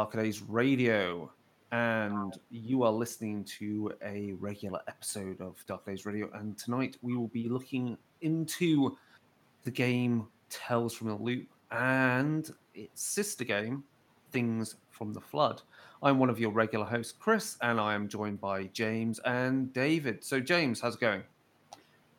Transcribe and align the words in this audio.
welcome 0.00 0.12
to 0.12 0.16
Darker 0.16 0.24
Days 0.24 0.40
Radio. 0.42 1.30
And 1.72 2.38
you 2.50 2.84
are 2.84 2.90
listening 2.90 3.44
to 3.58 3.92
a 4.02 4.32
regular 4.40 4.80
episode 4.88 5.38
of 5.42 5.62
Dark 5.66 5.84
Days 5.84 6.06
Radio. 6.06 6.30
And 6.32 6.56
tonight 6.56 6.96
we 7.02 7.14
will 7.14 7.28
be 7.28 7.50
looking 7.50 7.98
into 8.22 8.96
the 9.64 9.70
game 9.70 10.26
Tales 10.48 10.94
from 10.94 11.08
the 11.08 11.16
Loop 11.16 11.48
and 11.70 12.50
its 12.74 13.02
sister 13.02 13.44
game, 13.44 13.84
Things 14.32 14.76
from 14.88 15.12
the 15.12 15.20
Flood. 15.20 15.60
I'm 16.02 16.18
one 16.18 16.30
of 16.30 16.40
your 16.40 16.50
regular 16.50 16.86
hosts, 16.86 17.12
Chris, 17.12 17.58
and 17.60 17.78
I 17.78 17.92
am 17.92 18.08
joined 18.08 18.40
by 18.40 18.70
James 18.72 19.18
and 19.26 19.70
David. 19.74 20.24
So, 20.24 20.40
James, 20.40 20.80
how's 20.80 20.94
it 20.94 21.00
going? 21.00 21.22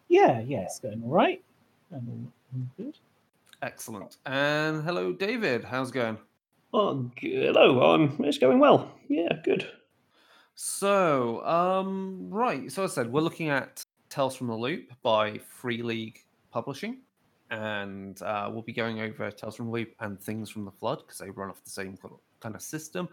Yeah, 0.08 0.40
yeah, 0.42 0.62
it's 0.62 0.80
going 0.80 1.02
all 1.04 1.10
right. 1.10 1.44
I'm 1.92 2.32
good. 2.78 3.00
Excellent. 3.64 4.18
And 4.28 4.84
hello, 4.84 5.12
David. 5.12 5.64
How's 5.64 5.90
it 5.90 5.94
going? 5.94 6.20
Oh, 6.74 7.12
hello. 7.18 7.94
Um, 7.94 8.16
it's 8.20 8.38
going 8.38 8.60
well. 8.60 8.92
Yeah, 9.10 9.34
good. 9.44 9.68
So, 10.56 11.46
um, 11.46 12.30
right. 12.30 12.72
So, 12.72 12.84
I 12.84 12.88
said, 12.88 13.12
we're 13.12 13.22
looking 13.22 13.50
at 13.50 13.84
Tales 14.10 14.38
from 14.38 14.48
the 14.48 14.56
Loop 14.56 14.92
by 15.02 15.38
Free 15.40 15.82
League 15.82 16.24
Publishing, 16.50 17.00
and 17.50 18.22
uh, 18.22 18.50
we'll 18.52 18.62
be 18.62 18.72
going 18.72 19.02
over 19.02 19.30
Tales 19.32 19.58
from 19.58 19.66
the 19.66 19.72
Loop 19.74 19.94
and 20.00 20.18
Things 20.18 20.50
from 20.50 20.64
the 20.64 20.72
Flood 20.72 21.00
because 21.00 21.18
they 21.18 21.30
run 21.30 21.50
off 21.50 21.62
the 21.62 21.70
same 21.70 21.98
kind 22.40 22.56
of 22.56 22.62
system, 22.62 23.10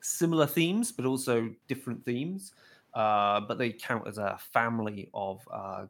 similar 0.00 0.46
themes, 0.46 0.92
but 0.92 1.06
also 1.06 1.50
different 1.66 2.04
themes. 2.04 2.52
Uh, 2.92 3.40
but 3.40 3.56
they 3.56 3.70
count 3.70 4.06
as 4.06 4.18
a 4.18 4.38
family 4.52 5.08
of 5.14 5.40
uh, 5.50 5.86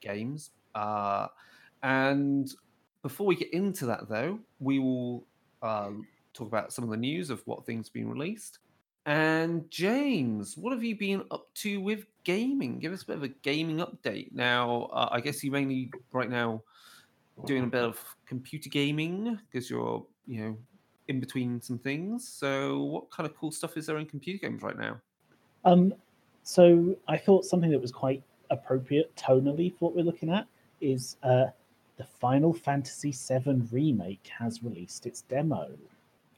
games. 0.00 0.50
Uh, 0.74 1.26
and 1.82 2.54
before 3.02 3.26
we 3.26 3.36
get 3.36 3.52
into 3.52 3.84
that, 3.84 4.08
though, 4.08 4.38
we 4.60 4.78
will 4.78 5.26
uh, 5.62 5.90
talk 6.34 6.48
about 6.48 6.72
some 6.72 6.84
of 6.84 6.90
the 6.90 6.96
news 6.96 7.30
of 7.30 7.42
what 7.46 7.64
things 7.64 7.88
have 7.88 7.94
been 7.94 8.08
released. 8.08 8.58
And 9.06 9.70
James, 9.70 10.56
what 10.56 10.72
have 10.72 10.82
you 10.82 10.96
been 10.96 11.24
up 11.30 11.46
to 11.56 11.80
with 11.80 12.06
gaming? 12.24 12.78
Give 12.78 12.92
us 12.92 13.02
a 13.02 13.06
bit 13.06 13.16
of 13.16 13.22
a 13.22 13.28
gaming 13.28 13.78
update. 13.78 14.32
Now, 14.32 14.88
uh, 14.92 15.08
I 15.10 15.20
guess 15.20 15.44
you 15.44 15.50
mainly 15.50 15.90
right 16.12 16.30
now 16.30 16.62
doing 17.46 17.64
a 17.64 17.68
bit 17.68 17.82
of 17.82 18.02
computer 18.26 18.68
gaming 18.68 19.38
because 19.50 19.68
you're, 19.68 20.04
you 20.26 20.40
know, 20.40 20.58
in 21.08 21.20
between 21.20 21.60
some 21.60 21.78
things. 21.78 22.26
So, 22.26 22.82
what 22.82 23.10
kind 23.10 23.28
of 23.28 23.36
cool 23.36 23.50
stuff 23.50 23.76
is 23.76 23.86
there 23.86 23.98
in 23.98 24.06
computer 24.06 24.46
games 24.46 24.62
right 24.62 24.78
now? 24.78 25.00
Um, 25.64 25.94
so 26.42 26.96
I 27.08 27.16
thought 27.16 27.44
something 27.44 27.70
that 27.70 27.80
was 27.80 27.92
quite 27.92 28.22
appropriate 28.50 29.14
tonally 29.16 29.72
for 29.72 29.86
what 29.86 29.96
we're 29.96 30.04
looking 30.04 30.30
at 30.30 30.46
is 30.80 31.16
uh, 31.22 31.46
the 31.96 32.04
Final 32.04 32.52
Fantasy 32.52 33.12
VII 33.12 33.62
remake 33.70 34.30
has 34.38 34.62
released 34.62 35.06
its 35.06 35.22
demo. 35.22 35.70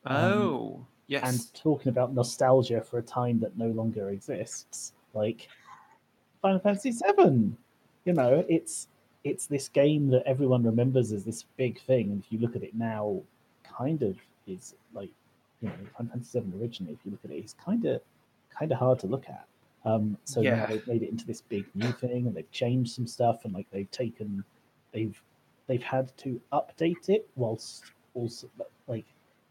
Oh, 0.06 0.74
um, 0.76 0.86
yes. 1.08 1.28
And 1.28 1.54
talking 1.54 1.90
about 1.90 2.14
nostalgia 2.14 2.80
for 2.80 2.98
a 2.98 3.02
time 3.02 3.38
that 3.40 3.56
no 3.56 3.68
longer 3.68 4.10
exists, 4.10 4.92
like 5.14 5.48
Final 6.42 6.60
Fantasy 6.60 6.92
VII. 6.92 7.52
You 8.04 8.12
know, 8.12 8.44
it's 8.48 8.88
it's 9.24 9.46
this 9.46 9.68
game 9.68 10.08
that 10.10 10.22
everyone 10.24 10.62
remembers 10.62 11.10
as 11.12 11.24
this 11.24 11.44
big 11.56 11.80
thing, 11.80 12.10
and 12.12 12.22
if 12.22 12.30
you 12.30 12.38
look 12.38 12.54
at 12.54 12.62
it 12.62 12.74
now, 12.74 13.20
kind 13.64 14.02
of 14.02 14.16
is 14.46 14.74
like 14.94 15.10
you 15.60 15.68
know 15.68 15.74
Final 15.96 16.12
Fantasy 16.12 16.40
VII 16.40 16.60
originally. 16.60 16.92
If 16.92 17.00
you 17.04 17.10
look 17.10 17.24
at 17.24 17.30
it, 17.30 17.38
it's 17.38 17.54
kind 17.54 17.84
of 17.84 18.00
kind 18.56 18.70
of 18.70 18.78
hard 18.78 18.98
to 19.00 19.06
look 19.06 19.28
at. 19.28 19.46
Um, 19.84 20.16
so 20.24 20.40
yeah. 20.40 20.56
now 20.56 20.66
they've 20.66 20.86
made 20.86 21.02
it 21.02 21.10
into 21.10 21.26
this 21.26 21.40
big 21.40 21.64
new 21.74 21.92
thing, 21.92 22.26
and 22.26 22.36
they've 22.36 22.50
changed 22.50 22.94
some 22.94 23.06
stuff, 23.06 23.44
and 23.44 23.52
like 23.52 23.66
they've 23.70 23.90
taken, 23.90 24.44
they've 24.92 25.20
they've 25.66 25.82
had 25.82 26.16
to 26.18 26.40
update 26.52 27.08
it 27.08 27.28
whilst 27.34 27.84
also 28.14 28.48
like 28.86 29.04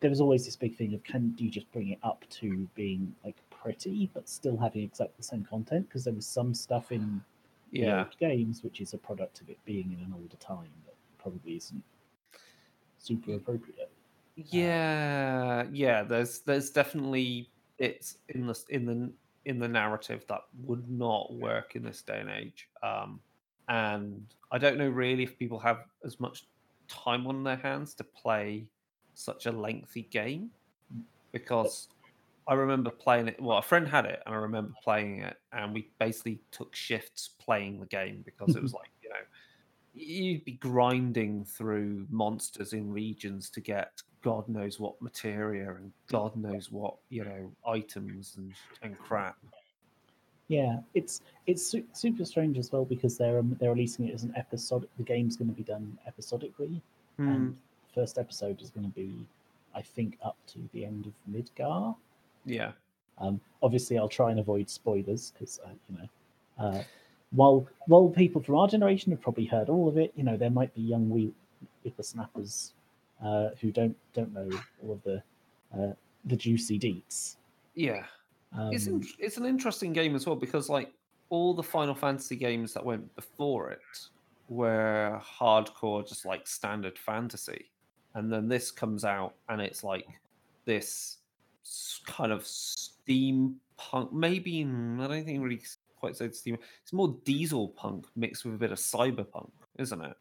there 0.06 0.12
was 0.12 0.22
always 0.22 0.46
this 0.46 0.56
big 0.56 0.76
thing 0.76 0.94
of 0.94 1.04
can 1.04 1.32
do 1.32 1.44
you 1.44 1.50
just 1.50 1.72
bring 1.72 1.90
it 1.90 1.98
up 2.04 2.24
to 2.30 2.70
being 2.76 3.12
like 3.24 3.38
pretty 3.50 4.08
but 4.14 4.30
still 4.30 4.56
having 4.56 4.84
exactly 4.84 5.16
the 5.18 5.24
same 5.24 5.44
content? 5.44 5.90
Because 5.90 6.04
there 6.04 6.14
was 6.14 6.28
some 6.28 6.54
stuff 6.54 6.92
in 6.92 7.20
yeah. 7.72 8.06
games 8.20 8.64
which 8.64 8.82
is 8.82 8.94
a 8.94 9.00
product 9.00 9.42
of 9.42 9.50
it 9.50 9.58
being 9.66 9.92
in 9.92 10.06
an 10.06 10.14
older 10.14 10.36
time 10.38 10.70
that 10.86 10.94
probably 11.18 11.56
isn't 11.56 11.84
super 13.00 13.34
appropriate. 13.34 13.90
Yeah. 14.36 15.64
Uh, 15.66 15.70
yeah 15.74 16.04
there's 16.04 16.42
there's 16.42 16.70
definitely 16.70 17.50
it's 17.80 18.18
in 18.30 18.46
the 18.46 18.64
in 18.70 18.86
the 18.86 19.12
in 19.46 19.58
the 19.58 19.68
narrative 19.68 20.24
that 20.30 20.42
would 20.66 20.88
not 20.88 21.34
work 21.34 21.76
in 21.76 21.82
this 21.82 22.04
day 22.04 22.20
and 22.20 22.30
age. 22.30 22.70
Um 22.84 23.20
and 23.68 24.24
i 24.52 24.60
don't 24.60 24.78
know 24.78 24.88
really 24.88 25.24
if 25.24 25.40
people 25.40 25.58
have 25.58 25.86
as 26.04 26.20
much 26.20 26.46
time 26.88 27.26
on 27.26 27.44
their 27.44 27.56
hands 27.56 27.96
to 27.96 28.04
play 28.04 28.68
such 29.16 29.46
a 29.46 29.52
lengthy 29.52 30.04
game 30.04 30.52
because 31.32 31.90
I 32.48 32.54
remember 32.54 32.92
playing 32.92 33.28
it. 33.28 33.42
Well, 33.42 33.58
a 33.58 33.62
friend 33.62 33.88
had 33.88 34.06
it, 34.06 34.22
and 34.26 34.36
I 34.36 34.38
remember 34.38 34.74
playing 34.84 35.22
it, 35.22 35.38
and 35.52 35.74
we 35.74 35.90
basically 36.00 36.40
took 36.52 36.76
shifts 36.76 37.32
playing 37.40 37.80
the 37.80 37.88
game 37.88 38.24
because 38.24 38.56
it 38.56 38.62
was 38.62 38.74
like 38.82 38.90
you 39.02 39.10
know 39.10 39.16
you'd 39.94 40.46
be 40.46 40.54
grinding 40.54 41.46
through 41.46 42.06
monsters 42.10 42.74
in 42.74 42.92
regions 42.92 43.50
to 43.50 43.62
get 43.62 44.02
God 44.22 44.48
knows 44.48 44.80
what 44.80 45.00
materia 45.02 45.76
and 45.76 45.92
God 46.08 46.36
knows 46.36 46.72
what 46.72 46.96
you 47.10 47.24
know 47.24 47.52
items 47.68 48.36
and 48.38 48.54
and 48.82 48.98
crap. 48.98 49.38
Yeah, 50.48 50.80
it's 50.94 51.22
it's 51.48 51.66
su- 51.66 51.86
super 51.94 52.26
strange 52.26 52.60
as 52.60 52.72
well 52.72 52.86
because 52.86 53.18
they're 53.18 53.40
um, 53.40 53.58
they're 53.60 53.72
releasing 53.72 54.08
it 54.08 54.14
as 54.14 54.24
an 54.24 54.34
episodic. 54.36 54.90
The 54.98 55.04
game's 55.04 55.36
going 55.36 55.50
to 55.50 55.56
be 55.56 55.64
done 55.64 55.98
episodically, 56.06 56.82
mm. 57.20 57.28
and 57.28 57.58
first 57.96 58.18
episode 58.18 58.62
is 58.62 58.70
going 58.70 58.86
to 58.86 58.94
be, 58.94 59.12
I 59.74 59.82
think, 59.82 60.18
up 60.24 60.38
to 60.48 60.60
the 60.74 60.86
end 60.86 61.08
of 61.08 61.14
Midgar. 61.34 61.96
Yeah. 62.46 62.74
Um, 63.18 63.40
obviously, 63.64 63.98
I'll 63.98 64.10
try 64.10 64.30
and 64.30 64.40
avoid 64.40 64.70
spoilers 64.70 65.32
because 65.32 65.60
uh, 65.66 65.70
you 65.90 65.98
know, 65.98 66.10
uh, 66.60 66.84
while 67.32 67.66
while 67.88 68.10
people 68.10 68.44
from 68.44 68.56
our 68.56 68.68
generation 68.68 69.12
have 69.12 69.22
probably 69.22 69.46
heard 69.46 69.70
all 69.70 69.88
of 69.88 69.98
it, 69.98 70.12
you 70.16 70.24
know, 70.24 70.36
there 70.36 70.50
might 70.50 70.74
be 70.76 70.82
young 70.82 71.10
wee 71.10 71.32
whippersnappers 71.84 72.74
uh, 73.24 73.50
who 73.62 73.72
don't 73.72 73.96
don't 74.14 74.34
know 74.34 74.50
all 74.84 74.92
of 74.92 75.04
the 75.04 75.24
uh, 75.74 75.94
the 76.26 76.36
juicy 76.36 76.78
deets. 76.78 77.38
Yeah, 77.74 78.04
um, 78.58 78.74
it's 78.74 78.88
in, 78.88 79.04
it's 79.18 79.38
an 79.38 79.46
interesting 79.46 79.94
game 79.94 80.14
as 80.14 80.26
well 80.26 80.36
because 80.36 80.68
like 80.68 80.92
all 81.30 81.54
the 81.54 81.64
Final 81.64 81.96
Fantasy 81.96 82.36
games 82.36 82.74
that 82.74 82.84
went 82.84 83.16
before 83.16 83.72
it 83.72 83.80
were 84.50 85.20
hardcore, 85.40 86.08
just 86.08 86.26
like 86.26 86.48
standard 86.48 87.00
fantasy 87.00 87.66
and 88.16 88.32
then 88.32 88.48
this 88.48 88.72
comes 88.72 89.06
out 89.06 89.36
and 89.50 89.62
it's 89.62 89.84
like 89.84 90.08
this 90.66 91.18
kind 92.08 92.32
of 92.32 92.44
steampunk 92.44 94.12
maybe 94.12 94.62
i 94.64 95.08
don't 95.08 95.26
think 95.26 95.44
really 95.44 95.62
quite 96.00 96.16
said 96.16 96.36
steam 96.36 96.58
it's 96.82 96.94
more 96.94 97.16
diesel 97.24 97.70
punk 97.70 98.06
mixed 98.16 98.46
with 98.46 98.56
a 98.56 98.58
bit 98.58 98.72
of 98.72 98.78
cyberpunk 98.78 99.50
isn't 99.78 100.02
it? 100.02 100.16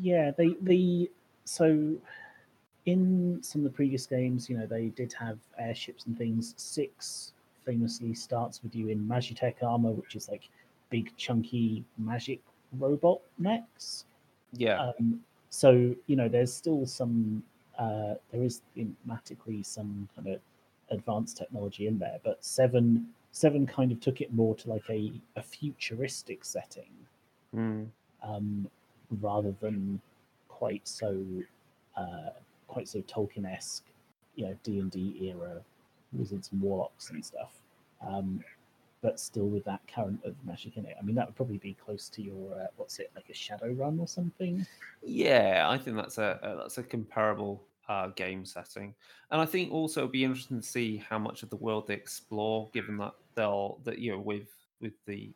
Yeah 0.00 0.30
they 0.36 0.56
the 0.62 1.10
so 1.44 1.94
in 2.86 3.38
some 3.42 3.64
of 3.64 3.72
the 3.72 3.76
previous 3.76 4.06
games 4.06 4.48
you 4.48 4.56
know 4.58 4.66
they 4.66 4.86
did 4.88 5.12
have 5.12 5.38
airships 5.58 6.06
and 6.06 6.16
things. 6.16 6.54
Six 6.56 7.32
famously 7.64 8.14
starts 8.14 8.62
with 8.62 8.74
you 8.74 8.88
in 8.88 9.06
magitech 9.06 9.62
armor 9.62 9.90
which 9.90 10.16
is 10.16 10.28
like 10.28 10.48
big 10.88 11.14
chunky 11.16 11.84
magic 11.98 12.40
robot 12.78 13.20
necks 13.38 14.06
yeah. 14.52 14.80
Um, 14.80 15.20
so 15.50 15.94
you 16.06 16.16
know, 16.16 16.28
there's 16.28 16.52
still 16.52 16.86
some. 16.86 17.42
Uh, 17.78 18.14
there 18.30 18.42
is 18.42 18.60
thematically 18.76 19.64
some 19.64 20.08
kind 20.14 20.28
of 20.28 20.40
advanced 20.90 21.36
technology 21.36 21.86
in 21.86 21.98
there, 21.98 22.18
but 22.22 22.44
seven 22.44 23.06
seven 23.32 23.66
kind 23.66 23.92
of 23.92 24.00
took 24.00 24.20
it 24.20 24.32
more 24.32 24.54
to 24.56 24.68
like 24.68 24.82
a, 24.90 25.12
a 25.36 25.42
futuristic 25.42 26.44
setting, 26.44 26.90
mm. 27.54 27.86
um, 28.22 28.68
rather 29.20 29.54
than 29.60 30.00
quite 30.48 30.86
so 30.86 31.24
uh, 31.96 32.30
quite 32.68 32.88
so 32.88 33.00
Tolkien 33.00 33.50
esque, 33.50 33.86
you 34.36 34.46
know, 34.46 34.56
D 34.62 34.78
and 34.78 34.90
D 34.90 35.16
era 35.22 35.60
wizards 36.12 36.50
and 36.52 36.60
warlocks 36.60 37.10
and 37.10 37.24
stuff. 37.24 37.52
Um, 38.06 38.42
but 39.02 39.18
still 39.18 39.48
with 39.48 39.64
that 39.64 39.80
current 39.92 40.20
of 40.24 40.34
magic 40.44 40.76
in 40.76 40.84
it. 40.84 40.96
I 40.98 41.02
mean, 41.02 41.14
that 41.16 41.26
would 41.26 41.36
probably 41.36 41.58
be 41.58 41.74
close 41.74 42.08
to 42.10 42.22
your 42.22 42.54
uh, 42.54 42.66
what's 42.76 42.98
it 42.98 43.10
like 43.14 43.28
a 43.30 43.32
Shadowrun 43.32 43.98
or 43.98 44.06
something? 44.06 44.66
Yeah, 45.02 45.66
I 45.68 45.78
think 45.78 45.96
that's 45.96 46.18
a, 46.18 46.38
a 46.42 46.56
that's 46.56 46.78
a 46.78 46.82
comparable 46.82 47.62
uh, 47.88 48.08
game 48.08 48.44
setting, 48.44 48.94
and 49.30 49.40
I 49.40 49.46
think 49.46 49.72
also 49.72 50.00
it'd 50.00 50.12
be 50.12 50.24
interesting 50.24 50.60
to 50.60 50.66
see 50.66 51.02
how 51.08 51.18
much 51.18 51.42
of 51.42 51.50
the 51.50 51.56
world 51.56 51.86
they 51.86 51.94
explore, 51.94 52.70
given 52.72 52.96
that 52.98 53.14
they'll 53.34 53.80
that 53.84 53.98
you 53.98 54.12
know 54.12 54.20
with 54.20 54.48
with 54.80 54.94
the 55.06 55.30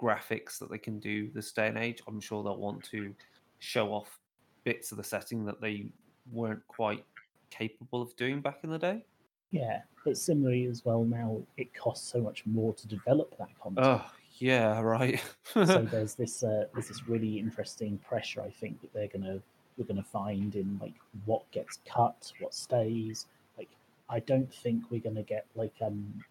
graphics 0.00 0.58
that 0.58 0.70
they 0.70 0.78
can 0.78 1.00
do 1.00 1.30
this 1.34 1.52
day 1.52 1.66
and 1.66 1.78
age. 1.78 2.00
I'm 2.06 2.20
sure 2.20 2.42
they'll 2.42 2.56
want 2.56 2.84
to 2.90 3.14
show 3.58 3.92
off 3.92 4.20
bits 4.64 4.92
of 4.92 4.98
the 4.98 5.04
setting 5.04 5.44
that 5.44 5.60
they 5.60 5.90
weren't 6.30 6.66
quite 6.68 7.04
capable 7.50 8.02
of 8.02 8.14
doing 8.16 8.40
back 8.40 8.60
in 8.62 8.70
the 8.70 8.78
day. 8.78 9.04
Yeah, 9.50 9.80
but 10.04 10.16
similarly 10.16 10.66
as 10.66 10.84
well 10.84 11.04
now, 11.04 11.40
it 11.56 11.72
costs 11.74 12.10
so 12.10 12.20
much 12.20 12.44
more 12.46 12.74
to 12.74 12.86
develop 12.86 13.36
that 13.38 13.48
content. 13.60 13.86
Oh 13.86 14.04
yeah, 14.38 14.80
right. 14.80 15.22
so 15.52 15.64
there's 15.90 16.14
this 16.14 16.42
uh, 16.42 16.64
there's 16.74 16.88
this 16.88 17.08
really 17.08 17.38
interesting 17.38 17.98
pressure 17.98 18.42
I 18.42 18.50
think 18.50 18.80
that 18.82 18.92
they're 18.92 19.08
gonna 19.08 19.40
we're 19.76 19.84
gonna 19.86 20.02
find 20.02 20.54
in 20.54 20.78
like 20.80 20.94
what 21.24 21.50
gets 21.50 21.78
cut, 21.86 22.32
what 22.40 22.54
stays. 22.54 23.26
Like 23.56 23.68
I 24.08 24.20
don't 24.20 24.52
think 24.52 24.84
we're 24.90 25.00
going 25.00 25.16
to 25.16 25.22
get 25.22 25.46
like 25.54 25.74
um, 25.80 26.22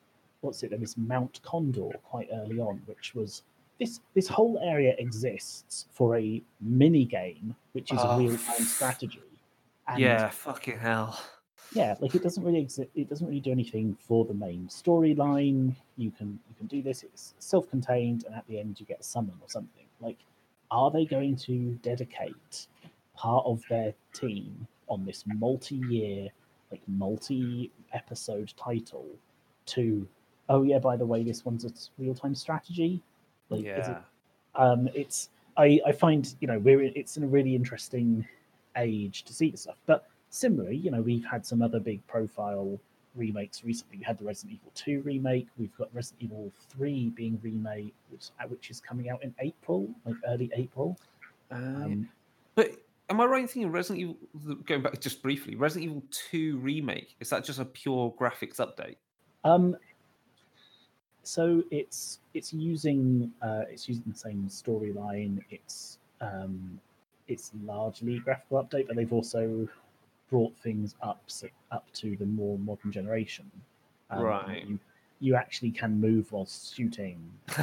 what's 0.41 0.63
it? 0.63 0.69
There 0.69 0.79
was 0.79 0.97
Mount 0.97 1.39
Condor 1.43 1.89
quite 2.03 2.29
early 2.33 2.59
on, 2.59 2.81
which 2.85 3.13
was 3.15 3.43
this 3.79 3.99
this 4.13 4.27
whole 4.27 4.59
area 4.63 4.95
exists 4.97 5.85
for 5.91 6.17
a 6.17 6.41
mini 6.61 7.05
game, 7.05 7.55
which 7.73 7.91
is 7.91 7.99
Oh, 8.01 8.11
a 8.11 8.17
real 8.19 8.37
time 8.37 8.61
strategy. 8.63 9.21
And 9.87 9.99
yeah, 9.99 10.29
fucking 10.29 10.79
hell. 10.79 11.19
Yeah, 11.77 11.95
like 11.99 12.15
it 12.15 12.23
doesn't 12.23 12.43
really 12.43 12.59
exist. 12.59 12.89
It 12.95 13.09
doesn't 13.09 13.27
really 13.27 13.39
do 13.39 13.51
anything 13.51 13.97
for 13.99 14.25
the 14.25 14.33
main 14.33 14.67
storyline. 14.67 15.75
You 15.97 16.11
can 16.11 16.39
you 16.49 16.55
can 16.57 16.67
do 16.67 16.81
this. 16.81 17.03
It's 17.03 17.33
self 17.39 17.69
contained, 17.69 18.25
and 18.25 18.35
at 18.35 18.45
the 18.47 18.59
end 18.59 18.79
you 18.79 18.85
get 18.85 18.99
a 18.99 19.03
summon 19.03 19.35
or 19.41 19.49
something. 19.49 19.85
Like, 20.01 20.17
are 20.71 20.91
they 20.91 21.05
going 21.05 21.35
to 21.37 21.77
dedicate 21.81 22.67
part 23.15 23.45
of 23.45 23.63
their 23.69 23.93
team 24.13 24.67
on 24.87 25.05
this 25.05 25.23
multi 25.25 25.81
year, 25.89 26.29
like 26.71 26.81
multi 26.87 27.71
episode 27.93 28.53
title 28.57 29.07
to? 29.67 30.07
Oh 30.49 30.63
yeah, 30.63 30.79
by 30.79 30.95
the 30.97 31.05
way, 31.05 31.23
this 31.23 31.45
one's 31.45 31.65
a 31.65 31.71
real 32.01 32.15
time 32.15 32.35
strategy. 32.35 33.03
Like, 33.49 33.61
is 33.61 33.87
it 33.87 33.97
yeah. 33.97 34.01
um, 34.55 34.89
it's 34.93 35.29
I, 35.57 35.79
I 35.85 35.91
find 35.91 36.33
you 36.39 36.47
know 36.47 36.59
we're 36.59 36.81
it's 36.81 37.17
in 37.17 37.23
a 37.23 37.27
really 37.27 37.55
interesting 37.55 38.27
age 38.77 39.23
to 39.23 39.33
see 39.33 39.49
this 39.49 39.61
stuff. 39.61 39.77
But 39.85 40.07
similarly, 40.37 40.77
you 40.77 40.91
know, 40.91 41.01
we've 41.01 41.25
had 41.25 41.45
some 41.45 41.61
other 41.61 41.79
big 41.79 42.05
profile 42.07 42.79
remakes 43.15 43.63
recently. 43.63 43.97
We 43.97 44.03
had 44.03 44.17
the 44.17 44.25
Resident 44.25 44.59
Evil 44.59 44.71
2 44.75 45.01
remake. 45.01 45.47
We've 45.57 45.75
got 45.77 45.89
Resident 45.93 46.23
Evil 46.23 46.51
3 46.69 47.09
being 47.09 47.39
remade, 47.41 47.93
which, 48.09 48.29
uh, 48.39 48.47
which 48.47 48.69
is 48.69 48.79
coming 48.79 49.09
out 49.09 49.23
in 49.23 49.33
April, 49.39 49.89
like 50.05 50.15
early 50.27 50.51
April. 50.55 50.97
Uh, 51.51 51.55
Um, 51.55 52.09
but 52.55 52.71
am 53.09 53.19
I 53.21 53.25
right 53.25 53.41
in 53.41 53.47
thinking 53.47 53.71
Resident 53.71 53.99
Evil, 53.99 54.55
going 54.65 54.81
back 54.81 54.99
just 54.99 55.21
briefly, 55.21 55.55
Resident 55.55 55.89
Evil 55.89 56.03
2 56.11 56.57
remake, 56.57 57.15
is 57.19 57.29
that 57.29 57.43
just 57.43 57.59
a 57.59 57.65
pure 57.65 58.13
graphics 58.19 58.57
update? 58.57 58.95
Um, 59.43 59.77
so 61.23 61.63
it's 61.71 62.19
it's 62.33 62.53
using 62.53 63.31
uh, 63.41 63.63
it's 63.69 63.87
using 63.89 64.03
the 64.07 64.17
same 64.17 64.47
storyline. 64.47 65.43
It's 65.49 65.99
um, 66.21 66.79
it's 67.27 67.51
largely 67.65 68.19
graphical 68.19 68.63
update, 68.63 68.87
but 68.87 68.95
they've 68.95 69.11
also 69.11 69.67
brought 70.29 70.55
things 70.57 70.95
up 71.01 71.21
so, 71.27 71.47
up 71.71 71.85
to 71.93 72.15
the 72.17 72.25
more 72.25 72.57
modern 72.59 72.91
generation. 72.91 73.49
Um, 74.09 74.21
Right. 74.23 74.65
You, 74.67 74.79
you 75.19 75.35
actually 75.35 75.71
can 75.71 75.99
move 75.99 76.31
while 76.31 76.45
shooting. 76.45 77.19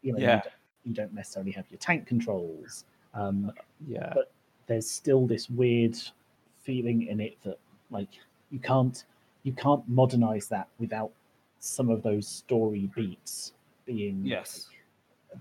You 0.00 0.12
know, 0.12 0.18
Yeah. 0.20 0.36
you, 0.36 0.42
don't, 0.42 0.52
you 0.84 0.94
don't 0.94 1.12
necessarily 1.12 1.50
have 1.52 1.64
your 1.70 1.78
tank 1.78 2.06
controls. 2.06 2.84
Um, 3.14 3.52
yeah. 3.86 4.12
but 4.14 4.30
there's 4.68 4.88
still 4.88 5.26
this 5.26 5.50
weird 5.50 5.96
feeling 6.62 7.08
in 7.08 7.18
it 7.20 7.36
that 7.42 7.58
like 7.90 8.08
you 8.50 8.58
can't 8.60 9.04
you 9.42 9.52
can't 9.52 9.82
modernize 9.88 10.46
that 10.48 10.68
without 10.78 11.10
some 11.58 11.88
of 11.88 12.02
those 12.02 12.28
story 12.28 12.88
beats 12.94 13.54
being 13.86 14.20
Yes. 14.24 14.68
like, 15.32 15.40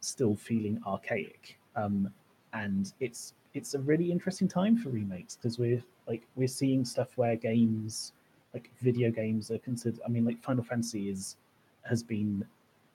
still 0.00 0.34
feeling 0.34 0.80
archaic 0.86 1.56
um 1.76 2.10
and 2.54 2.92
it's 3.00 3.34
it's 3.54 3.74
a 3.74 3.78
really 3.78 4.10
interesting 4.10 4.48
time 4.48 4.76
for 4.76 4.90
remakes 4.90 5.36
because 5.36 5.58
we're 5.58 5.82
like 6.08 6.22
we're 6.36 6.48
seeing 6.48 6.84
stuff 6.84 7.16
where 7.16 7.36
games 7.36 8.12
like 8.52 8.70
video 8.82 9.10
games 9.10 9.50
are 9.50 9.58
considered 9.58 10.00
i 10.04 10.08
mean 10.08 10.24
like 10.24 10.42
final 10.42 10.62
fantasy 10.64 11.08
is 11.08 11.36
has 11.82 12.02
been 12.02 12.44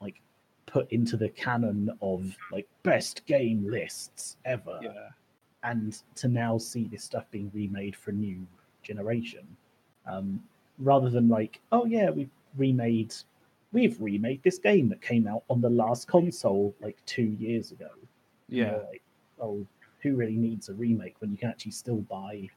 like 0.01 0.19
put 0.65 0.91
into 0.91 1.17
the 1.17 1.29
canon 1.29 1.89
of 2.01 2.35
like 2.51 2.67
best 2.83 3.25
game 3.25 3.65
lists 3.69 4.37
ever 4.45 4.79
Yeah. 4.81 5.09
and 5.63 6.01
to 6.15 6.27
now 6.27 6.57
see 6.57 6.85
this 6.85 7.03
stuff 7.03 7.25
being 7.31 7.49
remade 7.53 7.95
for 7.95 8.11
a 8.11 8.13
new 8.13 8.45
generation 8.83 9.45
um, 10.05 10.41
rather 10.79 11.09
than 11.09 11.27
like 11.29 11.59
oh 11.71 11.85
yeah 11.85 12.09
we've 12.09 12.29
remade 12.57 13.13
we've 13.71 13.99
remade 14.01 14.41
this 14.43 14.57
game 14.57 14.89
that 14.89 15.01
came 15.01 15.27
out 15.27 15.43
on 15.49 15.61
the 15.61 15.69
last 15.69 16.07
console 16.07 16.73
like 16.81 16.97
two 17.05 17.35
years 17.39 17.71
ago 17.71 17.89
You 18.47 18.65
know, 18.65 18.71
Yeah. 18.81 18.87
like 18.89 19.01
oh 19.41 19.65
who 20.01 20.15
really 20.15 20.35
needs 20.37 20.69
a 20.69 20.73
remake 20.73 21.15
when 21.19 21.31
you 21.31 21.37
can 21.37 21.49
actually 21.49 21.71
still 21.71 21.97
buy 21.97 22.47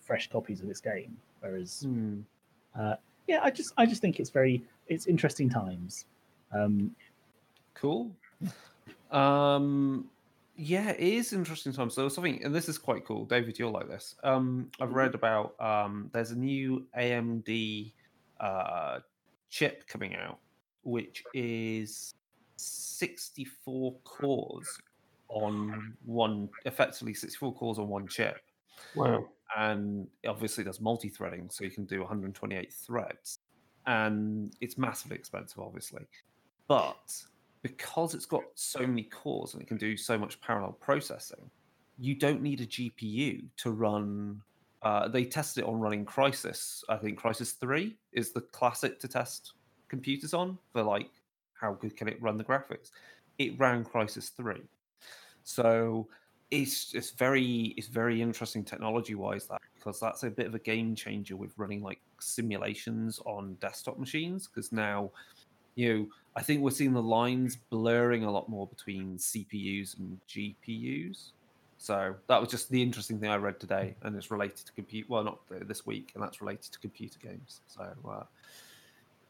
fresh 0.00 0.28
copies 0.30 0.60
of 0.60 0.68
this 0.68 0.80
game 0.80 1.16
whereas 1.40 1.82
Hmm. 1.84 2.20
uh, 2.78 2.96
yeah 3.28 3.40
i 3.42 3.50
just 3.50 3.72
i 3.76 3.86
just 3.86 4.00
think 4.02 4.18
it's 4.20 4.30
very 4.30 4.62
it's 4.88 5.06
interesting 5.06 5.48
times 5.48 6.06
um, 6.52 6.94
Cool. 7.74 8.10
Um, 9.10 10.08
yeah, 10.56 10.90
it 10.90 11.00
is 11.00 11.34
interesting 11.34 11.72
times. 11.74 11.92
So 11.94 12.08
something, 12.08 12.42
and 12.42 12.54
this 12.54 12.66
is 12.66 12.78
quite 12.78 13.04
cool. 13.04 13.26
David, 13.26 13.58
you'll 13.58 13.70
like 13.70 13.88
this. 13.88 14.14
Um, 14.24 14.70
I've 14.80 14.94
read 14.94 15.14
about 15.14 15.54
um, 15.60 16.08
there's 16.14 16.30
a 16.30 16.38
new 16.38 16.86
AMD 16.98 17.92
uh, 18.40 19.00
chip 19.50 19.86
coming 19.86 20.16
out, 20.16 20.38
which 20.84 21.24
is 21.34 22.14
64 22.56 23.94
cores 24.04 24.78
on 25.32 25.94
one, 26.04 26.48
effectively 26.64 27.14
64 27.14 27.54
cores 27.54 27.78
on 27.78 27.88
one 27.88 28.06
chip. 28.06 28.38
Wow. 28.96 29.26
and 29.56 30.08
obviously 30.26 30.64
there's 30.64 30.80
multi-threading 30.80 31.48
so 31.50 31.62
you 31.62 31.70
can 31.70 31.84
do 31.84 32.00
128 32.00 32.72
threads. 32.72 33.38
And 33.86 34.52
it's 34.60 34.78
massively 34.78 35.16
expensive 35.16 35.58
obviously. 35.58 36.02
But 36.68 37.22
because 37.62 38.14
it's 38.14 38.26
got 38.26 38.42
so 38.54 38.80
many 38.80 39.04
cores 39.04 39.54
and 39.54 39.62
it 39.62 39.66
can 39.66 39.76
do 39.76 39.96
so 39.96 40.18
much 40.18 40.40
parallel 40.40 40.72
processing 40.72 41.50
you 41.98 42.14
don't 42.14 42.42
need 42.42 42.60
a 42.60 42.66
gpu 42.66 43.44
to 43.56 43.70
run 43.70 44.40
uh, 44.82 45.06
they 45.06 45.24
tested 45.24 45.62
it 45.62 45.68
on 45.68 45.78
running 45.78 46.04
Crysis. 46.04 46.82
I 46.88 46.96
think 46.96 47.20
Crysis 47.20 47.56
3 47.58 47.96
is 48.12 48.32
the 48.32 48.40
classic 48.40 48.98
to 48.98 49.06
test 49.06 49.52
computers 49.88 50.34
on 50.34 50.58
for 50.72 50.82
like 50.82 51.10
how 51.54 51.74
good 51.74 51.96
can 51.96 52.08
it 52.08 52.20
run 52.20 52.36
the 52.36 52.42
graphics? 52.42 52.90
It 53.38 53.56
ran 53.60 53.84
Crysis 53.84 54.34
3 54.34 54.60
so 55.44 56.08
it's 56.50 56.94
it's 56.94 57.10
very 57.10 57.74
it's 57.76 57.88
very 57.88 58.20
interesting 58.20 58.62
technology 58.62 59.14
wise 59.14 59.46
that 59.46 59.60
because 59.74 59.98
that's 59.98 60.22
a 60.22 60.30
bit 60.30 60.46
of 60.46 60.54
a 60.54 60.58
game 60.58 60.94
changer 60.94 61.36
with 61.36 61.52
running 61.56 61.82
like 61.82 62.00
simulations 62.20 63.20
on 63.24 63.54
desktop 63.54 63.98
machines 63.98 64.46
because 64.46 64.70
now 64.70 65.10
you 65.74 65.92
know 65.92 66.06
i 66.36 66.42
think 66.42 66.60
we're 66.60 66.70
seeing 66.70 66.92
the 66.92 67.02
lines 67.02 67.56
blurring 67.70 68.24
a 68.24 68.30
lot 68.30 68.48
more 68.50 68.66
between 68.66 69.16
cpus 69.16 69.98
and 69.98 70.18
gpus 70.28 71.30
so 71.78 72.14
that 72.28 72.38
was 72.38 72.50
just 72.50 72.70
the 72.70 72.80
interesting 72.80 73.18
thing 73.18 73.30
i 73.30 73.36
read 73.36 73.58
today 73.58 73.96
and 74.02 74.14
it's 74.14 74.30
related 74.30 74.58
to 74.58 74.72
compute 74.72 75.08
well 75.08 75.24
not 75.24 75.38
this 75.66 75.86
week 75.86 76.12
and 76.14 76.22
that's 76.22 76.40
related 76.40 76.70
to 76.70 76.78
computer 76.78 77.18
games. 77.18 77.60
So 77.66 77.82
uh, 78.08 78.22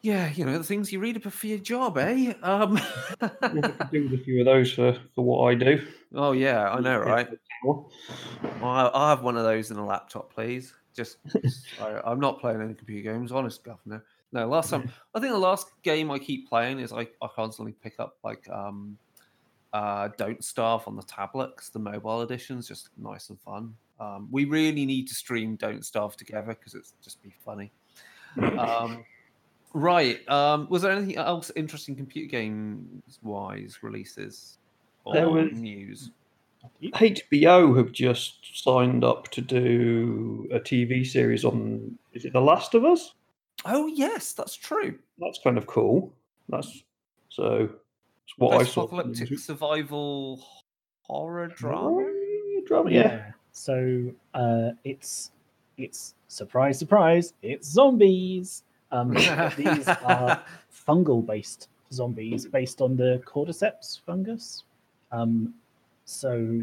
yeah 0.03 0.31
you 0.33 0.45
know 0.45 0.59
the 0.59 0.65
things 0.65 0.93
you 0.93 0.99
read 1.01 1.23
for 1.23 1.47
your 1.47 1.59
job 1.59 1.97
eh 1.99 2.35
um 2.43 2.75
do 3.91 4.09
with 4.09 4.21
a 4.21 4.23
few 4.25 4.41
of 4.41 4.47
those 4.47 4.73
for, 4.73 4.97
for 5.15 5.25
what 5.25 5.49
I 5.51 5.55
do. 5.55 5.87
oh 6.15 6.33
yeah 6.33 6.71
i 6.71 6.81
know 6.81 6.99
right 6.99 7.29
Well, 7.65 7.91
I'll 8.63 9.09
have 9.09 9.23
one 9.23 9.37
of 9.37 9.45
those 9.45 9.71
in 9.71 9.77
a 9.77 9.87
laptop, 9.87 10.33
please. 10.35 10.75
Just, 10.97 11.19
I, 11.81 12.01
I'm 12.05 12.19
not 12.19 12.41
playing 12.41 12.61
any 12.61 12.75
computer 12.75 13.13
games, 13.13 13.31
honest, 13.31 13.63
governor. 13.63 14.05
No, 14.33 14.49
last 14.49 14.71
time 14.71 14.91
I 15.15 15.21
think 15.21 15.33
the 15.33 15.39
last 15.39 15.69
game 15.83 16.11
I 16.11 16.19
keep 16.19 16.49
playing 16.49 16.81
is 16.81 16.93
I, 16.93 17.03
I 17.23 17.29
constantly 17.35 17.73
pick 17.73 17.95
up 18.01 18.17
like 18.25 18.49
um, 18.51 18.99
uh, 19.73 20.09
Don't 20.19 20.43
Starve 20.45 20.87
on 20.89 20.97
the 20.97 21.03
tablet 21.05 21.57
'cause 21.57 21.71
the 21.71 21.79
mobile 21.79 22.23
edition's 22.23 22.67
just 22.67 22.91
nice 22.99 23.31
and 23.31 23.41
fun. 23.41 23.75
Um, 24.01 24.29
we 24.31 24.45
really 24.45 24.85
need 24.85 25.07
to 25.09 25.15
stream 25.15 25.55
Don't 25.57 25.85
Starve 25.85 26.17
together 26.17 26.49
because 26.55 26.75
it's 26.75 26.95
just 27.03 27.23
be 27.23 27.33
funny. 27.45 27.71
Um, 28.59 29.05
right. 29.75 30.27
Um, 30.29 30.67
was 30.71 30.83
there 30.83 30.93
anything 30.93 31.17
else 31.17 31.51
interesting 31.57 31.97
computer 31.97 32.31
games 32.31 33.19
wise 33.23 33.79
releases 33.83 34.59
or 35.05 35.15
There 35.15 35.29
was- 35.31 35.53
news? 35.53 36.11
HBO 36.83 37.77
have 37.77 37.91
just 37.93 38.63
signed 38.63 39.03
up 39.03 39.29
to 39.33 39.41
do 39.41 40.47
a 40.53 40.61
TV 40.61 41.05
series 41.05 41.45
on. 41.45 41.99
Is 42.13 42.25
it 42.25 42.33
The 42.33 42.41
Last 42.41 42.75
of 42.75 42.85
Us? 42.85 43.15
Oh 43.65 43.87
yes, 43.89 44.33
that's 44.33 44.55
true. 44.55 44.99
That's 45.19 45.41
kind 45.43 45.59
of 45.59 45.67
cool. 45.67 46.13
That's 46.49 46.85
so. 47.29 47.69
It's 48.25 48.39
what 48.39 48.55
I 48.61 48.65
saw. 48.65 48.87
Post-apocalyptic 48.87 49.39
survival 49.41 50.47
horror 51.03 51.49
drama. 51.49 52.07
Drama, 52.67 52.91
yeah. 52.91 53.33
So 53.51 54.13
uh, 54.35 54.71
it's 54.85 55.33
it's 55.77 56.15
surprise, 56.29 56.79
surprise, 56.79 57.35
it's 57.43 57.69
zombies. 57.69 58.63
Um, 58.93 59.11
these 59.57 59.89
are 59.89 60.43
fungal 60.87 61.25
based 61.27 61.69
zombies 61.93 62.47
based 62.47 62.81
on 62.81 62.97
the 62.97 63.23
cordyceps 63.27 64.01
fungus. 64.07 64.65
Um, 65.11 65.55
so 66.05 66.63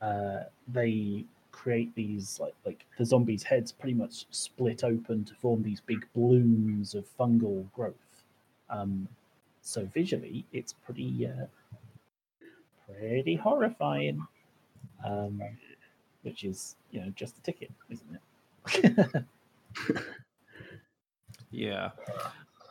uh, 0.00 0.44
they 0.68 1.24
create 1.52 1.94
these 1.94 2.40
like 2.40 2.54
like 2.64 2.84
the 2.98 3.04
zombies' 3.04 3.42
heads 3.42 3.72
pretty 3.72 3.94
much 3.94 4.26
split 4.30 4.84
open 4.84 5.24
to 5.24 5.34
form 5.34 5.62
these 5.62 5.80
big 5.80 6.06
blooms 6.14 6.94
of 6.94 7.04
fungal 7.18 7.70
growth. 7.72 7.94
Um, 8.70 9.08
so 9.62 9.88
visually, 9.92 10.44
it's 10.52 10.72
pretty 10.72 11.26
uh, 11.26 11.46
pretty 12.88 13.34
horrifying. 13.34 14.26
Um, 15.04 15.42
which 16.22 16.44
is 16.44 16.76
you 16.90 17.00
know 17.00 17.12
just 17.14 17.38
a 17.38 17.42
ticket, 17.42 17.70
isn't 17.90 18.18
it? 18.66 19.24
Yeah. 21.54 21.90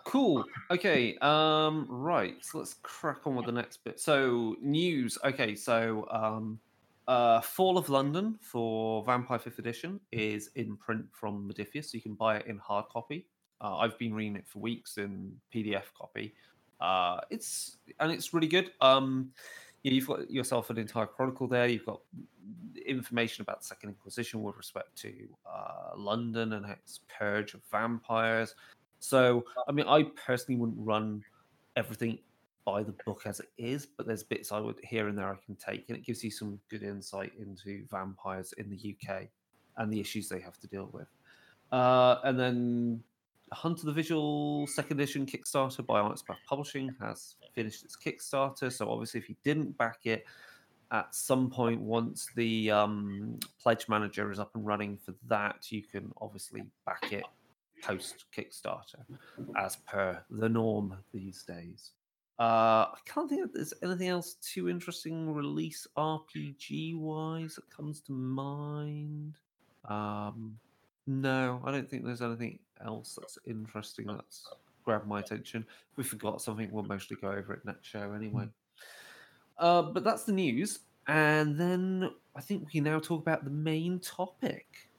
Cool. 0.06 0.44
Okay. 0.70 1.18
Um. 1.22 1.88
Right. 1.90 2.36
So 2.42 2.60
let's 2.60 2.76
crack 2.84 3.26
on 3.26 3.36
with 3.36 3.46
the 3.46 3.52
next 3.52 3.84
bit. 3.84 4.00
So 4.00 4.56
news. 4.62 5.18
Okay. 5.24 5.56
So 5.56 6.08
um, 6.12 6.60
uh, 7.08 7.42
Fall 7.42 7.78
of 7.78 7.90
London 7.90 8.38
for 8.42 9.04
Vampire 9.04 9.40
Fifth 9.40 9.60
Edition 9.60 10.00
is 10.12 10.50
in 10.56 10.76
print 10.78 11.06
from 11.12 11.50
Modiphius, 11.50 11.86
so 11.86 11.96
you 11.96 12.02
can 12.02 12.16
buy 12.16 12.38
it 12.38 12.48
in 12.48 12.58
hard 12.58 12.86
copy. 12.92 13.26
Uh, 13.62 13.78
I've 13.78 13.98
been 13.98 14.14
reading 14.14 14.36
it 14.36 14.46
for 14.48 14.60
weeks 14.60 14.98
in 14.98 15.34
PDF 15.54 15.86
copy. 15.98 16.34
Uh, 16.82 17.22
it's 17.30 17.78
and 18.00 18.12
it's 18.12 18.34
really 18.34 18.48
good. 18.48 18.72
Um, 18.82 19.32
you've 19.84 20.08
got 20.08 20.32
yourself 20.32 20.70
an 20.70 20.78
entire 20.78 21.06
chronicle 21.06 21.48
there. 21.48 21.68
You've 21.68 21.86
got 21.86 22.00
information 22.86 23.42
about 23.42 23.62
the 23.62 23.68
Second 23.68 23.90
Inquisition 23.90 24.42
with 24.42 24.56
respect 24.58 24.96
to 24.98 25.14
uh, 25.46 25.98
London 25.98 26.54
and 26.54 26.66
its 26.70 27.02
purge 27.18 27.54
of 27.54 27.62
vampires. 27.72 28.56
So, 29.00 29.44
I 29.68 29.72
mean, 29.74 29.86
I 29.88 30.04
personally 30.26 30.60
wouldn't 30.60 30.80
run 30.80 31.24
everything 31.76 32.20
by 32.66 32.84
the 32.84 32.94
book 33.06 33.24
as 33.26 33.42
it 33.42 33.50
is, 33.58 33.86
but 33.86 34.08
there's 34.08 34.24
bits 34.24 34.54
I 34.54 34.60
would 34.60 34.80
here 34.84 35.10
and 35.10 35.18
there 35.18 35.28
I 35.28 35.46
can 35.46 35.56
take, 35.56 35.90
and 35.90 35.98
it 35.98 36.06
gives 36.06 36.24
you 36.24 36.32
some 36.32 36.60
good 36.70 36.84
insight 36.84 37.34
into 37.38 37.86
vampires 37.92 38.54
in 38.58 38.70
the 38.70 38.96
UK 38.96 39.28
and 39.78 39.92
the 39.92 40.00
issues 40.00 40.30
they 40.30 40.40
have 40.40 40.58
to 40.60 40.68
deal 40.68 40.90
with. 40.94 41.08
Uh, 41.74 42.20
and 42.24 42.40
then 42.40 43.04
Hunter 43.52 43.86
the 43.86 43.92
Vigil 43.92 44.68
second 44.68 45.00
edition 45.00 45.26
Kickstarter 45.26 45.86
by 45.86 46.00
Onyx 46.00 46.24
Publishing 46.48 46.96
has 47.02 47.36
finished 47.54 47.84
its 47.84 47.96
Kickstarter. 47.96 48.72
So 48.72 48.90
obviously, 48.90 49.20
if 49.20 49.30
you 49.30 49.36
didn't 49.44 49.78
back 49.78 50.06
it 50.06 50.26
at 50.92 51.14
some 51.14 51.50
point, 51.50 51.82
once 51.82 52.30
the 52.36 52.72
um, 52.72 53.40
pledge 53.62 53.88
manager 53.90 54.32
is 54.32 54.40
up 54.40 54.52
and 54.56 54.66
running 54.66 54.98
for 54.98 55.14
that, 55.28 55.72
you 55.72 55.82
can 55.82 56.12
obviously 56.22 56.64
back 56.86 57.12
it 57.12 57.24
post 57.82 58.26
Kickstarter, 58.36 59.04
as 59.58 59.76
per 59.76 60.24
the 60.30 60.50
norm 60.50 60.98
these 61.14 61.44
days. 61.44 61.92
Uh, 62.40 62.90
I 62.92 62.98
can't 63.06 63.30
think 63.30 63.42
that 63.44 63.54
there's 63.54 63.74
anything 63.84 64.08
else 64.08 64.36
too 64.42 64.68
interesting 64.68 65.34
release 65.34 65.86
RPG 65.96 66.98
wise 66.98 67.56
that 67.56 67.70
comes 67.70 68.02
to 68.02 68.12
mind. 68.12 69.36
Um, 69.88 70.58
no, 71.06 71.62
I 71.64 71.72
don't 71.72 71.90
think 71.90 72.06
there's 72.06 72.22
anything 72.22 72.60
else 72.84 73.18
that's 73.20 73.38
interesting 73.46 74.08
that's 74.08 74.48
grabbed 74.84 75.08
my 75.08 75.20
attention. 75.20 75.66
We 75.96 76.04
forgot 76.04 76.42
something, 76.42 76.70
we'll 76.72 76.84
mostly 76.84 77.18
go 77.22 77.30
over 77.30 77.54
it 77.54 77.66
next 77.66 77.88
show 77.88 78.14
anyway. 78.14 78.48
Uh, 79.58 79.84
but 79.84 80.04
that's 80.04 80.24
the 80.24 80.32
news. 80.32 80.80
And 81.08 81.60
then 81.60 82.10
I 82.36 82.42
think 82.42 82.66
we 82.66 82.72
can 82.72 82.84
now 82.84 83.00
talk 83.00 83.22
about 83.22 83.44
the 83.44 83.52
main 83.52 84.00
topic. 84.00 84.90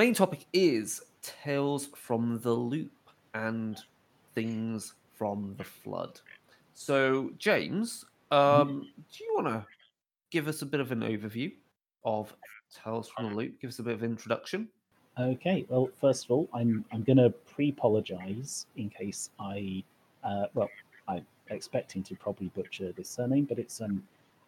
Main 0.00 0.14
topic 0.14 0.46
is 0.54 1.02
Tales 1.20 1.90
from 1.94 2.40
the 2.42 2.50
Loop 2.50 2.90
and 3.34 3.78
things 4.34 4.94
from 5.14 5.54
the 5.58 5.64
flood. 5.64 6.18
So, 6.72 7.32
James, 7.36 8.06
um, 8.30 8.88
do 9.12 9.24
you 9.24 9.34
want 9.34 9.48
to 9.48 9.66
give 10.30 10.48
us 10.48 10.62
a 10.62 10.66
bit 10.66 10.80
of 10.80 10.90
an 10.90 11.00
overview 11.00 11.52
of 12.06 12.34
Tales 12.82 13.10
from 13.10 13.28
the 13.28 13.34
Loop? 13.34 13.60
Give 13.60 13.68
us 13.68 13.78
a 13.78 13.82
bit 13.82 13.92
of 13.92 14.02
introduction. 14.02 14.68
Okay, 15.18 15.66
well, 15.68 15.90
first 16.00 16.24
of 16.24 16.30
all, 16.30 16.48
I'm 16.54 16.82
I'm 16.90 17.02
going 17.02 17.18
to 17.18 17.28
pre-apologize 17.28 18.64
in 18.78 18.88
case 18.88 19.28
I, 19.38 19.84
uh, 20.24 20.46
well, 20.54 20.70
I'm 21.08 21.26
expecting 21.50 22.02
to 22.04 22.14
probably 22.14 22.48
butcher 22.56 22.90
this 22.92 23.10
surname, 23.10 23.44
but 23.44 23.58
it's 23.58 23.82
um, 23.82 24.02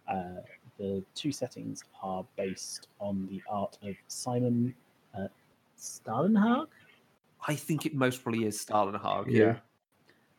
uh, 0.09 0.40
the 0.78 1.02
two 1.14 1.30
settings 1.30 1.85
are 2.02 2.25
based 2.37 2.88
on 3.00 3.28
the 3.30 3.42
art 3.50 3.76
of 3.82 3.94
Simon 4.09 4.75
uh, 5.14 5.28
Stalenhag. 5.83 6.67
I 7.47 7.55
think 7.55 7.87
it 7.87 7.95
most 7.95 8.23
probably 8.23 8.47
is 8.47 8.65
Stalinhag. 8.65 9.27
Yeah. 9.29 9.57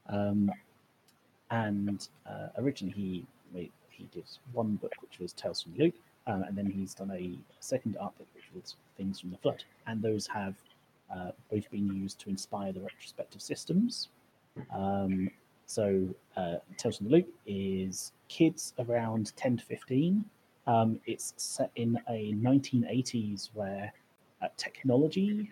Um, 0.08 0.52
and 1.52 2.08
uh, 2.26 2.48
originally 2.58 2.94
he 2.94 3.26
made, 3.54 3.72
he 3.90 4.08
did 4.12 4.24
one 4.54 4.76
book 4.78 4.94
which 5.02 5.20
was 5.20 5.34
Tales 5.34 5.62
from 5.62 5.74
the 5.74 5.86
Loop, 5.86 5.96
uh, 6.28 6.42
and 6.48 6.58
then 6.58 6.66
he's 6.66 6.94
done 6.94 7.12
a 7.12 7.38
second 7.60 7.98
art 8.00 8.18
book 8.18 8.28
which 8.34 8.46
was 8.56 8.76
Things 8.98 9.20
from 9.20 9.32
the 9.32 9.38
Flood, 9.38 9.64
and 9.88 10.02
those 10.02 10.28
have 10.28 10.56
uh, 11.14 11.32
both 11.52 11.70
been 11.72 11.88
used 11.94 12.20
to 12.20 12.30
inspire 12.30 12.72
the 12.72 12.82
retrospective 12.82 13.42
systems. 13.42 14.10
Um, 14.74 15.30
so 15.66 16.08
uh, 16.38 16.56
Tales 16.78 16.98
from 16.98 17.08
the 17.08 17.14
Loop 17.14 17.34
is 17.46 18.14
kids 18.30 18.74
around 18.80 19.36
10 19.36 19.58
to 19.58 19.66
15. 19.66 20.24
Um, 20.66 21.00
it's 21.06 21.34
set 21.38 21.72
in 21.76 22.00
a 22.10 22.34
1980s 22.34 23.50
where 23.54 23.92
uh, 24.44 24.48
technology 24.58 25.52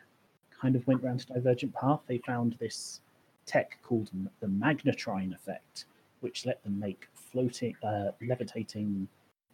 kind 0.61 0.75
of 0.75 0.85
went 0.87 1.03
round 1.03 1.25
a 1.29 1.33
divergent 1.33 1.73
path. 1.73 2.01
They 2.07 2.19
found 2.19 2.55
this 2.59 3.01
tech 3.45 3.77
called 3.83 4.11
the 4.39 4.47
magnetrine 4.47 5.33
effect, 5.33 5.85
which 6.19 6.45
let 6.45 6.63
them 6.63 6.79
make 6.79 7.07
floating, 7.13 7.75
uh, 7.83 8.11
levitating 8.21 9.07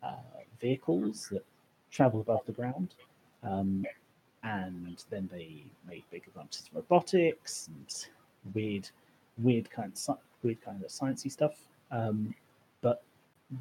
uh, 0.03 0.15
vehicles 0.59 1.29
that 1.31 1.45
travel 1.91 2.21
above 2.21 2.45
the 2.45 2.51
ground. 2.51 2.95
Um, 3.43 3.85
and 4.43 5.03
then 5.09 5.29
they 5.31 5.63
made 5.87 6.03
big 6.11 6.23
advances 6.27 6.69
in 6.71 6.77
robotics 6.77 7.69
and 7.69 8.53
weird, 8.53 8.89
weird 9.37 9.69
kind 9.69 9.91
of 10.07 10.17
weird 10.43 10.61
kind 10.61 10.83
of 10.83 10.89
sciencey 10.89 11.31
stuff. 11.31 11.55
Um, 11.91 12.35
but 12.81 13.03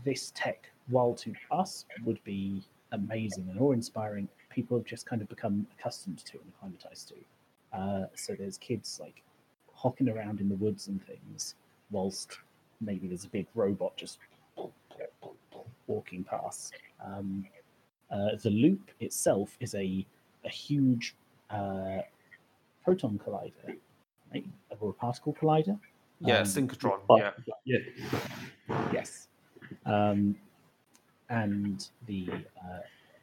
this 0.05 0.33
tech, 0.35 0.69
while 0.89 1.15
to 1.15 1.33
us 1.51 1.87
would 2.05 2.23
be 2.25 2.63
amazing 2.93 3.49
and 3.51 3.61
awe-inspiring, 3.61 4.29
people 4.57 4.75
have 4.79 4.87
just 4.87 5.05
kind 5.05 5.21
of 5.21 5.29
become 5.29 5.67
accustomed 5.79 6.17
to 6.25 6.39
and 6.39 6.51
acclimatized 6.55 7.09
to. 7.11 7.79
Uh, 7.79 8.07
so 8.15 8.35
there's 8.35 8.57
kids 8.57 8.99
like 9.01 9.23
hocking 9.75 10.09
around 10.09 10.41
in 10.41 10.49
the 10.49 10.55
woods 10.57 10.89
and 10.89 10.99
things, 11.07 11.55
whilst 11.91 12.39
maybe 12.81 13.07
there's 13.07 13.27
a 13.27 13.29
big 13.29 13.47
robot 13.55 13.95
just 13.99 14.19
walking 15.87 16.25
past. 16.25 16.73
Um, 17.05 17.45
uh, 18.11 18.37
the 18.43 18.51
loop 18.51 18.91
itself 19.01 19.57
is 19.61 19.75
a 19.75 20.07
a 20.45 20.49
huge 20.49 21.15
uh, 21.51 21.99
proton 22.85 23.21
collider, 23.25 23.77
right? 24.33 24.47
or 24.81 24.91
a 24.91 24.93
particle 24.93 25.35
collider. 25.35 25.79
Yeah, 26.21 26.39
Um, 26.39 26.45
synchrotron. 26.47 27.01
but- 27.07 27.19
Yeah. 27.19 27.33
Yeah. 27.65 28.89
Yes. 28.93 29.29
Um, 29.85 30.37
and 31.29 31.89
the 32.07 32.29
uh, 32.65 32.79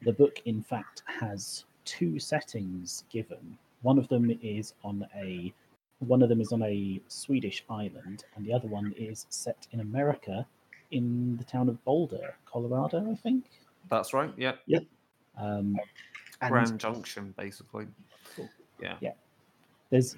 the 0.05 0.13
book, 0.13 0.41
in 0.45 0.62
fact, 0.62 1.03
has 1.05 1.65
two 1.86 2.19
settings 2.19 3.03
given. 3.10 3.57
One 3.81 3.98
of 3.98 4.07
them 4.07 4.38
is 4.41 4.74
on 4.83 5.05
a 5.15 5.53
one 6.00 6.22
of 6.22 6.27
them 6.27 6.41
is 6.41 6.51
on 6.51 6.62
a 6.63 7.01
Swedish 7.07 7.63
island, 7.69 8.25
and 8.36 8.45
the 8.45 8.53
other 8.53 8.67
one 8.67 8.93
is 8.98 9.25
set 9.29 9.67
in 9.72 9.79
America, 9.79 10.45
in 10.91 11.38
the 11.38 11.45
town 11.45 11.69
of 11.69 11.81
Boulder, 11.86 12.36
Colorado, 12.45 13.10
I 13.10 13.15
think. 13.15 13.45
That's 13.89 14.13
right. 14.13 14.33
Yeah. 14.36 14.53
Um, 15.38 15.77
and 16.41 16.51
Grand 16.51 16.79
Junction, 16.79 17.33
basically. 17.38 17.88
Cool. 18.36 18.50
Yeah. 18.81 19.12
there's 19.89 20.17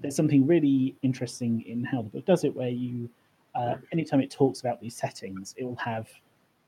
there's 0.00 0.16
something 0.16 0.46
really 0.46 0.96
interesting 1.02 1.62
in 1.66 1.84
how 1.84 2.02
the 2.02 2.08
book 2.08 2.24
does 2.24 2.44
it, 2.44 2.54
where 2.54 2.68
you 2.68 3.08
uh, 3.54 3.76
anytime 3.92 4.20
it 4.20 4.30
talks 4.30 4.60
about 4.60 4.80
these 4.80 4.94
settings, 4.94 5.54
it 5.56 5.64
will 5.64 5.76
have 5.76 6.08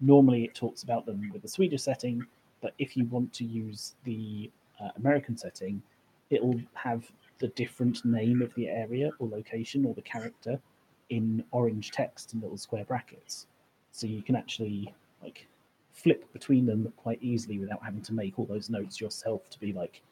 normally 0.00 0.44
it 0.44 0.54
talks 0.54 0.82
about 0.82 1.06
them 1.06 1.30
with 1.32 1.42
the 1.42 1.48
Swedish 1.48 1.82
setting, 1.82 2.26
but 2.60 2.74
if 2.78 2.96
you 2.96 3.06
want 3.06 3.32
to 3.34 3.44
use 3.44 3.94
the 4.04 4.50
uh, 4.80 4.90
American 4.96 5.36
setting, 5.36 5.82
it 6.30 6.42
will 6.42 6.60
have 6.74 7.10
the 7.38 7.48
different 7.48 8.04
name 8.04 8.42
of 8.42 8.54
the 8.54 8.68
area 8.68 9.10
or 9.18 9.28
location 9.28 9.84
or 9.84 9.94
the 9.94 10.02
character 10.02 10.60
in 11.08 11.44
orange 11.50 11.90
text 11.90 12.34
in 12.34 12.40
little 12.40 12.56
square 12.58 12.84
brackets, 12.84 13.46
so 13.90 14.06
you 14.06 14.22
can 14.22 14.36
actually 14.36 14.94
like 15.22 15.46
flip 15.92 16.32
between 16.32 16.66
them 16.66 16.92
quite 16.96 17.20
easily 17.22 17.58
without 17.58 17.82
having 17.82 18.02
to 18.02 18.12
make 18.12 18.38
all 18.38 18.46
those 18.46 18.70
notes 18.70 19.00
yourself 19.00 19.50
to 19.50 19.58
be 19.58 19.72
like 19.72 20.02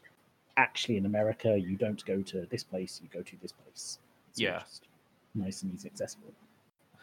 actually 0.56 0.96
in 0.96 1.06
america 1.06 1.56
you 1.56 1.76
don't 1.76 2.04
go 2.04 2.20
to 2.20 2.44
this 2.50 2.64
place 2.64 3.00
you 3.02 3.08
go 3.12 3.22
to 3.22 3.36
this 3.40 3.52
place. 3.52 4.00
It's 4.30 4.40
Yeah. 4.40 4.58
just 4.60 4.88
nice 5.34 5.62
and 5.62 5.72
easy 5.72 5.88
accessible. 5.88 6.32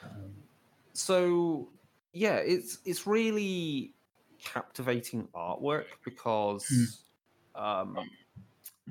Um, 0.03 0.33
so 0.93 1.69
yeah 2.15 2.37
it's 2.37 2.79
it's 2.85 3.05
really 3.05 3.93
captivating 4.43 5.27
artwork 5.35 5.85
because 6.03 6.99
um, 7.55 7.97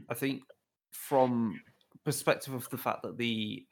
I 0.09 0.15
think 0.15 0.43
from 0.91 1.61
perspective 2.05 2.55
of 2.55 2.69
the 2.71 2.79
fact 2.79 3.03
that 3.03 3.17
the 3.17 3.65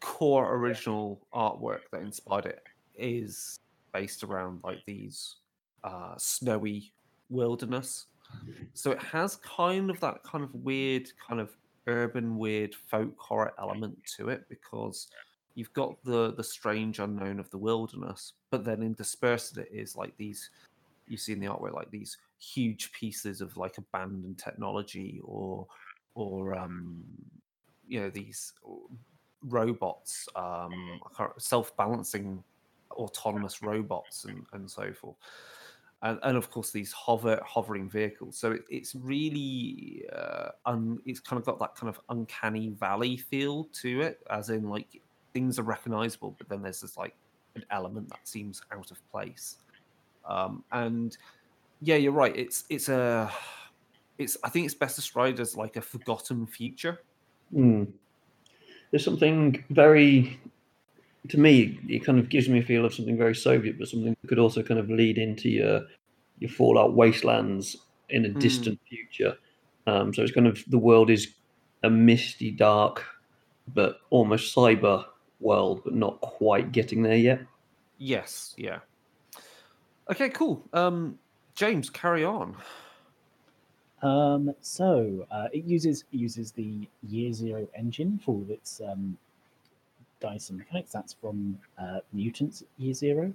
core 0.00 0.54
original 0.56 1.26
artwork 1.34 1.80
that 1.92 2.02
inspired 2.02 2.46
it 2.46 2.62
is 2.94 3.58
based 3.92 4.22
around 4.24 4.60
like 4.62 4.78
these 4.86 5.36
uh, 5.84 6.14
snowy 6.16 6.92
wilderness. 7.28 8.06
So 8.74 8.92
it 8.92 9.02
has 9.02 9.36
kind 9.36 9.90
of 9.90 9.98
that 10.00 10.22
kind 10.22 10.44
of 10.44 10.54
weird, 10.54 11.10
kind 11.26 11.40
of 11.40 11.50
urban, 11.86 12.38
weird 12.38 12.74
folk 12.74 13.14
horror 13.18 13.52
element 13.58 13.98
to 14.16 14.28
it 14.28 14.48
because 14.48 15.08
you've 15.54 15.72
got 15.72 16.02
the 16.04 16.32
the 16.34 16.44
strange 16.44 16.98
unknown 16.98 17.40
of 17.40 17.50
the 17.50 17.58
wilderness, 17.58 18.34
but 18.50 18.64
then 18.64 18.80
in 18.80 18.86
interspersed 18.88 19.58
it 19.58 19.68
is 19.72 19.96
like 19.96 20.16
these 20.16 20.50
you 21.08 21.16
see 21.16 21.32
in 21.32 21.40
the 21.40 21.46
artwork 21.46 21.74
like 21.74 21.90
these 21.90 22.16
huge 22.38 22.92
pieces 22.92 23.40
of 23.40 23.56
like 23.56 23.78
abandoned 23.78 24.38
technology 24.38 25.20
or 25.24 25.66
or 26.14 26.56
um 26.56 27.02
you 27.86 28.00
know 28.00 28.10
these 28.10 28.52
robots 29.42 30.28
um 30.36 31.00
self-balancing 31.38 32.42
autonomous 32.92 33.62
robots 33.62 34.24
and, 34.24 34.44
and 34.52 34.70
so 34.70 34.92
forth. 34.92 35.16
And, 36.02 36.18
and 36.22 36.36
of 36.36 36.50
course 36.50 36.70
these 36.70 36.92
hover 36.92 37.40
hovering 37.44 37.88
vehicles. 37.88 38.38
So 38.38 38.52
it, 38.52 38.64
it's 38.70 38.94
really 38.94 40.04
uh, 40.12 40.48
un, 40.64 40.98
it's 41.04 41.20
kind 41.20 41.38
of 41.38 41.44
got 41.44 41.58
that 41.58 41.74
kind 41.74 41.90
of 41.90 42.00
uncanny 42.08 42.70
valley 42.70 43.18
feel 43.18 43.64
to 43.82 44.00
it 44.00 44.20
as 44.30 44.48
in 44.48 44.68
like 44.68 45.02
things 45.32 45.58
are 45.58 45.62
recognizable 45.64 46.34
but 46.38 46.48
then 46.48 46.62
there's 46.62 46.80
this 46.80 46.96
like 46.96 47.14
an 47.56 47.64
element 47.70 48.08
that 48.08 48.26
seems 48.26 48.62
out 48.72 48.90
of 48.90 48.98
place 49.10 49.56
um, 50.28 50.64
and 50.72 51.16
yeah 51.80 51.96
you're 51.96 52.12
right 52.12 52.36
it's 52.36 52.64
it's 52.68 52.88
a 52.88 53.30
it's 54.18 54.36
i 54.44 54.48
think 54.48 54.66
it's 54.66 54.74
best 54.74 54.96
described 54.96 55.40
as 55.40 55.56
like 55.56 55.76
a 55.76 55.80
forgotten 55.80 56.46
future 56.46 57.00
Hmm. 57.52 57.84
There's 58.90 59.04
something 59.04 59.64
very, 59.70 60.40
to 61.28 61.38
me, 61.38 61.78
it 61.88 62.04
kind 62.04 62.18
of 62.18 62.28
gives 62.28 62.48
me 62.48 62.58
a 62.60 62.62
feel 62.62 62.84
of 62.84 62.94
something 62.94 63.16
very 63.16 63.34
Soviet, 63.34 63.78
but 63.78 63.88
something 63.88 64.16
that 64.20 64.28
could 64.28 64.38
also 64.38 64.62
kind 64.62 64.80
of 64.80 64.90
lead 64.90 65.18
into 65.18 65.48
your 65.48 65.82
your 66.38 66.50
Fallout 66.50 66.94
wastelands 66.94 67.76
in 68.08 68.24
a 68.24 68.28
Hmm. 68.28 68.38
distant 68.38 68.80
future. 68.88 69.36
Um, 69.86 70.14
so 70.14 70.22
it's 70.22 70.32
kind 70.32 70.46
of 70.46 70.62
the 70.68 70.78
world 70.78 71.10
is 71.10 71.34
a 71.82 71.90
misty, 71.90 72.50
dark, 72.50 73.04
but 73.74 73.98
almost 74.10 74.54
cyber 74.54 75.04
world, 75.40 75.82
but 75.84 75.94
not 75.94 76.20
quite 76.20 76.72
getting 76.72 77.02
there 77.02 77.16
yet. 77.16 77.40
yes 77.98 78.54
yeah 78.56 78.78
okay 80.10 80.28
cool 80.30 80.62
um 80.72 81.18
james 81.54 81.90
carry 81.90 82.24
on 82.24 82.56
Um, 84.02 84.54
so 84.62 85.26
uh, 85.30 85.48
it 85.52 85.64
uses 85.64 86.04
it 86.12 86.16
uses 86.16 86.52
the 86.52 86.88
Year 87.02 87.32
Zero 87.34 87.68
engine 87.74 88.18
for 88.24 88.34
all 88.36 88.42
of 88.42 88.50
its 88.50 88.80
um, 88.80 89.18
dice 90.20 90.48
and 90.48 90.58
mechanics. 90.58 90.90
That's 90.92 91.12
from 91.12 91.58
uh, 91.78 92.00
Mutants 92.12 92.64
Year 92.78 92.94
Zero, 92.94 93.32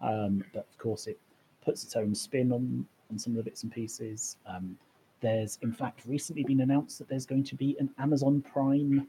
um, 0.00 0.44
but 0.52 0.66
of 0.70 0.78
course 0.78 1.08
it 1.08 1.18
puts 1.64 1.82
its 1.82 1.96
own 1.96 2.14
spin 2.14 2.52
on 2.52 2.86
on 3.10 3.18
some 3.18 3.32
of 3.32 3.38
the 3.38 3.42
bits 3.42 3.64
and 3.64 3.72
pieces. 3.72 4.36
Um, 4.46 4.78
there's 5.20 5.58
in 5.62 5.72
fact 5.72 6.02
recently 6.06 6.44
been 6.44 6.60
announced 6.60 6.98
that 6.98 7.08
there's 7.08 7.26
going 7.26 7.44
to 7.44 7.56
be 7.56 7.76
an 7.80 7.90
Amazon 7.98 8.40
Prime 8.52 9.08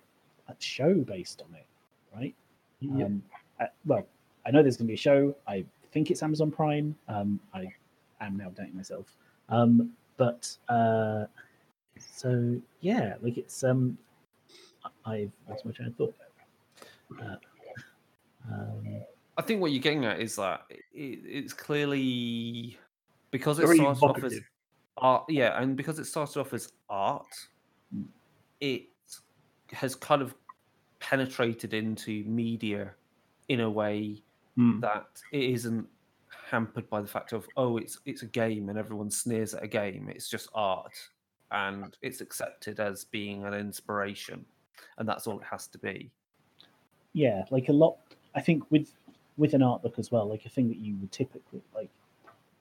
uh, 0.50 0.54
show 0.60 0.94
based 0.96 1.42
on 1.48 1.54
it, 1.56 1.68
right? 2.16 2.36
Yep. 2.80 3.06
Um, 3.08 3.24
uh, 3.60 3.66
well, 3.86 4.06
I 4.46 4.52
know 4.52 4.62
there's 4.62 4.78
going 4.78 4.88
to 4.88 4.92
be 4.92 4.96
a 4.96 4.98
show. 4.98 5.36
I 5.48 5.66
think 5.92 6.12
it's 6.12 6.22
Amazon 6.24 6.52
Prime. 6.52 6.96
Um, 7.08 7.40
I 7.54 7.68
am 8.22 8.38
now 8.38 8.50
doubting 8.50 8.76
myself. 8.76 9.16
Um, 9.50 9.92
but 10.18 10.56
uh, 10.70 11.26
so 12.00 12.60
yeah, 12.82 13.16
like 13.22 13.38
it's 13.38 13.64
um, 13.64 13.98
I- 15.06 15.12
I've 15.12 15.32
lost 15.50 15.66
my 15.66 15.72
train 15.72 15.90
of 15.90 15.96
thought. 15.96 16.16
Uh, 17.22 17.36
um, 18.52 19.02
I 19.38 19.42
think 19.42 19.62
what 19.62 19.72
you're 19.72 19.82
getting 19.82 20.06
at 20.06 20.20
is 20.20 20.36
that 20.38 20.62
it, 20.70 20.80
it's 20.94 21.54
clearly 21.54 22.78
because 23.32 23.60
it 23.60 23.66
Very 23.66 23.78
started 23.78 24.04
off 24.04 24.24
as 24.24 24.40
art, 24.98 25.26
yeah, 25.30 25.62
and 25.62 25.76
because 25.76 26.00
it 26.00 26.06
started 26.06 26.40
off 26.40 26.54
as 26.54 26.72
art, 26.90 27.28
Mm. 27.96 28.06
it 28.62 28.84
has 29.72 29.94
kind 29.96 30.22
of 30.22 30.34
penetrated 31.10 31.74
into 31.74 32.24
media 32.26 32.94
in 33.50 33.60
a 33.62 33.70
way 33.70 34.22
Hmm. 34.56 34.80
that 34.80 35.22
it 35.34 35.44
isn't 35.52 35.86
hampered 36.50 36.90
by 36.90 37.02
the 37.02 37.08
fact 37.08 37.34
of 37.34 37.46
oh, 37.58 37.76
it's 37.78 38.00
it's 38.06 38.22
a 38.22 38.26
game 38.28 38.70
and 38.70 38.80
everyone 38.80 39.12
sneers 39.12 39.54
at 39.54 39.64
a 39.64 39.68
game. 39.68 40.08
It's 40.10 40.30
just 40.30 40.48
art, 40.54 40.98
and 41.52 41.98
it's 42.02 42.22
accepted 42.22 42.80
as 42.80 43.04
being 43.04 43.44
an 43.44 43.54
inspiration, 43.54 44.46
and 44.98 45.08
that's 45.10 45.28
all 45.28 45.40
it 45.40 45.46
has 45.52 45.68
to 45.68 45.78
be. 45.78 46.10
yeah, 47.14 47.44
like 47.52 47.68
a 47.70 47.74
lot. 47.74 47.98
I 48.34 48.42
think 48.42 48.64
with 48.72 48.94
with 49.38 49.54
an 49.54 49.62
art 49.62 49.82
book 49.82 50.00
as 50.00 50.10
well, 50.12 50.26
like 50.30 50.46
a 50.46 50.50
thing 50.50 50.70
that 50.70 50.78
you 50.78 50.96
would 51.02 51.12
typically 51.12 51.62
like 51.76 51.90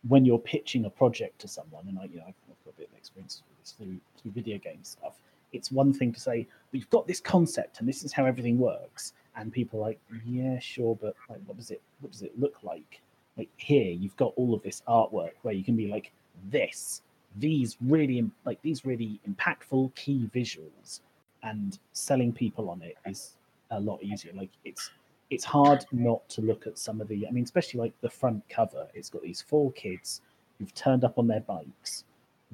when 0.08 0.24
you're 0.24 0.38
pitching 0.40 0.84
a 0.86 0.90
project 0.90 1.38
to 1.42 1.48
someone, 1.48 1.86
and 1.88 1.96
I, 1.98 2.04
you 2.06 2.16
know, 2.16 2.24
I've, 2.26 2.34
I've 2.50 2.64
got 2.64 2.74
a 2.74 2.78
bit 2.78 2.88
of 2.90 2.98
experience 2.98 3.42
with 3.48 3.58
this 3.60 3.70
through 3.72 4.00
through 4.20 4.32
video 4.32 4.58
game 4.58 4.82
stuff. 4.82 5.14
It's 5.54 5.70
one 5.70 5.92
thing 5.92 6.12
to 6.12 6.20
say 6.20 6.46
we've 6.72 6.88
got 6.90 7.06
this 7.06 7.20
concept 7.20 7.80
and 7.80 7.88
this 7.88 8.04
is 8.04 8.12
how 8.12 8.24
everything 8.24 8.58
works, 8.58 9.12
and 9.36 9.52
people 9.52 9.80
are 9.80 9.88
like, 9.88 10.00
yeah, 10.26 10.58
sure, 10.58 10.96
but 11.00 11.14
like, 11.28 11.40
what 11.46 11.56
does 11.56 11.70
it 11.70 11.80
what 12.00 12.12
does 12.12 12.22
it 12.22 12.38
look 12.38 12.62
like? 12.62 13.00
Like 13.36 13.48
here, 13.56 13.90
you've 13.90 14.16
got 14.16 14.32
all 14.36 14.54
of 14.54 14.62
this 14.62 14.82
artwork 14.88 15.32
where 15.42 15.54
you 15.54 15.64
can 15.64 15.76
be 15.76 15.88
like 15.88 16.12
this, 16.50 17.02
these 17.36 17.76
really 17.80 18.30
like 18.44 18.60
these 18.62 18.84
really 18.84 19.20
impactful 19.28 19.94
key 19.94 20.28
visuals, 20.34 21.00
and 21.42 21.78
selling 21.92 22.32
people 22.32 22.70
on 22.70 22.82
it 22.82 22.96
is 23.06 23.36
a 23.70 23.80
lot 23.80 24.02
easier. 24.02 24.32
Like 24.34 24.50
it's 24.64 24.90
it's 25.30 25.44
hard 25.44 25.84
not 25.90 26.28
to 26.28 26.42
look 26.42 26.66
at 26.66 26.78
some 26.78 27.00
of 27.00 27.08
the. 27.08 27.26
I 27.26 27.30
mean, 27.30 27.44
especially 27.44 27.80
like 27.80 27.94
the 28.00 28.10
front 28.10 28.48
cover. 28.48 28.86
It's 28.94 29.10
got 29.10 29.22
these 29.22 29.42
four 29.42 29.72
kids 29.72 30.20
who've 30.58 30.74
turned 30.74 31.04
up 31.04 31.18
on 31.18 31.26
their 31.26 31.40
bikes 31.40 32.04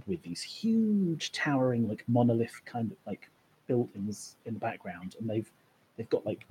with 0.06 0.22
these 0.22 0.42
huge, 0.42 1.32
towering, 1.32 1.88
like 1.88 2.04
monolith 2.08 2.60
kind 2.64 2.90
of 2.90 2.96
like 3.06 3.28
buildings 3.66 4.36
in 4.46 4.54
the 4.54 4.60
background, 4.60 5.16
and 5.18 5.28
they've 5.28 5.50
they've 5.96 6.10
got 6.10 6.26
like 6.26 6.46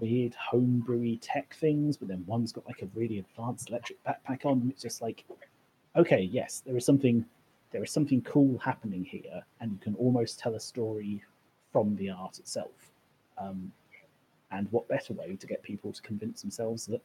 weird 0.00 0.34
homebrewy 0.52 1.18
tech 1.20 1.54
things, 1.54 1.96
but 1.96 2.08
then 2.08 2.24
one's 2.26 2.52
got 2.52 2.66
like 2.66 2.82
a 2.82 2.88
really 2.94 3.18
advanced 3.18 3.68
electric 3.70 4.02
backpack 4.04 4.44
on. 4.44 4.60
And 4.60 4.70
it's 4.70 4.82
just 4.82 5.02
like, 5.02 5.24
okay, 5.96 6.22
yes, 6.22 6.62
there 6.64 6.76
is 6.76 6.84
something 6.84 7.24
there 7.72 7.82
is 7.82 7.90
something 7.90 8.22
cool 8.22 8.58
happening 8.58 9.04
here, 9.04 9.44
and 9.60 9.72
you 9.72 9.78
can 9.78 9.94
almost 9.96 10.38
tell 10.38 10.54
a 10.54 10.60
story 10.60 11.22
from 11.72 11.96
the 11.96 12.10
art 12.10 12.38
itself. 12.38 12.92
Um, 13.38 13.72
and 14.50 14.68
what 14.70 14.88
better 14.88 15.12
way 15.12 15.36
to 15.36 15.46
get 15.46 15.62
people 15.62 15.92
to 15.92 16.00
convince 16.02 16.40
themselves 16.40 16.86
that, 16.86 17.02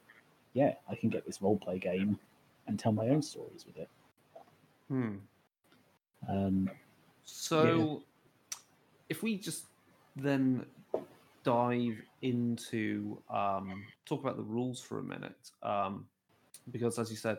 yeah, 0.54 0.74
I 0.88 0.94
can 0.94 1.10
get 1.10 1.26
this 1.26 1.42
role 1.42 1.58
play 1.58 1.78
game 1.78 2.18
and 2.66 2.78
tell 2.78 2.92
my 2.92 3.08
own 3.08 3.20
stories 3.20 3.66
with 3.66 3.76
it. 3.76 3.88
Hmm. 4.88 5.16
Um, 6.28 6.70
So, 7.24 8.02
if 9.08 9.22
we 9.22 9.36
just 9.36 9.64
then 10.16 10.66
dive 11.44 12.00
into 12.22 13.18
um, 13.30 13.84
talk 14.06 14.20
about 14.20 14.36
the 14.36 14.42
rules 14.42 14.80
for 14.80 14.98
a 14.98 15.02
minute, 15.02 15.50
um, 15.62 16.06
because 16.70 16.98
as 16.98 17.10
you 17.10 17.16
said, 17.16 17.38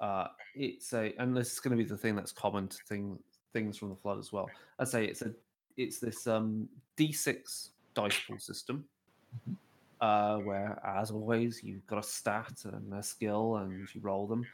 uh, 0.00 0.28
it's 0.54 0.92
a 0.92 1.14
and 1.18 1.36
this 1.36 1.52
is 1.52 1.60
going 1.60 1.76
to 1.76 1.82
be 1.82 1.88
the 1.88 1.96
thing 1.96 2.14
that's 2.16 2.32
common 2.32 2.68
to 2.68 2.76
thing, 2.88 3.18
things 3.52 3.76
from 3.76 3.90
the 3.90 3.96
flood 3.96 4.18
as 4.18 4.32
well. 4.32 4.48
I 4.78 4.84
say 4.84 5.04
it's 5.04 5.22
a 5.22 5.32
it's 5.76 5.98
this 5.98 6.26
um, 6.26 6.68
d6 6.96 7.70
dice 7.94 8.20
pool 8.26 8.38
system. 8.38 8.84
Uh, 10.00 10.36
where, 10.38 10.78
as 10.84 11.10
always, 11.10 11.62
you've 11.62 11.86
got 11.86 11.98
a 11.98 12.02
stat 12.02 12.64
and 12.64 12.92
a 12.92 13.02
skill, 13.02 13.56
and 13.56 13.88
you 13.94 14.00
roll 14.02 14.26
them. 14.26 14.44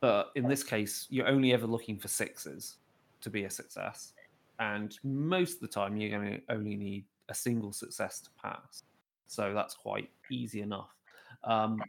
But 0.00 0.30
in 0.36 0.46
this 0.46 0.62
case, 0.62 1.06
you're 1.10 1.26
only 1.26 1.52
ever 1.52 1.66
looking 1.66 1.98
for 1.98 2.08
sixes 2.08 2.76
to 3.22 3.30
be 3.30 3.44
a 3.44 3.50
success. 3.50 4.12
And 4.58 4.96
most 5.02 5.54
of 5.54 5.60
the 5.60 5.68
time, 5.68 5.96
you're 5.96 6.16
going 6.18 6.32
to 6.32 6.54
only 6.54 6.76
need 6.76 7.04
a 7.28 7.34
single 7.34 7.72
success 7.72 8.20
to 8.20 8.30
pass. 8.40 8.84
So 9.26 9.52
that's 9.54 9.74
quite 9.74 10.10
easy 10.30 10.60
enough. 10.60 10.94
Um, 11.44 11.82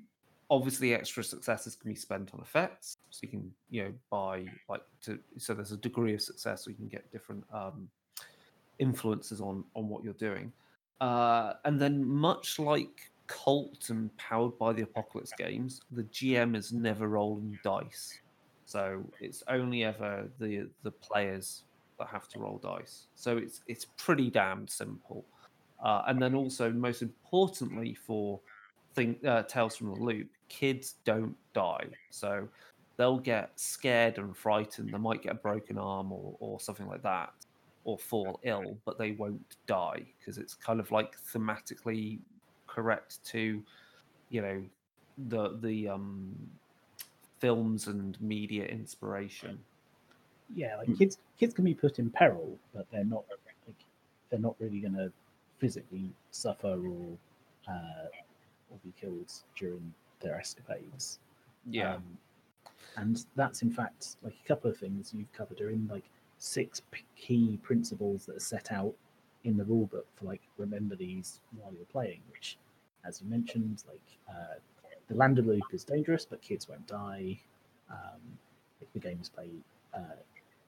obviously, 0.49 0.93
extra 0.93 1.23
successes 1.23 1.75
can 1.75 1.91
be 1.91 1.95
spent 1.95 2.33
on 2.33 2.39
effects. 2.39 2.97
So 3.09 3.19
you 3.23 3.29
can, 3.29 3.51
you 3.69 3.83
know, 3.83 3.93
buy 4.09 4.45
like 4.69 4.81
to. 5.03 5.19
So 5.37 5.53
there's 5.53 5.71
a 5.71 5.77
degree 5.77 6.13
of 6.13 6.21
success, 6.21 6.63
so 6.63 6.69
you 6.69 6.77
can 6.77 6.87
get 6.87 7.11
different 7.11 7.43
um, 7.53 7.89
influences 8.79 9.41
on 9.41 9.63
on 9.75 9.89
what 9.89 10.03
you're 10.03 10.13
doing. 10.13 10.51
Uh, 11.01 11.53
and 11.65 11.79
then, 11.79 12.05
much 12.05 12.59
like 12.59 13.11
Cult 13.27 13.89
and 13.89 14.15
Powered 14.17 14.57
by 14.57 14.73
the 14.73 14.83
Apocalypse 14.83 15.33
games, 15.37 15.81
the 15.91 16.03
GM 16.03 16.55
is 16.55 16.71
never 16.71 17.07
rolling 17.07 17.59
dice. 17.63 18.19
So 18.73 19.03
it's 19.19 19.43
only 19.49 19.83
ever 19.83 20.27
the 20.39 20.67
the 20.81 20.89
players 20.89 21.65
that 21.99 22.07
have 22.07 22.27
to 22.29 22.39
roll 22.39 22.57
dice. 22.57 23.05
So 23.13 23.37
it's 23.37 23.61
it's 23.67 23.85
pretty 23.97 24.31
damn 24.31 24.67
simple. 24.67 25.23
Uh, 25.83 26.01
and 26.07 26.19
then 26.19 26.33
also, 26.33 26.71
most 26.71 27.03
importantly, 27.03 27.93
for 27.93 28.39
thing, 28.95 29.15
uh, 29.27 29.43
Tales 29.43 29.75
from 29.75 29.93
the 29.93 29.99
Loop, 30.01 30.27
kids 30.49 30.95
don't 31.03 31.35
die. 31.53 31.85
So 32.09 32.47
they'll 32.97 33.19
get 33.19 33.51
scared 33.59 34.17
and 34.17 34.35
frightened. 34.35 34.91
They 34.91 34.97
might 34.97 35.21
get 35.21 35.33
a 35.33 35.35
broken 35.49 35.77
arm 35.77 36.11
or, 36.11 36.35
or 36.39 36.59
something 36.59 36.87
like 36.87 37.03
that, 37.03 37.31
or 37.83 37.99
fall 37.99 38.39
ill, 38.41 38.75
but 38.85 38.97
they 38.97 39.11
won't 39.11 39.55
die 39.67 40.03
because 40.17 40.39
it's 40.39 40.55
kind 40.55 40.79
of 40.79 40.89
like 40.89 41.15
thematically 41.31 42.17
correct 42.65 43.23
to, 43.25 43.61
you 44.31 44.41
know, 44.41 44.63
the 45.27 45.59
the 45.61 45.89
um 45.89 46.33
films 47.43 47.87
and 47.87 48.19
media 48.21 48.63
inspiration. 48.65 49.59
Yeah, 50.55 50.77
like 50.77 50.87
Mm. 50.87 50.97
kids 50.97 51.17
kids 51.37 51.53
can 51.53 51.65
be 51.65 51.73
put 51.73 51.99
in 51.99 52.09
peril, 52.09 52.57
but 52.73 52.89
they're 52.91 53.03
not 53.15 53.25
like 53.67 53.75
they're 54.29 54.39
not 54.39 54.55
really 54.59 54.79
going 54.79 54.93
to 54.93 55.11
physically 55.59 56.09
suffer 56.31 56.73
or 56.93 57.17
uh, 57.67 58.07
or 58.69 58.77
be 58.83 58.93
killed 58.99 59.31
during 59.57 59.93
their 60.21 60.35
escapades. 60.39 61.19
Yeah. 61.69 61.95
Um, 61.95 62.17
and 62.97 63.25
that's 63.35 63.61
in 63.61 63.71
fact 63.71 64.15
like 64.23 64.35
a 64.43 64.47
couple 64.47 64.69
of 64.71 64.77
things 64.77 65.13
you've 65.13 65.33
covered 65.33 65.59
are 65.61 65.69
in 65.71 65.87
like 65.87 66.05
six 66.37 66.81
p- 66.91 67.03
key 67.17 67.59
principles 67.61 68.25
that 68.27 68.35
are 68.37 68.47
set 68.55 68.71
out 68.71 68.93
in 69.43 69.57
the 69.57 69.65
rule 69.65 69.87
book 69.87 70.07
for 70.15 70.25
like 70.25 70.41
remember 70.57 70.95
these 70.95 71.41
while 71.57 71.73
you're 71.73 71.85
playing, 71.97 72.21
which, 72.31 72.57
as 73.05 73.21
you 73.21 73.27
mentioned, 73.27 73.83
like 73.87 74.07
uh, 74.29 74.55
the 75.07 75.15
lander 75.15 75.41
loop 75.41 75.63
is 75.71 75.83
dangerous, 75.83 76.25
but 76.25 76.41
kids 76.41 76.67
won't 76.67 76.87
die. 76.87 77.39
Um, 77.89 78.21
like 78.79 78.91
the 78.93 78.99
game 78.99 79.19
is 79.21 79.29
played 79.29 79.61
uh, 79.93 80.15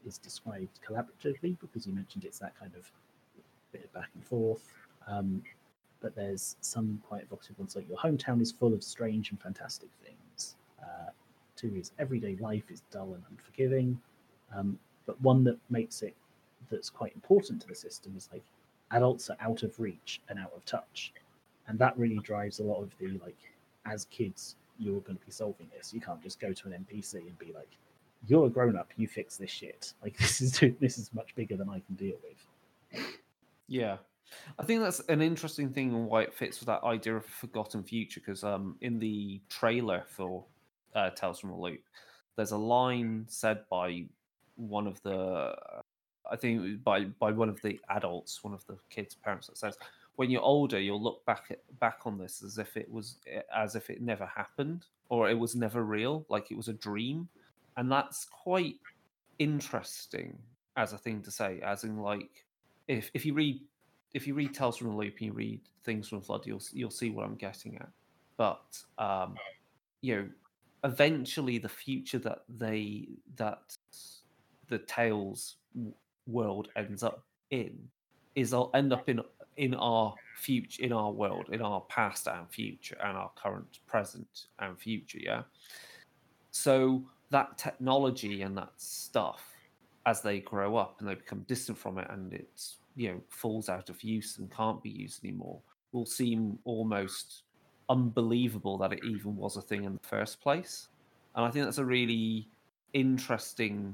is 0.06 0.18
described 0.18 0.80
collaboratively 0.88 1.58
because 1.60 1.88
you 1.88 1.94
mentioned 1.94 2.24
it's 2.26 2.40
that 2.40 2.58
kind 2.60 2.72
of 2.76 2.90
bit 3.72 3.84
of 3.84 3.94
back 3.94 4.10
and 4.14 4.24
forth. 4.26 4.72
Um, 5.08 5.42
but 6.02 6.16
there's 6.16 6.56
some 6.62 7.02
quite 7.08 7.24
evocative 7.24 7.58
ones 7.58 7.76
like 7.76 7.88
your 7.90 7.98
hometown 7.98 8.42
is 8.42 8.52
full 8.52 8.74
of 8.74 8.84
strange 8.84 9.32
and 9.32 9.42
fantastic 9.42 9.90
things. 10.04 10.56
Uh, 10.82 11.10
two 11.56 11.74
is 11.76 11.92
everyday 11.98 12.36
life 12.36 12.70
is 12.70 12.84
dull 12.92 13.14
and 13.14 13.24
unforgiving. 13.32 14.00
Um, 14.56 14.78
but 15.06 15.20
one 15.22 15.44
that 15.46 15.58
makes 15.70 16.02
it 16.02 16.16
that's 16.70 16.90
quite 16.90 17.14
important 17.14 17.62
to 17.62 17.68
the 17.68 17.76
system 17.76 18.14
is 18.18 18.30
like 18.32 18.44
adults 18.92 19.30
are 19.30 19.38
out 19.40 19.64
of 19.64 19.80
reach 19.80 20.22
and 20.30 20.40
out 20.40 20.52
of 20.56 20.66
touch. 20.66 21.14
And 21.68 21.80
that 21.80 21.98
really 21.98 22.20
drives 22.20 22.60
a 22.60 22.64
lot 22.64 22.82
of 22.82 22.92
the 23.00 23.20
like 23.24 23.38
as 23.86 24.06
kids, 24.06 24.56
you're 24.78 25.02
going 25.02 25.18
to 25.18 25.26
be 25.26 25.32
solving 25.32 25.70
this. 25.76 25.94
You 25.94 26.02
can't 26.02 26.22
just 26.22 26.40
go 26.40 26.54
to 26.54 26.68
an 26.68 26.86
NPC 26.86 27.16
and 27.16 27.38
be 27.40 27.54
like, 27.54 27.78
"You're 28.28 28.48
a 28.48 28.50
grown 28.50 28.76
up. 28.76 28.92
You 28.98 29.08
fix 29.08 29.38
this 29.38 29.52
shit." 29.52 29.94
Like 30.04 30.18
this 30.18 30.42
is 30.42 30.52
too, 30.52 30.76
this 30.82 30.98
is 30.98 31.14
much 31.14 31.36
bigger 31.36 31.58
than 31.58 31.70
I 31.70 31.80
can 31.80 31.96
deal 31.96 32.16
with. 32.24 33.06
Yeah. 33.68 33.98
I 34.58 34.64
think 34.64 34.82
that's 34.82 35.02
an 35.02 35.22
interesting 35.22 35.70
thing 35.70 35.94
and 35.94 36.08
why 36.08 36.24
it 36.24 36.34
fits 36.34 36.60
with 36.60 36.68
that 36.68 36.84
idea 36.84 37.16
of 37.16 37.26
a 37.26 37.28
forgotten 37.28 37.84
future. 37.84 38.20
Because 38.20 38.44
um, 38.44 38.76
in 38.82 39.00
the 39.00 39.40
trailer 39.50 40.04
for 40.08 40.44
uh, 40.96 41.12
Tales 41.12 41.40
from 41.40 41.52
the 41.52 41.56
Loop, 41.56 41.82
there's 42.36 42.52
a 42.52 42.58
line 42.58 43.26
said 43.28 43.64
by 43.70 44.06
one 44.56 44.88
of 44.88 45.02
the, 45.04 45.56
I 46.30 46.36
think 46.36 46.84
by 46.84 47.06
by 47.06 47.32
one 47.32 47.50
of 47.50 47.62
the 47.62 47.80
adults, 47.90 48.44
one 48.44 48.54
of 48.54 48.66
the 48.68 48.78
kids' 48.90 49.16
parents, 49.16 49.48
that 49.48 49.58
says, 49.58 49.78
"When 50.16 50.30
you're 50.30 50.42
older, 50.42 50.80
you'll 50.80 51.02
look 51.02 51.26
back 51.26 51.46
at, 51.50 51.60
back 51.80 52.00
on 52.06 52.18
this 52.18 52.44
as 52.44 52.58
if 52.58 52.78
it 52.78 52.92
was 52.92 53.18
eh, 53.28 53.42
as 53.56 53.76
if 53.76 53.90
it 53.90 54.02
never 54.02 54.26
happened 54.26 54.86
or 55.10 55.30
it 55.30 55.38
was 55.38 55.56
never 55.56 55.84
real, 55.84 56.26
like 56.30 56.52
it 56.52 56.58
was 56.58 56.68
a 56.68 56.74
dream," 56.74 57.28
and 57.78 57.92
that's 57.92 58.26
quite 58.26 58.76
interesting 59.40 60.38
as 60.78 60.94
a 60.94 60.98
thing 60.98 61.22
to 61.24 61.32
say. 61.32 61.62
As 61.62 61.84
in, 61.84 61.98
like, 61.98 62.46
if 62.88 63.12
if 63.14 63.26
you 63.26 63.34
read 63.34 63.62
if 64.14 64.26
you 64.26 64.34
read 64.34 64.54
Tales 64.54 64.78
from 64.78 64.92
the 64.92 64.96
Loop 64.96 65.16
and 65.20 65.28
you 65.28 65.34
read 65.34 65.62
Things 65.84 66.08
from 66.08 66.22
Flood, 66.22 66.46
you'll 66.46 66.62
you'll 66.72 66.90
see 66.90 67.10
what 67.10 67.26
I'm 67.26 67.36
getting 67.36 67.76
at. 67.76 67.90
But 68.38 68.82
um, 68.98 69.36
you 70.02 70.16
know, 70.16 70.30
eventually 70.86 71.58
the 71.58 71.70
future 71.70 72.20
that 72.20 72.44
they 72.48 73.10
that 73.36 73.76
the 74.68 74.80
Tales 74.80 75.58
world 76.28 76.70
ends 76.76 77.04
up 77.04 77.26
in 77.52 77.78
is 78.36 78.54
I'll 78.54 78.72
end 78.74 78.94
up 78.94 79.10
in 79.10 79.22
in 79.58 79.74
our 79.76 80.14
future 80.38 80.84
in 80.84 80.92
our 80.92 81.12
world 81.12 81.46
in 81.52 81.62
our 81.62 81.82
past 81.82 82.28
and 82.28 82.50
future 82.50 82.98
and 83.04 83.18
our 83.18 83.32
current 83.36 83.80
present 83.88 84.48
and 84.60 84.78
future 84.78 85.20
yeah? 85.22 85.44
So 86.52 87.04
that 87.32 87.58
technology 87.58 88.42
and 88.44 88.58
that 88.58 88.72
stuff 88.78 89.44
as 90.06 90.22
they 90.22 90.40
grow 90.40 90.76
up 90.76 90.98
and 91.00 91.10
they 91.10 91.16
become 91.16 91.46
distant 91.48 91.78
from 91.78 91.98
it 91.98 92.08
and 92.10 92.34
it's 92.34 92.78
you 92.96 93.12
know 93.12 93.22
falls 93.30 93.70
out 93.70 93.90
of 93.90 94.02
use 94.04 94.38
and 94.38 94.52
can't 94.52 94.82
be 94.84 94.90
used 94.90 95.24
anymore 95.24 95.60
will 95.92 96.06
seem 96.06 96.60
almost 96.66 97.44
unbelievable 97.90 98.78
that 98.78 98.94
it 98.94 99.00
even 99.04 99.36
was 99.36 99.58
a 99.58 99.62
thing 99.62 99.84
in 99.84 99.94
the 99.94 100.08
first 100.08 100.42
place. 100.42 100.90
And 101.36 101.46
i 101.46 101.50
think 101.50 101.66
that's 101.66 101.78
a 101.78 101.86
really 101.86 102.48
interesting 102.94 103.94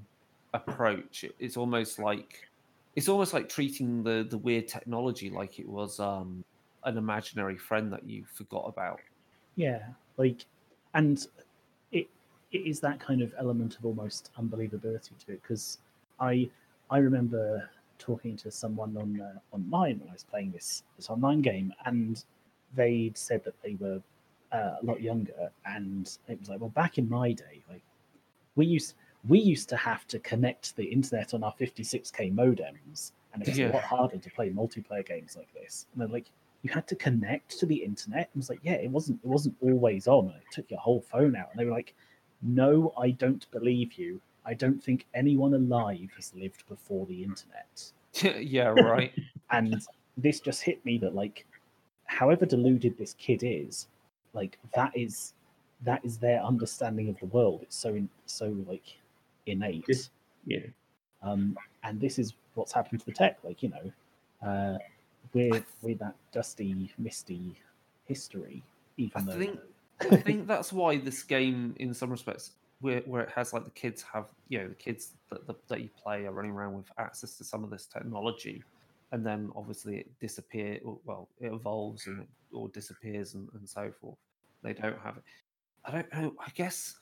approach. 0.53 1.25
It's 1.39 1.57
almost 1.57 1.99
like 1.99 2.47
it's 2.95 3.09
almost 3.09 3.33
like 3.33 3.49
treating 3.49 4.03
the 4.03 4.25
the 4.29 4.37
weird 4.37 4.67
technology 4.67 5.29
like 5.29 5.59
it 5.59 5.67
was 5.67 5.99
um 5.99 6.43
an 6.83 6.97
imaginary 6.97 7.57
friend 7.57 7.91
that 7.93 8.03
you 8.07 8.25
forgot 8.25 8.65
about. 8.67 8.99
Yeah, 9.55 9.83
like, 10.17 10.45
and 10.93 11.25
it 11.91 12.07
it 12.51 12.57
is 12.57 12.79
that 12.81 12.99
kind 12.99 13.21
of 13.21 13.33
element 13.37 13.77
of 13.77 13.85
almost 13.85 14.31
unbelievability 14.39 15.17
to 15.25 15.33
it 15.33 15.41
because 15.41 15.79
I 16.19 16.49
I 16.89 16.97
remember 16.97 17.69
talking 17.99 18.35
to 18.37 18.51
someone 18.51 18.97
on 18.97 19.21
uh, 19.21 19.39
online 19.55 19.99
when 19.99 20.09
I 20.09 20.13
was 20.13 20.23
playing 20.23 20.51
this 20.51 20.83
this 20.97 21.09
online 21.09 21.41
game, 21.41 21.73
and 21.85 22.23
they'd 22.75 23.17
said 23.17 23.43
that 23.43 23.61
they 23.61 23.75
were 23.75 24.01
uh, 24.51 24.75
a 24.81 24.85
lot 24.85 25.01
younger, 25.01 25.51
and 25.65 26.17
it 26.27 26.39
was 26.39 26.49
like, 26.49 26.59
well, 26.59 26.69
back 26.69 26.97
in 26.97 27.09
my 27.09 27.31
day, 27.31 27.61
like 27.69 27.83
we 28.55 28.65
used 28.65 28.95
we 29.27 29.39
used 29.39 29.69
to 29.69 29.77
have 29.77 30.07
to 30.07 30.19
connect 30.19 30.75
the 30.75 30.85
internet 30.85 31.33
on 31.33 31.43
our 31.43 31.53
56k 31.53 32.33
modems, 32.33 33.11
and 33.33 33.41
it 33.43 33.47
was 33.49 33.57
Yeah. 33.59 33.71
a 33.71 33.73
lot 33.73 33.83
harder 33.83 34.17
to 34.17 34.29
play 34.31 34.49
multiplayer 34.49 35.05
games 35.05 35.35
like 35.35 35.53
this. 35.53 35.87
And 35.93 36.01
they're 36.01 36.07
like, 36.07 36.27
you 36.63 36.71
had 36.71 36.87
to 36.87 36.95
connect 36.95 37.57
to 37.59 37.65
the 37.65 37.75
internet. 37.83 38.29
And 38.33 38.35
it 38.35 38.37
was 38.37 38.49
like, 38.49 38.59
yeah, 38.63 38.73
it 38.73 38.89
wasn't 38.91 39.19
it 39.23 39.27
wasn't 39.27 39.55
always 39.61 40.07
on. 40.07 40.25
And 40.27 40.35
It 40.35 40.51
took 40.51 40.69
your 40.69 40.79
whole 40.79 41.01
phone 41.01 41.35
out. 41.35 41.49
And 41.51 41.59
they 41.59 41.65
were 41.65 41.71
like, 41.71 41.93
no, 42.41 42.93
I 42.97 43.11
don't 43.11 43.49
believe 43.51 43.93
you. 43.93 44.21
I 44.45 44.53
don't 44.55 44.83
think 44.83 45.05
anyone 45.13 45.53
alive 45.53 46.09
has 46.15 46.33
lived 46.35 46.67
before 46.67 47.05
the 47.05 47.23
internet. 47.23 47.91
yeah 48.41 48.67
right 48.67 49.11
And 49.51 49.81
this 50.17 50.39
just 50.39 50.61
hit 50.63 50.83
me 50.85 50.97
that 50.99 51.15
like, 51.15 51.45
however 52.05 52.45
deluded 52.45 52.97
this 52.97 53.13
kid 53.15 53.41
is, 53.43 53.87
like 54.33 54.57
that 54.75 54.91
is 54.95 55.33
that 55.83 56.03
is 56.05 56.17
their 56.17 56.41
understanding 56.43 57.09
of 57.09 57.19
the 57.19 57.25
world. 57.27 57.61
It's 57.63 57.75
so 57.75 57.99
so 58.25 58.55
like 58.67 58.97
innate. 59.45 60.09
Yeah. 60.45 60.59
Um, 61.23 61.55
and 61.83 61.99
this 61.99 62.17
is 62.19 62.33
what's 62.55 62.71
happened 62.71 62.99
to 63.01 63.05
the 63.05 63.11
tech. 63.11 63.37
Like 63.43 63.61
you 63.63 63.69
know, 63.69 64.47
uh, 64.47 64.77
we're 65.33 65.63
we're 65.81 65.95
that 65.95 66.15
dusty, 66.31 66.91
misty 66.97 67.55
history. 68.05 68.63
Even 68.97 69.21
I 69.21 69.25
though 69.25 69.39
think 69.39 69.59
I 70.11 70.15
think 70.17 70.47
that's 70.47 70.73
why 70.73 70.97
this 70.97 71.23
game, 71.23 71.75
in 71.79 71.93
some 71.93 72.09
respects, 72.09 72.51
where 72.79 73.01
where 73.01 73.21
it 73.21 73.29
has 73.29 73.53
like 73.53 73.65
the 73.65 73.71
kids 73.71 74.03
have, 74.13 74.27
you 74.49 74.59
know, 74.59 74.67
the 74.69 74.75
kids 74.75 75.11
that 75.29 75.45
that, 75.47 75.67
that 75.67 75.81
you 75.81 75.89
play 76.01 76.25
are 76.25 76.31
running 76.31 76.51
around 76.51 76.75
with 76.75 76.87
access 76.97 77.37
to 77.37 77.43
some 77.43 77.63
of 77.63 77.69
this 77.69 77.85
technology, 77.85 78.63
and 79.11 79.25
then 79.25 79.51
obviously 79.55 79.97
it 79.97 80.19
disappears. 80.19 80.81
Well, 81.05 81.27
it 81.39 81.51
evolves 81.53 82.07
and 82.07 82.21
it, 82.21 82.27
or 82.51 82.69
disappears 82.69 83.35
and, 83.35 83.47
and 83.53 83.67
so 83.67 83.91
forth. 84.01 84.17
They 84.63 84.73
don't 84.73 84.99
have 84.99 85.17
it. 85.17 85.23
I 85.85 85.91
don't 85.91 86.13
know. 86.13 86.33
I 86.39 86.49
guess. 86.55 86.95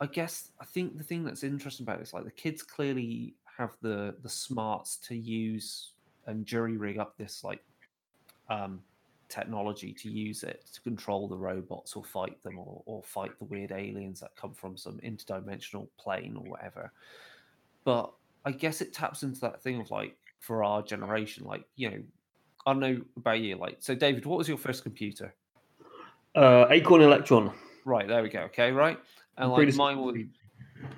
I 0.00 0.06
guess 0.06 0.50
I 0.60 0.64
think 0.64 0.98
the 0.98 1.04
thing 1.04 1.24
that's 1.24 1.42
interesting 1.42 1.84
about 1.84 2.00
this, 2.00 2.12
like 2.12 2.24
the 2.24 2.30
kids 2.30 2.62
clearly 2.62 3.34
have 3.56 3.76
the 3.80 4.14
the 4.22 4.28
smarts 4.28 4.96
to 4.96 5.16
use 5.16 5.92
and 6.26 6.44
jury 6.44 6.76
rig 6.76 6.98
up 6.98 7.16
this 7.16 7.42
like 7.42 7.62
um 8.50 8.80
technology 9.28 9.92
to 9.92 10.10
use 10.10 10.42
it 10.42 10.64
to 10.72 10.80
control 10.82 11.26
the 11.26 11.36
robots 11.36 11.96
or 11.96 12.04
fight 12.04 12.40
them 12.42 12.58
or, 12.58 12.82
or 12.86 13.02
fight 13.02 13.36
the 13.38 13.44
weird 13.46 13.72
aliens 13.72 14.20
that 14.20 14.34
come 14.36 14.52
from 14.52 14.76
some 14.76 14.98
interdimensional 14.98 15.88
plane 15.98 16.36
or 16.36 16.44
whatever. 16.44 16.92
But 17.84 18.12
I 18.44 18.52
guess 18.52 18.80
it 18.80 18.92
taps 18.92 19.22
into 19.22 19.40
that 19.40 19.62
thing 19.62 19.80
of 19.80 19.90
like 19.90 20.16
for 20.38 20.62
our 20.62 20.82
generation, 20.82 21.44
like, 21.44 21.64
you 21.76 21.90
know, 21.90 22.02
I 22.66 22.72
don't 22.72 22.80
know 22.80 23.00
about 23.16 23.40
you, 23.40 23.56
like 23.56 23.76
so 23.80 23.94
David, 23.94 24.26
what 24.26 24.38
was 24.38 24.48
your 24.48 24.58
first 24.58 24.82
computer? 24.82 25.34
Uh, 26.34 26.66
Acorn 26.70 27.02
Electron. 27.02 27.52
Right, 27.86 28.08
there 28.08 28.20
we 28.22 28.28
go, 28.28 28.40
okay, 28.40 28.72
right? 28.72 28.98
And 29.38 29.48
like 29.50 29.58
Predecessor 29.58 29.78
mine 29.78 29.98
was 29.98 30.16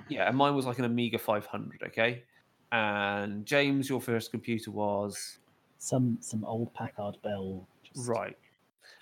yeah, 0.09 0.27
and 0.27 0.35
mine 0.35 0.55
was 0.55 0.65
like 0.65 0.79
an 0.79 0.85
Amiga 0.85 1.19
500, 1.19 1.83
okay? 1.87 2.23
And 2.71 3.45
James, 3.45 3.87
your 3.87 4.01
first 4.01 4.31
computer 4.31 4.71
was 4.71 5.37
some 5.77 6.17
some 6.19 6.43
old 6.43 6.73
Packard 6.73 7.17
Bell. 7.21 7.67
Just, 7.83 8.09
Right. 8.09 8.35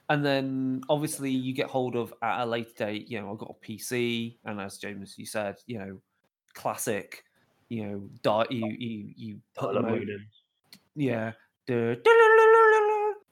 And 0.09 0.23
then 0.25 0.83
obviously 0.89 1.31
you 1.31 1.53
get 1.53 1.67
hold 1.67 1.95
of 1.95 2.13
at 2.21 2.43
a 2.43 2.45
later 2.45 2.71
date, 2.77 3.09
you 3.09 3.19
know, 3.21 3.31
I've 3.31 3.37
got 3.37 3.55
a 3.61 3.65
PC, 3.65 4.35
and 4.45 4.59
as 4.59 4.77
James 4.77 5.15
you 5.17 5.25
said, 5.25 5.55
you 5.65 5.79
know, 5.79 5.97
classic, 6.53 7.23
you 7.69 7.85
know, 7.85 8.09
di- 8.21 8.53
you 8.53 8.67
you 8.67 9.13
you 9.15 9.41
put 9.55 9.73
Dial-up 9.73 9.83
them 9.83 9.85
out, 9.85 9.99
modem. 9.99 10.27
yeah, 10.95 11.31
the 11.67 12.01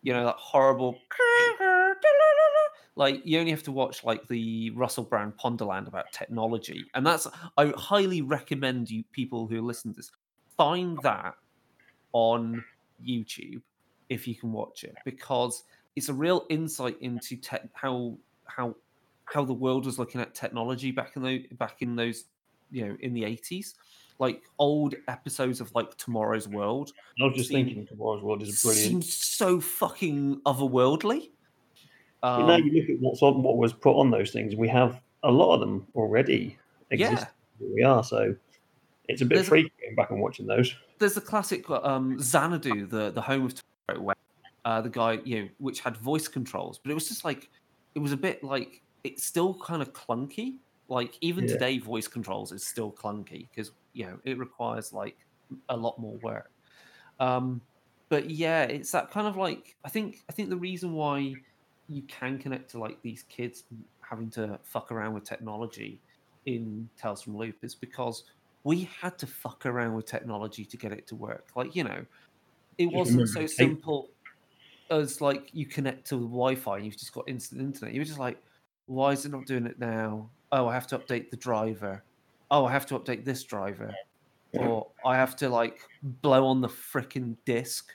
you 0.01 0.13
know 0.13 0.25
that 0.25 0.35
horrible 0.37 0.97
like 2.95 3.21
you 3.25 3.39
only 3.39 3.51
have 3.51 3.63
to 3.63 3.71
watch 3.71 4.03
like 4.03 4.27
the 4.27 4.69
Russell 4.71 5.03
Brand 5.03 5.33
Ponderland 5.37 5.87
about 5.87 6.11
technology, 6.11 6.85
and 6.93 7.05
that's 7.05 7.27
I 7.57 7.73
highly 7.77 8.21
recommend 8.21 8.89
you 8.89 9.03
people 9.11 9.47
who 9.47 9.61
listen 9.61 9.91
to 9.91 9.97
this 9.97 10.11
find 10.57 10.97
that 11.03 11.35
on 12.13 12.63
YouTube 13.05 13.61
if 14.09 14.27
you 14.27 14.35
can 14.35 14.51
watch 14.51 14.83
it 14.83 14.95
because 15.03 15.63
it's 15.95 16.09
a 16.09 16.13
real 16.13 16.45
insight 16.49 16.97
into 17.01 17.35
te- 17.35 17.57
how 17.73 18.15
how 18.45 18.75
how 19.25 19.43
the 19.43 19.53
world 19.53 19.85
was 19.85 19.99
looking 19.99 20.21
at 20.21 20.33
technology 20.33 20.91
back 20.91 21.15
in 21.15 21.23
the 21.23 21.47
back 21.53 21.81
in 21.81 21.95
those 21.95 22.25
you 22.71 22.87
know 22.87 22.95
in 23.01 23.13
the 23.13 23.23
80s 23.23 23.73
like 24.19 24.43
old 24.59 24.95
episodes 25.07 25.59
of 25.59 25.73
like 25.75 25.95
tomorrow's 25.97 26.47
world 26.47 26.93
I 27.19 27.25
was 27.25 27.35
just 27.35 27.49
seem- 27.49 27.65
thinking 27.65 27.87
tomorrow's 27.87 28.23
world 28.23 28.41
is 28.41 28.61
brilliant. 28.61 29.03
seems 29.03 29.13
so 29.13 29.59
fucking 29.59 30.41
otherworldly 30.45 31.31
But 32.25 32.45
now 32.47 32.53
Um, 32.55 32.63
you 32.63 32.81
look 32.81 32.89
at 32.89 32.99
what's 32.99 33.21
on, 33.21 33.43
what 33.43 33.57
was 33.57 33.71
put 33.73 33.95
on 33.95 34.09
those 34.09 34.31
things, 34.31 34.55
we 34.55 34.67
have 34.69 34.99
a 35.23 35.31
lot 35.31 35.53
of 35.53 35.59
them 35.59 35.85
already 35.95 36.57
Yeah. 36.91 37.11
exist. 37.11 37.27
where 37.59 37.71
We 37.73 37.83
are 37.83 38.03
so 38.03 38.35
it's 39.07 39.21
a 39.21 39.25
bit 39.25 39.35
There's- 39.35 39.47
freaky 39.47 39.71
going 39.81 39.95
back 39.95 40.09
and 40.11 40.19
watching 40.19 40.45
those. 40.47 40.75
there's 40.97 41.13
the 41.13 41.21
classic 41.21 41.69
um, 41.69 42.17
Xanadu, 42.19 42.87
the 42.87 43.11
the 43.11 43.21
home 43.21 43.45
of 43.45 43.53
tomorrow, 43.55 44.01
where 44.03 44.15
uh, 44.65 44.81
the 44.81 44.89
guy 44.89 45.19
you 45.23 45.43
know, 45.43 45.49
which 45.59 45.79
had 45.81 45.95
voice 45.97 46.27
controls, 46.27 46.79
but 46.79 46.89
it 46.91 46.95
was 46.95 47.07
just 47.07 47.23
like 47.23 47.49
it 47.93 47.99
was 47.99 48.11
a 48.11 48.17
bit 48.17 48.43
like 48.43 48.81
it's 49.03 49.23
still 49.23 49.53
kind 49.53 49.81
of 49.81 49.93
clunky. 49.93 50.57
Like 50.87 51.17
even 51.21 51.43
Yeah. 51.45 51.53
today, 51.53 51.77
voice 51.79 52.07
controls 52.07 52.51
is 52.51 52.65
still 52.65 52.91
clunky 52.91 53.47
because 53.49 53.71
you 53.93 54.05
know 54.07 54.19
it 54.23 54.37
requires 54.39 54.91
like 54.93 55.17
a 55.69 55.77
lot 55.77 55.97
more 55.99 56.17
work. 56.23 56.49
Um, 57.19 57.61
but 58.09 58.29
yeah, 58.29 58.63
it's 58.63 58.91
that 58.91 59.11
kind 59.11 59.27
of 59.27 59.37
like 59.37 59.75
I 59.85 59.89
think 59.89 60.23
I 60.29 60.33
think 60.33 60.49
the 60.49 60.57
reason 60.57 60.93
why 60.93 61.35
you 61.87 62.01
can 62.03 62.37
connect 62.37 62.71
to 62.71 62.79
like 62.79 63.01
these 63.01 63.23
kids 63.23 63.63
having 64.01 64.29
to 64.31 64.59
fuck 64.63 64.91
around 64.91 65.13
with 65.13 65.23
technology 65.23 66.01
in 66.45 66.89
Tales 66.99 67.21
from 67.21 67.37
Loop 67.37 67.55
is 67.63 67.75
because 67.75 68.23
we 68.63 68.89
had 68.99 69.17
to 69.19 69.27
fuck 69.27 69.65
around 69.65 69.93
with 69.93 70.05
technology 70.05 70.65
to 70.65 70.77
get 70.77 70.91
it 70.91 71.07
to 71.07 71.15
work. 71.15 71.49
Like, 71.55 71.75
you 71.75 71.83
know, 71.83 72.05
it 72.77 72.87
wasn't 72.87 73.29
so 73.29 73.45
simple 73.45 74.09
as 74.89 75.21
like 75.21 75.49
you 75.53 75.65
connect 75.65 76.07
to 76.07 76.15
the 76.15 76.21
Wi-Fi 76.21 76.77
and 76.77 76.85
you've 76.85 76.97
just 76.97 77.13
got 77.13 77.27
instant 77.27 77.61
internet. 77.61 77.93
You 77.93 78.01
were 78.01 78.05
just 78.05 78.19
like, 78.19 78.37
why 78.87 79.11
is 79.11 79.25
it 79.25 79.31
not 79.31 79.45
doing 79.45 79.65
it 79.65 79.79
now? 79.79 80.29
Oh, 80.51 80.67
I 80.67 80.73
have 80.73 80.87
to 80.87 80.99
update 80.99 81.29
the 81.29 81.37
driver. 81.37 82.03
Oh, 82.51 82.65
I 82.65 82.71
have 82.71 82.85
to 82.87 82.99
update 82.99 83.25
this 83.25 83.43
driver. 83.43 83.93
Or 84.53 84.87
I 85.05 85.15
have 85.15 85.35
to 85.37 85.49
like 85.49 85.79
blow 86.01 86.45
on 86.45 86.61
the 86.61 86.69
freaking 86.69 87.35
disc 87.45 87.91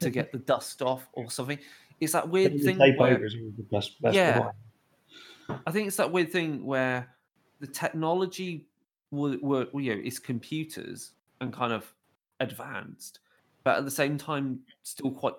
to 0.00 0.10
get 0.10 0.30
the 0.30 0.38
dust 0.38 0.82
off 0.82 1.08
or 1.14 1.30
something. 1.30 1.58
It's 2.00 2.12
that 2.12 2.28
weird 2.28 2.52
the 2.52 2.58
thing 2.58 2.78
tape 2.78 2.98
where 2.98 3.14
over 3.16 3.24
is 3.24 3.34
the 3.34 3.66
best, 3.70 4.00
best 4.02 4.16
Yeah. 4.16 4.38
one. 4.40 4.52
I 5.66 5.70
think 5.70 5.88
it's 5.88 5.96
that 5.96 6.12
weird 6.12 6.30
thing 6.30 6.64
where 6.64 7.16
the 7.60 7.66
technology 7.66 8.68
were, 9.10 9.38
were 9.40 9.80
you 9.80 9.94
know, 9.94 10.00
is 10.02 10.18
computers 10.18 11.12
and 11.40 11.52
kind 11.52 11.72
of 11.72 11.94
advanced, 12.40 13.20
but 13.64 13.78
at 13.78 13.84
the 13.84 13.90
same 13.90 14.18
time 14.18 14.60
still 14.82 15.10
quite 15.10 15.34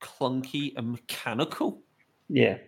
clunky 0.00 0.72
and 0.76 0.92
mechanical. 0.92 1.82
Yeah, 2.28 2.58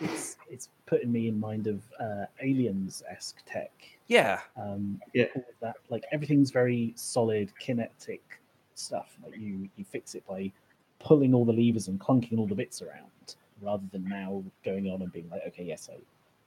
It's 0.00 0.36
it's 0.48 0.68
putting 0.86 1.12
me 1.12 1.28
in 1.28 1.38
mind 1.38 1.66
of 1.66 1.82
uh, 2.00 2.26
aliens 2.40 3.02
esque 3.08 3.42
tech. 3.46 3.72
Yeah, 4.08 4.40
Um, 4.56 5.00
Yeah. 5.14 5.26
all 5.34 5.42
of 5.48 5.58
that 5.60 5.76
like 5.88 6.04
everything's 6.12 6.50
very 6.50 6.92
solid, 6.96 7.56
kinetic 7.58 8.40
stuff. 8.74 9.16
Like 9.22 9.38
you 9.38 9.68
you 9.76 9.84
fix 9.84 10.14
it 10.14 10.26
by 10.26 10.52
pulling 11.00 11.34
all 11.34 11.44
the 11.44 11.52
levers 11.52 11.88
and 11.88 11.98
clunking 11.98 12.38
all 12.38 12.46
the 12.46 12.54
bits 12.54 12.82
around, 12.82 13.34
rather 13.60 13.84
than 13.92 14.04
now 14.08 14.42
going 14.64 14.86
on 14.88 15.02
and 15.02 15.12
being 15.12 15.28
like, 15.30 15.42
okay, 15.48 15.64
yes, 15.64 15.88
I 15.92 15.96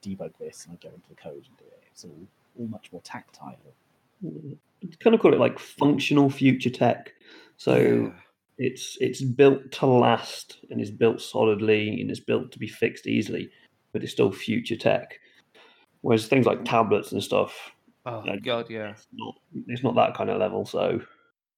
debug 0.07 0.31
this 0.39 0.65
and 0.65 0.77
I 0.77 0.83
go 0.87 0.93
into 0.93 1.09
the 1.09 1.15
code 1.15 1.33
and 1.47 1.57
do 1.57 1.65
it. 1.65 1.83
It's 1.91 2.05
all 2.05 2.27
all 2.59 2.67
much 2.67 2.91
more 2.91 3.01
tactile. 3.01 3.57
kind 4.99 5.15
of 5.15 5.19
call 5.21 5.33
it 5.33 5.39
like 5.39 5.57
functional 5.59 6.29
future 6.29 6.69
tech. 6.69 7.13
So 7.57 7.77
yeah. 7.77 8.09
it's 8.57 8.97
it's 9.01 9.21
built 9.21 9.71
to 9.73 9.85
last 9.87 10.59
and 10.69 10.79
is 10.79 10.91
built 10.91 11.21
solidly 11.21 11.99
and 11.99 12.11
is 12.11 12.19
built 12.19 12.51
to 12.51 12.59
be 12.59 12.67
fixed 12.67 13.07
easily, 13.07 13.49
but 13.91 14.03
it's 14.03 14.11
still 14.11 14.31
future 14.31 14.75
tech. 14.75 15.19
Whereas 16.01 16.27
things 16.27 16.45
like 16.45 16.65
tablets 16.65 17.11
and 17.11 17.23
stuff, 17.23 17.71
Oh 18.05 18.21
Yeah. 18.25 18.35
god, 18.37 18.69
yeah. 18.69 18.91
it's 18.91 19.07
not 19.13 19.35
it's 19.67 19.83
not 19.83 19.95
that 19.95 20.13
kind 20.15 20.29
of 20.29 20.39
level. 20.39 20.65
So 20.65 21.01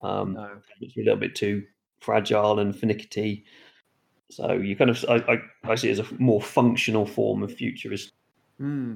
um, 0.02 0.34
No. 0.34 0.62
it's 0.82 0.96
a 0.98 1.00
little 1.02 1.18
bit 1.20 1.36
too 1.36 1.64
fragile 2.00 2.60
and 2.60 2.76
finicky. 2.76 3.46
So 4.32 4.54
you 4.54 4.76
kind 4.76 4.90
of 4.90 5.04
I, 5.08 5.16
I, 5.16 5.38
I 5.64 5.76
see 5.76 5.90
it 5.90 6.00
as 6.00 6.00
a 6.00 6.14
more 6.20 6.42
functional 6.42 7.06
form 7.06 7.44
of 7.44 7.54
futurist. 7.54 8.14
Hmm. 8.58 8.96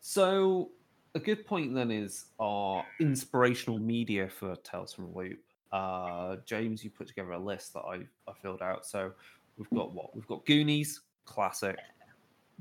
So 0.00 0.70
a 1.14 1.18
good 1.18 1.46
point 1.46 1.74
then 1.74 1.90
is 1.90 2.26
our 2.38 2.84
inspirational 3.00 3.78
media 3.78 4.28
for 4.28 4.56
Tales 4.56 4.92
from 4.92 5.12
the 5.12 5.18
Loop. 5.18 5.38
Uh, 5.72 6.36
James, 6.46 6.82
you 6.82 6.90
put 6.90 7.06
together 7.06 7.32
a 7.32 7.38
list 7.38 7.74
that 7.74 7.80
I, 7.80 8.00
I 8.28 8.32
filled 8.42 8.62
out. 8.62 8.84
So 8.86 9.12
we've 9.56 9.70
got 9.70 9.92
what? 9.92 10.14
We've 10.14 10.26
got 10.26 10.44
Goonies, 10.46 11.00
classic. 11.24 11.78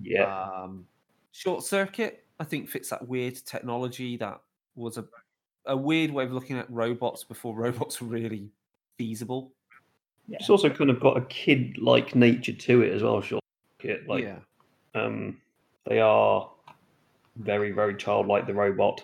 Yeah, 0.02 0.44
Um, 0.46 0.86
Short 1.32 1.64
Circuit, 1.64 2.26
I 2.40 2.44
think 2.44 2.70
fits 2.70 2.90
that 2.90 3.08
weird 3.08 3.36
technology 3.46 4.16
that 4.18 4.40
was 4.76 4.98
a 4.98 5.06
a 5.66 5.76
weird 5.76 6.10
way 6.12 6.24
of 6.24 6.32
looking 6.32 6.58
at 6.58 6.70
robots 6.70 7.24
before 7.24 7.56
robots 7.58 8.02
were 8.02 8.08
really 8.08 8.50
feasible. 8.98 9.52
Yeah. 10.30 10.38
it's 10.40 10.50
also 10.50 10.70
kind 10.70 10.90
of 10.90 11.00
got 11.00 11.18
a 11.18 11.22
kid-like 11.22 12.16
nature 12.16 12.54
to 12.54 12.82
it 12.84 12.94
as 12.94 13.02
well. 13.02 13.22
Sure, 13.22 13.40
like 14.08 14.24
yeah, 14.24 14.38
um, 14.96 15.38
they 15.88 16.00
are 16.00 16.50
very 17.38 17.72
very 17.72 17.96
childlike. 17.96 18.46
The 18.46 18.54
robot, 18.54 19.04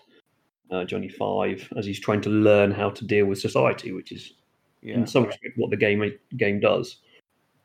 uh, 0.71 0.83
Johnny 0.85 1.09
Five, 1.09 1.67
as 1.77 1.85
he's 1.85 1.99
trying 1.99 2.21
to 2.21 2.29
learn 2.29 2.71
how 2.71 2.91
to 2.91 3.05
deal 3.05 3.25
with 3.25 3.39
society, 3.39 3.91
which 3.91 4.11
is 4.11 4.33
yeah. 4.81 4.95
in 4.95 5.07
some 5.07 5.25
respect 5.25 5.57
what 5.57 5.71
the 5.71 5.77
game 5.77 6.11
game 6.38 6.59
does. 6.59 6.97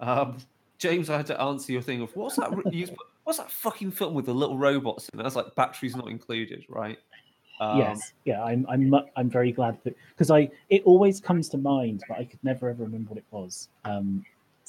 Um, 0.00 0.38
James, 0.78 1.10
I 1.10 1.18
had 1.18 1.26
to 1.26 1.40
answer 1.40 1.72
your 1.72 1.82
thing 1.82 2.00
of 2.00 2.16
what's 2.16 2.36
that? 2.36 2.50
what's 3.24 3.38
that 3.38 3.50
fucking 3.50 3.90
film 3.90 4.14
with 4.14 4.26
the 4.26 4.34
little 4.34 4.58
robots 4.58 5.08
in 5.12 5.20
it? 5.20 5.22
That's 5.22 5.36
like 5.36 5.54
batteries 5.54 5.94
not 5.94 6.08
included, 6.08 6.64
right? 6.68 6.98
Um, 7.60 7.78
yes, 7.78 8.12
yeah, 8.24 8.42
I'm 8.42 8.66
I'm 8.68 8.92
I'm 9.16 9.28
very 9.28 9.52
glad 9.52 9.78
that 9.84 9.94
because 10.10 10.30
I 10.30 10.50
it 10.70 10.82
always 10.84 11.20
comes 11.20 11.48
to 11.50 11.58
mind, 11.58 12.02
but 12.08 12.18
I 12.18 12.24
could 12.24 12.42
never 12.42 12.70
ever 12.70 12.84
remember 12.84 13.10
what 13.10 13.18
it 13.18 13.24
was. 13.30 13.68
Um, 13.84 14.24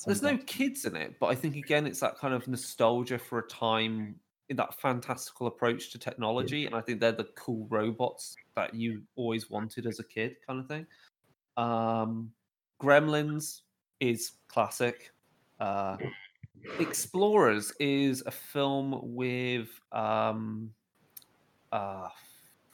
There's 0.05 0.21
no 0.21 0.37
kids 0.37 0.85
in 0.85 0.95
it, 0.97 1.15
but 1.19 1.27
I 1.27 1.35
think 1.35 1.55
again 1.55 1.87
it's 1.87 2.01
that 2.01 2.17
kind 2.17 2.33
of 2.33 2.47
nostalgia 2.47 3.17
for 3.17 3.39
a 3.39 3.47
time 3.47 4.15
in 4.49 4.57
that 4.57 4.77
fantastical 4.81 5.47
approach 5.47 5.91
to 5.91 5.99
technology, 5.99 6.65
and 6.65 6.75
I 6.75 6.81
think 6.81 6.99
they're 6.99 7.13
the 7.13 7.29
cool 7.35 7.65
robots 7.69 8.35
that 8.55 8.73
you 8.73 9.01
always 9.15 9.49
wanted 9.49 9.85
as 9.85 9.99
a 9.99 10.03
kid, 10.03 10.35
kind 10.45 10.59
of 10.59 10.67
thing. 10.67 10.85
Um, 11.55 12.33
Gremlins 12.81 13.61
is 14.01 14.33
classic. 14.49 15.13
Uh, 15.61 15.95
Explorers 16.79 17.71
is 17.79 18.21
a 18.25 18.31
film 18.31 18.99
with 19.01 19.69
um, 19.93 20.71
uh, 21.71 22.09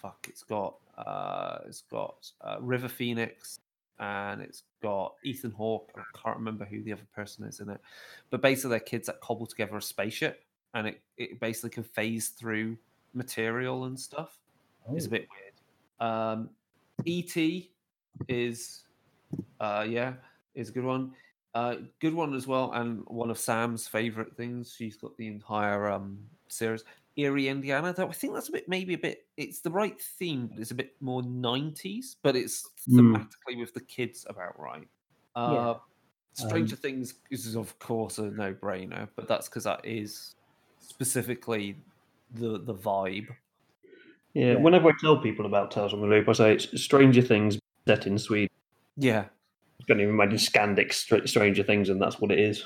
fuck, 0.02 0.26
it's 0.30 0.44
got 0.44 0.76
uh, 0.98 1.60
it's 1.68 1.82
got 1.82 2.32
uh, 2.42 2.58
River 2.60 2.88
Phoenix 2.88 3.60
and 4.00 4.42
it's 4.42 4.64
got 4.82 5.16
Ethan 5.24 5.52
Hawke. 5.52 5.92
I 5.98 6.04
can't 6.24 6.38
remember 6.38 6.66
who 6.66 6.84
the 6.84 6.94
other 6.94 7.08
person 7.16 7.46
is 7.46 7.60
in 7.60 7.70
it, 7.70 7.82
but 8.30 8.42
basically 8.42 8.72
they're 8.72 8.80
kids 8.80 9.08
that 9.08 9.20
cobble 9.22 9.46
together 9.48 9.78
a 9.78 9.82
spaceship, 9.82 10.44
and 10.74 10.88
it, 10.88 11.02
it 11.18 11.40
basically 11.40 11.72
can 11.72 11.84
phase 11.84 12.30
through 12.30 12.78
material 13.14 13.86
and 13.86 14.00
stuff. 14.00 14.38
It's 14.94 15.06
a 15.06 15.08
Oh, 15.08 15.12
bit 15.12 15.28
weird. 16.00 16.12
Um, 16.12 16.50
E.T. 17.06 17.72
is, 18.28 18.84
uh, 19.60 19.86
yeah, 19.88 20.14
is 20.56 20.70
a 20.70 20.72
good 20.72 20.84
one. 20.84 21.14
Uh, 21.54 21.78
good 22.00 22.14
one 22.14 22.36
as 22.36 22.46
well, 22.46 22.72
and 22.74 23.04
one 23.08 23.30
of 23.32 23.38
Sam's 23.40 23.88
favorite 23.88 24.36
things. 24.36 24.74
She's 24.78 24.96
got 24.96 25.18
the 25.18 25.28
entire 25.28 25.90
um 25.90 26.20
series. 26.50 26.84
Eerie, 27.18 27.48
Indiana. 27.50 27.92
Though 27.94 28.08
I 28.08 28.14
think 28.14 28.34
that's 28.34 28.50
a 28.50 28.52
bit, 28.52 28.70
maybe 28.70 28.94
a 28.94 28.98
bit. 28.98 29.26
It's 29.36 29.60
the 29.60 29.72
right 29.72 30.00
theme, 30.00 30.48
but 30.48 30.60
it's 30.60 30.72
a 30.72 30.76
bit 30.76 30.96
more 31.02 31.22
'90s. 31.24 32.16
But 32.22 32.36
it's 32.36 32.70
Mm. 32.88 33.00
thematically 33.18 33.60
with 33.60 33.74
the 33.74 33.82
kids 33.82 34.26
about 34.30 34.58
right. 34.60 34.88
Uh, 35.36 35.52
Yeah. 35.54 35.74
Stranger 36.34 36.76
Um, 36.76 36.82
Things 36.82 37.16
is 37.32 37.56
of 37.56 37.78
course 37.80 38.20
a 38.20 38.30
no-brainer, 38.30 39.10
but 39.16 39.28
that's 39.28 39.50
because 39.50 39.64
that 39.64 39.84
is 39.84 40.36
specifically 40.80 41.76
the 42.36 42.60
the 42.60 42.74
vibe. 42.76 43.28
Yeah, 44.34 44.52
Yeah. 44.52 44.56
whenever 44.56 44.90
I 44.90 44.94
tell 45.02 45.18
people 45.20 45.46
about 45.48 45.72
Tales 45.72 45.92
from 45.92 46.02
the 46.02 46.08
Loop, 46.08 46.30
I 46.30 46.34
say 46.34 46.54
it's 46.54 46.82
Stranger 46.82 47.22
Things 47.24 47.58
set 47.88 48.06
in 48.06 48.20
Sweden. 48.20 48.50
Yeah. 48.98 49.26
You 49.80 49.86
can 49.86 50.00
even 50.00 50.14
imagine 50.14 50.38
Scandic 50.38 50.94
Str- 50.94 51.26
Stranger 51.26 51.64
Things, 51.64 51.90
and 51.90 52.00
that's 52.02 52.20
what 52.20 52.32
it 52.32 52.40
is. 52.40 52.66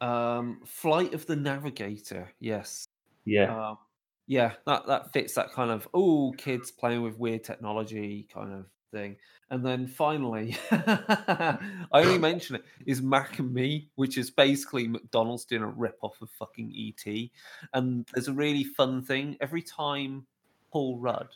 Um, 0.00 0.60
Flight 0.64 1.14
of 1.14 1.26
the 1.26 1.36
Navigator. 1.36 2.32
Yes. 2.40 2.86
Yeah, 3.24 3.54
Um, 3.54 3.78
yeah, 4.26 4.54
that 4.66 4.86
that 4.86 5.12
fits 5.12 5.34
that 5.34 5.52
kind 5.52 5.70
of 5.70 5.88
oh 5.94 6.32
kids 6.38 6.70
playing 6.70 7.02
with 7.02 7.18
weird 7.18 7.44
technology 7.44 8.28
kind 8.32 8.52
of 8.52 8.66
thing. 8.92 9.16
And 9.50 9.64
then 9.64 9.86
finally, 9.86 10.56
I 10.70 11.58
only 11.92 12.18
mention 12.18 12.56
it 12.56 12.64
is 12.86 13.02
Mac 13.02 13.38
and 13.38 13.52
Me, 13.52 13.90
which 13.96 14.16
is 14.18 14.30
basically 14.30 14.88
McDonald's 14.88 15.44
doing 15.44 15.62
a 15.62 15.68
rip 15.68 15.98
off 16.02 16.20
of 16.22 16.30
fucking 16.30 16.72
ET. 16.74 17.32
And 17.74 18.06
there's 18.14 18.28
a 18.28 18.32
really 18.32 18.64
fun 18.64 19.02
thing 19.02 19.36
every 19.40 19.62
time 19.62 20.26
Paul 20.70 20.98
Rudd 20.98 21.28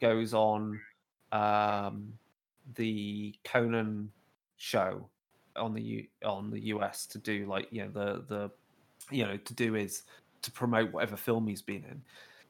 goes 0.00 0.32
on 0.32 0.80
um, 1.32 2.18
the 2.74 3.34
Conan 3.44 4.12
show 4.56 5.10
on 5.56 5.74
the 5.74 5.82
U- 5.82 6.08
on 6.24 6.50
the 6.50 6.60
US 6.66 7.06
to 7.08 7.18
do 7.18 7.46
like 7.46 7.68
you 7.72 7.84
know 7.84 7.90
the 7.90 8.24
the 8.28 8.50
you 9.10 9.24
know 9.26 9.36
to 9.36 9.54
do 9.54 9.74
is 9.74 10.02
to 10.42 10.50
promote 10.50 10.92
whatever 10.92 11.16
film 11.16 11.46
he's 11.46 11.62
been 11.62 11.84
in. 11.84 12.02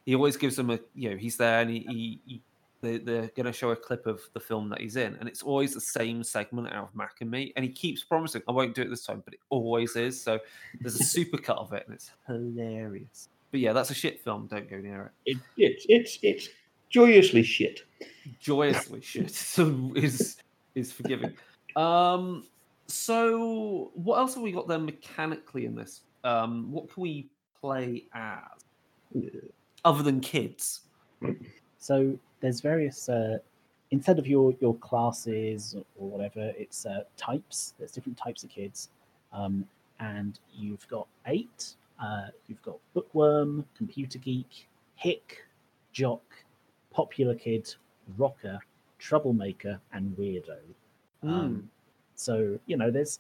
He 0.05 0.15
always 0.15 0.37
gives 0.37 0.57
them 0.57 0.71
a 0.71 0.79
you 0.95 1.11
know 1.11 1.17
he's 1.17 1.37
there 1.37 1.61
and 1.61 1.71
he, 1.71 1.81
he, 1.81 2.21
he 2.27 2.43
they, 2.81 2.99
they're 2.99 3.31
going 3.35 3.47
to 3.47 3.53
show 3.53 3.71
a 3.71 3.77
clip 3.77 4.07
of 4.07 4.21
the 4.35 4.41
film 4.41 4.69
that 4.69 4.81
he's 4.81 4.97
in, 4.97 5.17
and 5.17 5.29
it's 5.29 5.43
always 5.43 5.75
the 5.75 5.81
same 5.81 6.23
segment 6.23 6.73
out 6.73 6.85
of 6.85 6.95
Mac 6.95 7.17
and 7.21 7.31
Me, 7.31 7.53
and 7.57 7.65
he 7.65 7.71
keeps 7.71 8.05
promising, 8.05 8.43
"I 8.49 8.53
won't 8.53 8.75
do 8.75 8.83
it 8.83 8.91
this 8.91 9.05
time," 9.05 9.23
but 9.25 9.35
it 9.35 9.41
always 9.51 9.97
is. 9.97 10.21
So 10.21 10.39
there's 10.81 10.95
a 10.95 11.05
super 11.05 11.39
cut 11.39 11.59
of 11.59 11.73
it, 11.73 11.85
and 11.87 11.95
it's 11.95 12.13
hilarious. 12.27 13.29
But 13.51 13.61
yeah, 13.61 13.73
that's 13.73 13.91
a 13.91 13.95
shit 13.95 14.23
film. 14.23 14.47
Don't 14.47 14.71
go 14.71 14.77
near 14.79 15.13
it. 15.27 15.33
it 15.33 15.39
it's 15.57 15.87
it's 15.89 16.19
it's 16.23 16.49
joyously 16.89 17.43
shit. 17.43 17.81
Joyously 18.41 19.01
shit 19.01 19.31
so 19.35 19.93
is 19.97 20.37
is 20.75 20.93
forgiving. 20.93 21.35
Um, 21.75 22.45
so 22.87 23.91
what 23.95 24.19
else 24.19 24.35
have 24.35 24.43
we 24.43 24.53
got 24.53 24.69
then 24.69 24.85
mechanically 24.85 25.67
in 25.67 25.75
this? 25.75 26.03
Um, 26.25 26.71
what 26.71 26.93
can 26.93 27.03
we 27.03 27.29
play 27.61 28.05
as 28.15 28.39
other 29.85 30.03
than 30.03 30.21
kids? 30.21 30.81
So 31.79 32.19
there's 32.41 32.61
various 32.61 33.09
uh, 33.09 33.39
instead 33.91 34.19
of 34.19 34.27
your 34.27 34.55
your 34.61 34.75
classes 34.77 35.77
or 35.97 36.09
whatever, 36.09 36.53
it's 36.57 36.87
uh, 36.87 37.03
types. 37.17 37.75
There's 37.79 37.93
different 37.93 38.19
types 38.19 38.45
of 38.45 38.51
kids, 38.51 38.91
um, 39.33 39.67
and 40.01 40.39
you've 40.53 40.87
got 40.89 41.07
eight. 41.27 41.75
Uh, 42.03 42.29
you've 42.47 42.63
got 42.63 42.77
bookworm, 42.95 43.65
computer 43.77 44.19
geek, 44.19 44.69
hick, 44.95 45.39
jock, 45.93 46.23
popular 46.93 47.35
kid, 47.35 47.75
rocker, 48.17 48.59
troublemaker, 48.99 49.81
and 49.93 50.17
weirdo. 50.17 50.59
Um, 51.25 51.69
so 52.15 52.59
you 52.67 52.77
know, 52.77 52.91
there's 52.91 53.19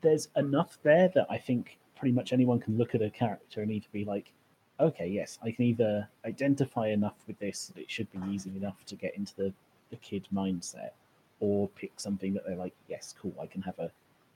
there's 0.00 0.28
enough 0.36 0.78
there 0.82 1.10
that 1.14 1.26
I 1.30 1.38
think 1.38 1.78
pretty 2.04 2.14
much 2.14 2.34
anyone 2.34 2.60
can 2.60 2.76
look 2.76 2.94
at 2.94 3.00
a 3.00 3.08
character 3.08 3.62
and 3.62 3.72
either 3.72 3.86
be 3.90 4.04
like, 4.04 4.30
okay, 4.78 5.06
yes, 5.06 5.38
I 5.42 5.50
can 5.50 5.64
either 5.64 6.06
identify 6.26 6.88
enough 6.88 7.14
with 7.26 7.38
this 7.38 7.68
that 7.68 7.80
it 7.80 7.90
should 7.90 8.12
be 8.12 8.18
easy 8.30 8.50
enough 8.58 8.84
to 8.84 8.94
get 8.94 9.16
into 9.16 9.34
the, 9.36 9.54
the 9.88 9.96
kid 9.96 10.28
mindset, 10.30 10.90
or 11.40 11.66
pick 11.68 11.92
something 11.96 12.34
that 12.34 12.42
they're 12.46 12.58
like, 12.58 12.74
yes, 12.90 13.14
cool, 13.18 13.32
I 13.40 13.46
can 13.46 13.62
have 13.62 13.78
a, 13.78 13.90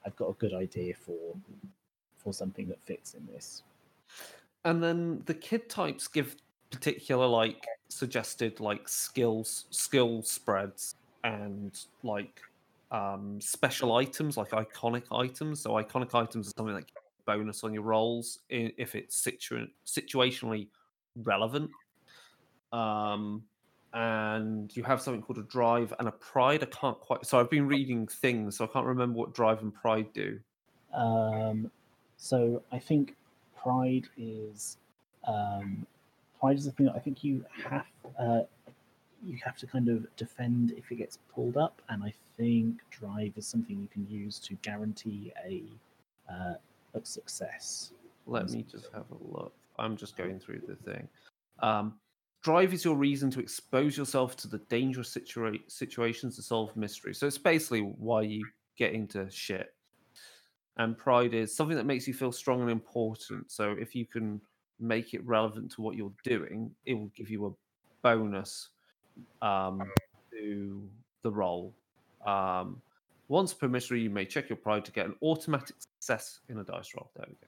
I've 0.07 0.17
got 0.17 0.31
a 0.31 0.33
good 0.39 0.55
idea 0.55 0.95
for, 0.95 1.37
for 2.17 2.33
something 2.33 2.69
that 2.69 2.79
fits 2.87 3.13
in 3.13 3.27
this. 3.27 3.65
And 4.65 4.83
then 4.83 5.21
the 5.27 5.35
kid 5.35 5.69
types 5.69 6.09
give 6.09 6.37
particular 6.71 7.27
like 7.27 7.67
suggested 7.91 8.61
like 8.61 8.89
skills 8.89 9.67
skill 9.69 10.23
spreads 10.23 10.95
and 11.23 11.79
like 12.03 12.41
um 12.93 13.39
special 13.43 13.95
items 13.95 14.37
like 14.37 14.51
iconic 14.51 15.05
items 15.11 15.61
so 15.61 15.71
iconic 15.73 16.15
items 16.15 16.49
are 16.49 16.53
something 16.59 16.75
like 16.75 16.93
bonus 17.29 17.63
on 17.65 17.73
your 17.75 17.83
rolls 17.83 18.41
if 18.49 18.95
it's 18.95 19.17
situ- 19.17 19.69
situationally 19.87 20.69
relevant. 21.17 21.71
Um 22.73 23.43
and 23.95 24.77
you 24.77 24.83
have 24.83 25.01
something 25.01 25.23
called 25.23 25.39
a 25.39 25.49
drive 25.57 25.95
and 25.99 26.09
a 26.09 26.13
pride. 26.13 26.63
I 26.63 26.67
can't 26.67 27.01
quite 27.01 27.25
so 27.25 27.41
i've 27.41 27.51
been 27.51 27.67
reading 27.67 28.07
things 28.07 28.59
so 28.59 28.65
i 28.67 28.69
can't 28.69 28.85
remember 28.85 29.17
what 29.19 29.33
drive 29.35 29.63
and 29.63 29.73
pride 29.75 30.13
do. 30.13 30.39
Um, 30.95 31.71
so 32.17 32.63
I 32.73 32.79
think 32.79 33.15
pride 33.57 34.09
is 34.17 34.77
um, 35.27 35.87
pride 36.41 36.57
is 36.57 36.65
the 36.65 36.73
thing 36.73 36.87
that 36.87 36.95
I 36.97 36.99
think 36.99 37.25
you 37.25 37.45
have 37.65 37.87
uh, 38.19 38.41
you 39.25 39.39
have 39.45 39.57
to 39.59 39.67
kind 39.67 39.89
of 39.89 40.07
defend 40.17 40.73
if 40.77 40.91
it 40.91 40.97
gets 40.97 41.19
pulled 41.35 41.57
up, 41.57 41.81
and 41.89 42.03
I 42.03 42.13
think 42.37 42.81
drive 42.91 43.33
is 43.37 43.47
something 43.47 43.79
you 43.81 43.89
can 43.89 44.07
use 44.09 44.39
to 44.41 44.55
guarantee 44.63 45.33
a 45.45 45.63
uh, 46.33 46.55
a 46.95 47.05
success. 47.05 47.93
Let 48.27 48.51
me 48.51 48.65
just 48.71 48.89
have 48.93 49.07
a 49.11 49.37
look. 49.37 49.55
I'm 49.79 49.97
just 49.97 50.17
going 50.17 50.39
through 50.39 50.63
the 50.67 50.77
thing. 50.77 51.09
Um, 51.61 51.95
drive 52.43 52.73
is 52.73 52.85
your 52.85 52.97
reason 52.97 53.31
to 53.33 53.41
expose 53.41 53.97
yourself 53.97 54.37
to 54.37 54.49
the 54.49 54.59
dangerous 54.69 55.15
situa- 55.15 55.71
situations 55.71 56.37
to 56.37 56.43
solve 56.43 56.77
mysteries. 56.77 57.19
So 57.19 57.27
it's 57.27 57.39
basically 57.39 57.81
why 57.81 58.23
you 58.23 58.47
get 58.77 58.93
into 58.93 59.31
shit. 59.31 59.75
And 60.77 60.97
pride 60.97 61.35
is 61.35 61.55
something 61.57 61.77
that 61.77 61.87
makes 61.87 62.07
you 62.07 62.15
feel 62.15 62.31
strong 62.33 62.61
and 62.61 62.71
important. 62.71 63.51
So 63.51 63.75
if 63.79 63.95
you 63.95 64.07
can 64.07 64.41
make 64.79 65.15
it 65.15 65.27
relevant 65.27 65.73
to 65.73 65.83
what 65.83 65.97
you're 65.97 66.13
doing, 66.23 66.71
it 66.87 66.95
will 66.95 67.11
give 67.17 67.31
you 67.31 67.47
a 67.47 67.51
bonus 68.03 68.69
um, 69.43 69.83
to 70.31 70.89
the 71.23 71.31
role. 71.31 71.75
Um, 72.25 72.81
once 73.29 73.53
per 73.53 73.69
mystery, 73.69 74.01
you 74.01 74.11
may 74.11 74.25
check 74.25 74.49
your 74.49 74.57
pride 74.57 74.85
to 74.87 74.93
get 74.93 75.07
an 75.07 75.15
automatic 75.23 75.77
success 75.79 76.41
in 76.49 76.59
a 76.59 76.65
dice 76.65 76.93
roll. 76.97 77.11
There 77.15 77.27
we 77.29 77.35
go. 77.35 77.47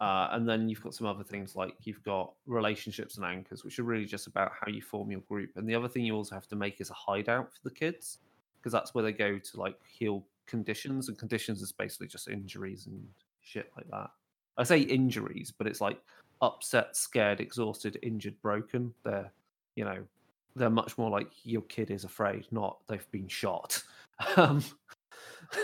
Uh, 0.00 0.28
and 0.32 0.48
then 0.48 0.68
you've 0.68 0.82
got 0.82 0.94
some 0.94 1.08
other 1.08 1.24
things 1.24 1.56
like 1.56 1.74
you've 1.82 2.02
got 2.04 2.32
relationships 2.46 3.16
and 3.16 3.26
anchors, 3.26 3.64
which 3.64 3.80
are 3.80 3.82
really 3.82 4.04
just 4.04 4.28
about 4.28 4.52
how 4.58 4.70
you 4.70 4.80
form 4.80 5.10
your 5.10 5.20
group. 5.22 5.50
And 5.56 5.68
the 5.68 5.74
other 5.74 5.88
thing 5.88 6.04
you 6.04 6.14
also 6.14 6.36
have 6.36 6.46
to 6.48 6.56
make 6.56 6.80
is 6.80 6.90
a 6.90 6.94
hideout 6.94 7.52
for 7.52 7.68
the 7.68 7.74
kids, 7.74 8.18
because 8.58 8.72
that's 8.72 8.94
where 8.94 9.02
they 9.02 9.12
go 9.12 9.38
to 9.38 9.60
like 9.60 9.76
heal 9.84 10.24
conditions. 10.46 11.08
And 11.08 11.18
conditions 11.18 11.62
is 11.62 11.72
basically 11.72 12.06
just 12.06 12.28
injuries 12.28 12.86
and 12.86 13.04
shit 13.42 13.72
like 13.76 13.90
that. 13.90 14.10
I 14.56 14.62
say 14.62 14.80
injuries, 14.80 15.52
but 15.56 15.66
it's 15.66 15.80
like 15.80 16.00
upset, 16.42 16.96
scared, 16.96 17.40
exhausted, 17.40 17.98
injured, 18.02 18.40
broken. 18.40 18.94
They're, 19.04 19.32
you 19.74 19.84
know, 19.84 19.98
they're 20.54 20.70
much 20.70 20.96
more 20.96 21.10
like 21.10 21.30
your 21.42 21.62
kid 21.62 21.90
is 21.90 22.04
afraid, 22.04 22.46
not 22.52 22.78
they've 22.88 23.10
been 23.10 23.28
shot. 23.28 23.82
um, 24.36 24.64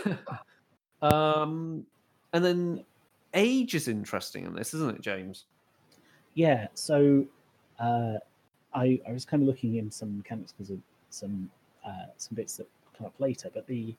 um, 1.03 1.87
and 2.33 2.45
then 2.45 2.85
age 3.35 3.75
is 3.75 3.89
interesting 3.89 4.45
in 4.45 4.55
this, 4.55 4.75
isn't 4.75 4.97
it, 4.97 5.01
James? 5.01 5.47
Yeah. 6.35 6.69
So 6.75 7.27
uh, 7.79 8.15
I 8.75 9.01
I 9.09 9.13
was 9.13 9.25
kind 9.25 9.43
of 9.43 9.47
looking 9.47 9.77
in 9.77 9.91
some 9.91 10.17
mechanics 10.17 10.53
because 10.53 10.71
of 10.71 10.79
some 11.11 11.51
uh, 11.87 12.07
some 12.17 12.35
bits 12.35 12.57
that 12.57 12.69
come 12.97 13.07
up 13.07 13.15
later, 13.19 13.51
but 13.53 13.67
the 13.67 13.95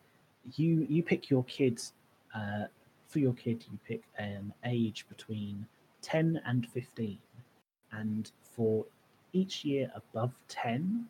you 0.55 0.85
you 0.89 1.03
pick 1.03 1.29
your 1.29 1.43
kid 1.45 1.81
uh, 2.35 2.65
for 3.07 3.19
your 3.19 3.33
kid 3.33 3.63
you 3.71 3.79
pick 3.87 4.01
an 4.17 4.53
age 4.65 5.05
between 5.09 5.65
10 6.01 6.41
and 6.45 6.67
15 6.67 7.17
and 7.91 8.31
for 8.43 8.85
each 9.33 9.65
year 9.65 9.91
above 9.95 10.33
10 10.49 11.05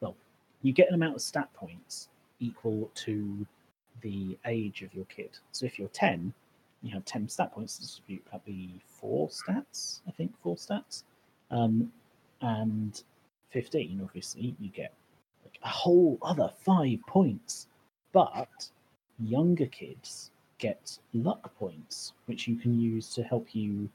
well 0.00 0.16
you 0.62 0.72
get 0.72 0.88
an 0.88 0.94
amount 0.94 1.14
of 1.14 1.22
stat 1.22 1.48
points 1.54 2.08
equal 2.40 2.90
to 2.94 3.46
the 4.00 4.38
age 4.46 4.82
of 4.82 4.94
your 4.94 5.04
kid. 5.06 5.38
So 5.52 5.66
if 5.66 5.78
you're 5.78 5.88
10 5.88 6.32
you 6.82 6.92
have 6.92 7.04
10 7.04 7.28
stat 7.28 7.52
points 7.52 7.76
to 7.76 7.82
distribute. 7.82 8.24
That'd 8.26 8.44
be 8.46 8.80
four 8.86 9.28
stats 9.28 10.00
i 10.08 10.10
think 10.10 10.32
four 10.42 10.56
stats. 10.56 11.04
Um, 11.50 11.92
and 12.40 13.02
15 13.50 14.00
obviously 14.02 14.54
you 14.58 14.70
get 14.70 14.94
like 15.44 15.58
a 15.62 15.68
whole 15.68 16.18
other 16.22 16.50
five 16.64 16.98
points. 17.06 17.66
But 18.12 18.70
younger 19.18 19.66
kids 19.66 20.30
get 20.58 20.98
luck 21.12 21.54
points, 21.58 22.12
which 22.26 22.48
you 22.48 22.56
can 22.56 22.78
use 22.80 23.12
to 23.14 23.22
help 23.22 23.54
you 23.54 23.88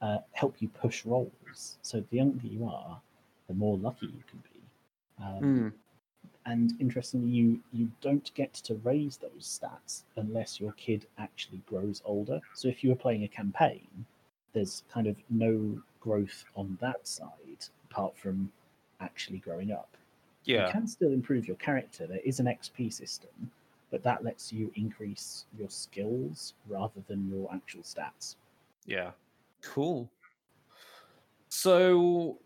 uh, 0.00 0.18
help 0.32 0.56
you 0.58 0.68
push 0.68 1.06
rolls. 1.06 1.78
So 1.82 2.02
the 2.10 2.16
younger 2.16 2.46
you 2.46 2.66
are, 2.66 3.00
the 3.46 3.54
more 3.54 3.78
lucky 3.78 4.06
you 4.06 4.22
can 4.28 4.42
be. 4.52 5.24
Um, 5.24 5.72
And 6.44 6.72
interestingly, 6.80 7.30
you 7.30 7.60
you 7.72 7.90
don't 8.00 8.32
get 8.34 8.52
to 8.54 8.74
raise 8.82 9.16
those 9.16 9.60
stats 9.60 10.02
unless 10.16 10.60
your 10.60 10.72
kid 10.72 11.06
actually 11.18 11.62
grows 11.66 12.02
older. 12.04 12.40
So 12.54 12.68
if 12.68 12.82
you 12.82 12.90
were 12.90 12.96
playing 12.96 13.24
a 13.24 13.28
campaign, 13.28 13.86
there's 14.52 14.82
kind 14.92 15.06
of 15.06 15.16
no 15.30 15.80
growth 16.00 16.44
on 16.56 16.76
that 16.80 17.06
side 17.06 17.68
apart 17.90 18.16
from 18.16 18.50
actually 19.00 19.38
growing 19.38 19.72
up. 19.72 19.96
Yeah. 20.44 20.66
You 20.66 20.72
can 20.72 20.86
still 20.86 21.12
improve 21.12 21.46
your 21.46 21.56
character. 21.56 22.06
There 22.06 22.20
is 22.24 22.40
an 22.40 22.46
XP 22.46 22.92
system, 22.92 23.50
but 23.90 24.02
that 24.02 24.24
lets 24.24 24.52
you 24.52 24.72
increase 24.74 25.44
your 25.56 25.70
skills 25.70 26.54
rather 26.68 27.00
than 27.06 27.28
your 27.30 27.52
actual 27.54 27.82
stats. 27.82 28.36
Yeah. 28.86 29.12
Cool. 29.62 30.10
So 31.48 32.38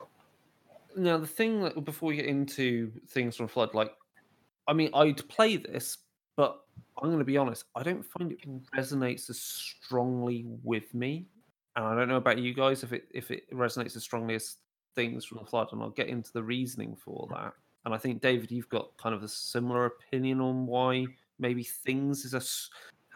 now 0.97 1.19
the 1.19 1.27
thing 1.27 1.63
that 1.63 1.85
before 1.85 2.09
we 2.09 2.17
get 2.17 2.27
into 2.27 2.93
things 3.09 3.37
from 3.37 3.49
Flood, 3.49 3.75
like 3.75 3.93
I 4.69 4.73
mean, 4.73 4.91
I'd 4.95 5.29
play 5.29 5.57
this, 5.57 5.99
but 6.37 6.61
I'm 7.01 7.11
gonna 7.11 7.25
be 7.25 7.37
honest, 7.39 7.65
I 7.75 7.83
don't 7.83 8.05
find 8.05 8.33
it 8.33 8.41
resonates 8.77 9.31
as 9.31 9.41
strongly 9.41 10.45
with 10.63 10.93
me. 10.95 11.29
And 11.77 11.85
I 11.85 11.95
don't 11.95 12.09
know 12.09 12.17
about 12.17 12.39
you 12.39 12.55
guys 12.55 12.83
if 12.83 12.93
it 12.93 13.09
if 13.13 13.31
it 13.31 13.51
resonates 13.53 13.97
as 13.97 14.03
strongly 14.03 14.35
as 14.37 14.57
things 14.95 15.25
from 15.25 15.39
the 15.39 15.45
flood, 15.47 15.69
and 15.73 15.83
I'll 15.83 15.91
get 15.91 16.09
into 16.09 16.33
the 16.33 16.43
reasoning 16.43 16.97
for 16.97 17.29
that. 17.33 17.55
and 17.85 17.95
I 17.95 17.99
think 17.99 18.21
David, 18.23 18.51
you've 18.51 18.69
got 18.69 18.97
kind 18.99 19.15
of 19.15 19.23
a 19.23 19.29
similar 19.29 19.87
opinion 19.87 20.41
on 20.41 20.67
why 20.67 21.07
maybe 21.39 21.63
things 21.63 22.25
is 22.25 22.35
a 22.35 22.43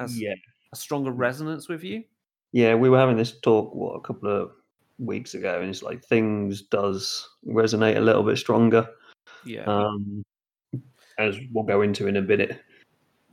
has 0.02 0.16
Yeah. 0.20 0.34
a 0.72 0.76
stronger 0.76 1.10
resonance 1.12 1.68
with 1.68 1.82
you. 1.82 2.04
Yeah, 2.52 2.74
we 2.74 2.90
were 2.90 2.98
having 2.98 3.16
this 3.16 3.38
talk 3.40 3.74
what 3.74 3.94
a 3.94 4.00
couple 4.00 4.28
of 4.30 4.52
weeks 5.00 5.34
ago, 5.34 5.60
and 5.60 5.68
it's 5.70 5.82
like 5.82 6.04
things 6.04 6.62
does 6.62 7.28
resonate 7.46 7.96
a 7.96 8.00
little 8.00 8.22
bit 8.22 8.38
stronger, 8.38 8.88
Yeah, 9.44 9.64
um, 9.64 10.22
as 11.18 11.36
we'll 11.52 11.64
go 11.64 11.82
into 11.82 12.06
in 12.06 12.16
a 12.16 12.22
minute. 12.22 12.60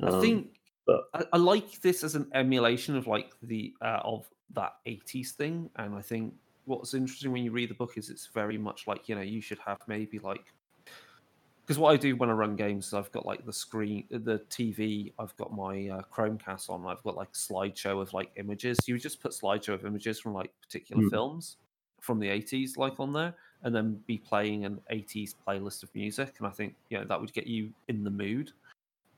I 0.02 0.08
Um, 0.08 0.22
think 0.22 0.48
but- 0.86 1.10
I, 1.14 1.24
I 1.34 1.38
like 1.38 1.82
this 1.82 2.04
as 2.04 2.16
an 2.16 2.28
emulation 2.34 2.96
of 2.96 3.08
like 3.08 3.34
the 3.44 3.74
uh, 3.82 4.00
of 4.04 4.28
that 4.54 4.76
80s 4.88 5.32
thing 5.32 5.70
and 5.76 5.94
i 5.94 6.02
think 6.02 6.34
what's 6.64 6.94
interesting 6.94 7.34
when 7.34 7.44
you 7.44 7.52
read 7.52 7.70
the 7.70 7.74
book 7.74 7.98
is 7.98 8.10
it's 8.10 8.28
very 8.28 8.58
much 8.58 8.88
like 8.88 9.10
you 9.10 9.16
know 9.16 9.22
you 9.22 9.42
should 9.42 9.60
have 9.60 9.78
maybe 9.88 10.20
like 10.20 10.54
because 11.68 11.78
what 11.78 11.94
i 11.94 11.98
do 11.98 12.16
when 12.16 12.30
i 12.30 12.34
run 12.34 12.56
games 12.56 12.88
is 12.88 12.94
i've 12.94 13.12
got 13.12 13.26
like 13.26 13.46
the 13.46 13.52
screen 13.52 14.06
the 14.10 14.40
tv 14.50 15.12
i've 15.20 15.36
got 15.36 15.54
my 15.54 15.90
uh, 15.90 16.02
chromecast 16.14 16.70
on 16.70 16.86
i've 16.88 17.04
got 17.04 17.16
like 17.16 17.32
slideshow 17.34 18.02
of 18.02 18.14
like 18.14 18.32
images. 18.38 18.80
You 18.88 18.94
would 18.94 19.02
just 19.02 19.20
put 19.20 19.34
slideshow 19.34 19.74
of 19.74 19.86
images 19.86 20.20
from 20.20 20.34
like 20.34 20.52
particular 20.62 21.04
Mm. 21.04 21.10
films 21.10 21.58
from 22.00 22.20
the 22.20 22.28
80s 22.28 22.78
like 22.78 23.00
on 23.00 23.12
there 23.12 23.36
and 23.64 23.76
then 23.76 24.02
be 24.08 24.18
playing 24.18 24.66
an 24.66 24.80
80s 24.92 25.36
playlist 25.46 25.84
of 25.84 25.94
music 25.94 26.36
and 26.38 26.48
i 26.48 26.52
think 26.52 26.76
you 26.90 26.98
know 26.98 27.06
that 27.06 27.20
would 27.20 27.34
get 27.34 27.48
you 27.48 27.74
in 27.88 28.04
the 28.04 28.12
mood. 28.12 28.52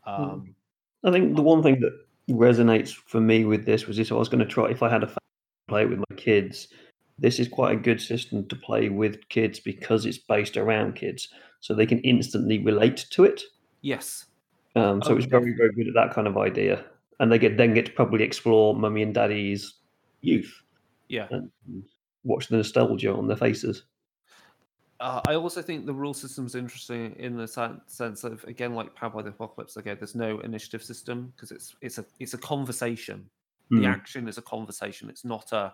Um 0.07 0.55
I 1.03 1.11
think 1.11 1.35
the 1.35 1.41
one 1.41 1.63
thing 1.63 1.79
that 1.79 1.93
resonates 2.29 2.93
for 2.93 3.21
me 3.21 3.45
with 3.45 3.65
this 3.65 3.87
was 3.87 3.99
if 3.99 4.11
I 4.11 4.15
was 4.15 4.29
going 4.29 4.39
to 4.39 4.45
try, 4.45 4.69
if 4.69 4.83
I 4.83 4.89
had 4.89 5.03
a 5.03 5.15
play 5.67 5.83
it 5.83 5.89
with 5.89 5.99
my 5.99 6.15
kids, 6.17 6.67
this 7.17 7.39
is 7.39 7.47
quite 7.47 7.73
a 7.73 7.79
good 7.79 8.01
system 8.01 8.47
to 8.47 8.55
play 8.55 8.89
with 8.89 9.27
kids 9.29 9.59
because 9.59 10.05
it's 10.05 10.17
based 10.17 10.57
around 10.57 10.95
kids, 10.95 11.29
so 11.59 11.73
they 11.73 11.85
can 11.85 11.99
instantly 11.99 12.59
relate 12.59 13.05
to 13.11 13.23
it. 13.23 13.41
yes 13.81 14.25
Um, 14.75 15.01
so 15.01 15.13
Oh, 15.13 15.17
it's 15.17 15.25
very, 15.25 15.53
very 15.57 15.73
good 15.73 15.87
at 15.87 15.93
that 15.95 16.13
kind 16.13 16.27
of 16.27 16.37
idea, 16.37 16.85
and 17.19 17.31
they 17.31 17.39
get 17.39 17.57
then 17.57 17.73
get 17.73 17.85
to 17.87 17.91
probably 17.91 18.23
explore 18.23 18.75
mummy 18.75 19.01
and 19.03 19.13
daddy's 19.13 19.73
youth 20.21 20.61
yeah 21.07 21.27
and 21.31 21.49
watch 22.23 22.47
the 22.47 22.57
nostalgia 22.57 23.11
on 23.13 23.27
their 23.27 23.37
faces. 23.37 23.83
Uh, 24.99 25.21
I 25.27 25.35
also 25.35 25.61
think 25.61 25.85
the 25.85 25.93
rule 25.93 26.13
system's 26.13 26.55
interesting 26.55 27.15
in 27.17 27.37
the 27.37 27.47
sense 27.87 28.23
of 28.23 28.43
again, 28.43 28.75
like 28.75 28.93
Powered 28.95 29.13
by 29.13 29.21
the 29.21 29.29
Apocalypse. 29.29 29.77
Again, 29.77 29.95
there's 29.97 30.15
no 30.15 30.39
initiative 30.39 30.83
system 30.83 31.31
because 31.35 31.51
it's 31.51 31.75
it's 31.81 31.97
a 31.97 32.05
it's 32.19 32.33
a 32.33 32.37
conversation. 32.37 33.29
The 33.71 33.77
Mm. 33.77 33.85
action 33.85 34.27
is 34.27 34.37
a 34.37 34.41
conversation. 34.41 35.09
It's 35.09 35.23
not 35.23 35.51
a 35.53 35.73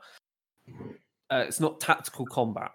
uh, 1.32 1.44
it's 1.48 1.60
not 1.60 1.80
tactical 1.80 2.26
combat. 2.26 2.72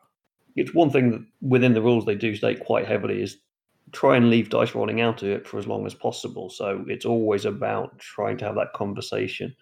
It's 0.56 0.74
one 0.74 0.90
thing 0.90 1.10
that 1.10 1.24
within 1.40 1.74
the 1.74 1.82
rules 1.82 2.04
they 2.04 2.14
do 2.14 2.34
state 2.34 2.60
quite 2.64 2.86
heavily 2.86 3.22
is 3.22 3.38
try 3.92 4.16
and 4.16 4.30
leave 4.30 4.50
dice 4.50 4.74
rolling 4.74 5.00
out 5.00 5.22
of 5.22 5.28
it 5.28 5.46
for 5.46 5.58
as 5.58 5.66
long 5.66 5.86
as 5.86 5.94
possible. 5.94 6.50
So 6.50 6.84
it's 6.88 7.04
always 7.04 7.44
about 7.44 7.98
trying 7.98 8.36
to 8.38 8.44
have 8.44 8.54
that 8.56 8.72
conversation. 8.74 9.54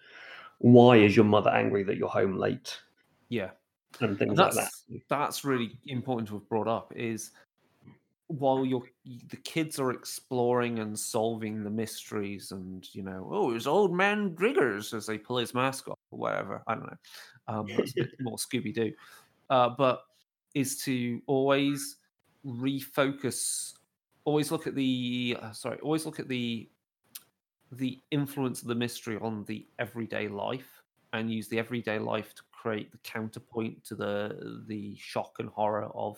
Why 0.59 0.97
is 0.97 1.15
your 1.15 1.25
mother 1.25 1.49
angry 1.49 1.83
that 1.83 1.97
you're 1.97 2.09
home 2.09 2.37
late? 2.37 2.77
Yeah, 3.29 3.51
And 4.01 4.17
things 4.17 4.29
and 4.29 4.37
like 4.37 4.53
that's 4.53 4.83
that. 4.89 5.01
that's 5.09 5.45
really 5.45 5.77
important 5.85 6.27
to 6.29 6.35
have 6.35 6.49
brought 6.49 6.67
up. 6.67 6.91
Is 6.95 7.31
while 8.27 8.63
you're 8.65 8.83
the 9.29 9.37
kids 9.37 9.79
are 9.79 9.91
exploring 9.91 10.79
and 10.79 10.97
solving 10.97 11.63
the 11.63 11.69
mysteries, 11.69 12.51
and 12.51 12.87
you 12.93 13.03
know, 13.03 13.27
oh, 13.31 13.55
it's 13.55 13.67
old 13.67 13.93
man 13.93 14.35
Griggers 14.35 14.93
as 14.93 15.05
they 15.05 15.17
pull 15.17 15.37
his 15.37 15.53
mask 15.53 15.87
off 15.87 15.97
or 16.11 16.19
whatever. 16.19 16.61
I 16.67 16.75
don't 16.75 16.85
know. 16.85 16.97
Um, 17.47 17.65
it's 17.69 17.93
a 17.93 18.01
bit 18.03 18.21
more 18.21 18.37
Scooby 18.37 18.73
Doo, 18.73 18.93
uh, 19.49 19.69
but 19.69 20.03
is 20.53 20.77
to 20.83 21.21
always 21.27 21.97
refocus, 22.45 23.73
always 24.25 24.51
look 24.51 24.67
at 24.67 24.75
the 24.75 25.37
uh, 25.41 25.51
sorry, 25.51 25.79
always 25.79 26.05
look 26.05 26.19
at 26.19 26.27
the 26.27 26.69
the 27.71 27.99
influence 28.11 28.61
of 28.61 28.67
the 28.67 28.75
mystery 28.75 29.17
on 29.21 29.43
the 29.45 29.67
everyday 29.77 30.27
life, 30.27 30.81
and 31.13 31.31
use 31.31 31.47
the 31.47 31.59
everyday 31.59 31.99
life 31.99 32.33
to 32.35 32.41
create 32.51 32.91
the 32.91 32.97
counterpoint 32.99 33.83
to 33.85 33.95
the 33.95 34.63
the 34.67 34.95
shock 34.97 35.35
and 35.39 35.49
horror 35.49 35.89
of 35.93 36.17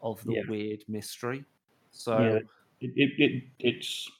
of 0.00 0.24
the 0.24 0.32
Yeah. 0.32 0.42
weird 0.48 0.84
mystery. 0.88 1.44
So 1.90 2.18
Yeah. 2.18 2.38
It, 2.80 2.92
it, 2.94 3.10
it, 3.18 3.44
it's 3.58 4.10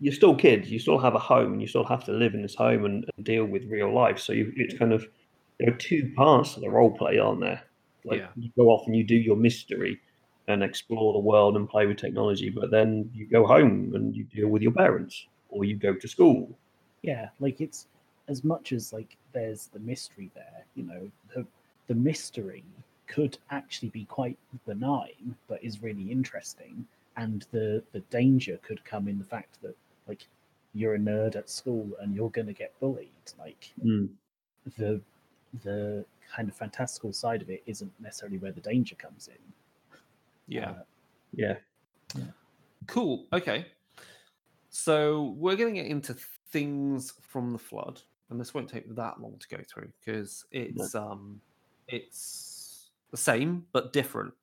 you're 0.00 0.14
still 0.14 0.34
kids. 0.34 0.70
You 0.70 0.78
still 0.78 0.98
have 0.98 1.14
a 1.14 1.18
home, 1.18 1.52
and 1.52 1.60
you 1.60 1.68
still 1.68 1.84
have 1.84 2.04
to 2.04 2.12
live 2.12 2.34
in 2.34 2.42
this 2.42 2.54
home 2.54 2.84
and, 2.84 3.04
and 3.16 3.26
deal 3.26 3.44
with 3.44 3.64
real 3.64 3.92
life. 3.92 4.18
So 4.18 4.32
you, 4.32 4.52
it's 4.56 4.78
kind 4.78 4.92
of 4.92 5.06
there 5.58 5.72
are 5.72 5.76
two 5.76 6.12
parts 6.16 6.54
to 6.54 6.60
the 6.60 6.70
role 6.70 6.90
play, 6.96 7.18
aren't 7.18 7.40
there? 7.40 7.62
Like 8.06 8.20
Yeah. 8.20 8.28
you 8.36 8.50
go 8.56 8.66
off 8.70 8.86
and 8.86 8.96
you 8.96 9.04
do 9.04 9.16
your 9.16 9.36
mystery 9.36 10.00
and 10.48 10.62
explore 10.62 11.12
the 11.12 11.18
world 11.30 11.56
and 11.56 11.68
play 11.68 11.86
with 11.86 11.98
technology, 11.98 12.50
but 12.50 12.70
then 12.70 13.10
you 13.12 13.26
go 13.26 13.44
home 13.46 13.94
and 13.96 14.14
you 14.16 14.24
deal 14.24 14.48
with 14.48 14.62
your 14.62 14.72
parents 14.72 15.26
or 15.48 15.64
you 15.64 15.76
go 15.76 15.94
to 15.94 16.08
school. 16.08 16.40
yeah 17.02 17.28
like 17.40 17.60
it's 17.60 17.80
as 18.28 18.42
much 18.42 18.72
as 18.72 18.92
like 18.92 19.16
there's 19.32 19.68
the 19.74 19.78
mystery 19.92 20.28
there 20.34 20.60
you 20.74 20.84
know 20.90 21.10
the 21.34 21.46
the 21.86 21.94
mystery 21.94 22.64
could 23.06 23.38
actually 23.50 23.90
be 23.90 24.04
quite 24.06 24.38
benign 24.66 25.34
but 25.48 25.62
is 25.62 25.82
really 25.82 26.10
interesting 26.10 26.74
and 27.16 27.46
the 27.52 27.82
the 27.92 28.00
danger 28.10 28.58
could 28.62 28.82
come 28.84 29.06
in 29.08 29.18
the 29.18 29.24
fact 29.36 29.52
that 29.62 29.76
like 30.08 30.26
you're 30.74 30.94
a 30.94 30.98
nerd 30.98 31.36
at 31.36 31.48
school 31.48 31.88
and 32.00 32.14
you're 32.14 32.30
going 32.30 32.46
to 32.46 32.52
get 32.64 32.78
bullied 32.80 33.26
like 33.38 33.72
hmm. 33.82 34.06
the 34.78 35.00
the 35.64 36.04
kind 36.34 36.48
of 36.48 36.56
fantastical 36.56 37.12
side 37.12 37.42
of 37.42 37.50
it 37.50 37.62
isn't 37.66 37.92
necessarily 38.00 38.38
where 38.38 38.52
the 38.52 38.60
danger 38.60 38.94
comes 38.96 39.28
in 39.28 39.38
yeah, 40.48 40.70
Uh, 40.70 40.84
Yeah. 41.32 41.58
cool. 42.86 43.26
Okay, 43.32 43.66
so 44.68 45.34
we're 45.36 45.56
going 45.56 45.74
to 45.74 45.80
get 45.80 45.90
into 45.90 46.14
things 46.14 47.12
from 47.22 47.52
the 47.52 47.58
flood, 47.58 48.00
and 48.30 48.40
this 48.40 48.54
won't 48.54 48.68
take 48.68 48.94
that 48.94 49.20
long 49.20 49.38
to 49.38 49.48
go 49.48 49.62
through 49.68 49.92
because 50.00 50.44
it's 50.50 50.94
um 50.94 51.40
it's 51.88 52.90
the 53.10 53.16
same 53.16 53.66
but 53.72 53.92
different. 53.92 54.34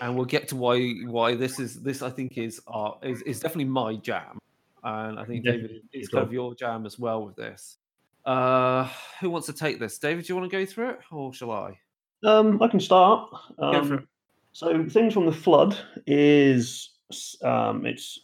And 0.00 0.16
we'll 0.16 0.24
get 0.26 0.48
to 0.48 0.56
why 0.56 0.90
why 1.06 1.34
this 1.34 1.58
is 1.60 1.82
this 1.82 2.02
I 2.02 2.10
think 2.10 2.36
is 2.38 2.60
uh 2.66 2.92
is, 3.02 3.22
is 3.22 3.40
definitely 3.40 3.66
my 3.66 3.96
jam. 3.96 4.38
And 4.82 5.18
I 5.18 5.24
think 5.24 5.44
David 5.44 5.70
Definitely, 5.70 5.82
it's 5.92 6.08
kind 6.08 6.24
of 6.26 6.32
your 6.32 6.54
jam 6.54 6.86
as 6.86 6.98
well 6.98 7.24
with 7.24 7.36
this. 7.36 7.78
Uh 8.24 8.88
who 9.20 9.30
wants 9.30 9.46
to 9.46 9.52
take 9.52 9.78
this? 9.78 9.98
David, 9.98 10.24
do 10.24 10.32
you 10.32 10.38
want 10.38 10.50
to 10.50 10.56
go 10.56 10.64
through 10.66 10.90
it 10.90 10.98
or 11.10 11.32
shall 11.32 11.50
I? 11.50 11.78
Um, 12.24 12.62
I 12.62 12.68
can 12.68 12.80
start. 12.80 13.30
Go 13.58 13.84
for 13.84 13.94
Um, 13.94 13.98
it. 14.00 14.04
So 14.52 14.88
things 14.88 15.14
from 15.14 15.26
the 15.26 15.32
flood 15.32 15.76
is 16.06 16.90
um, 17.42 17.84
it's 17.86 18.20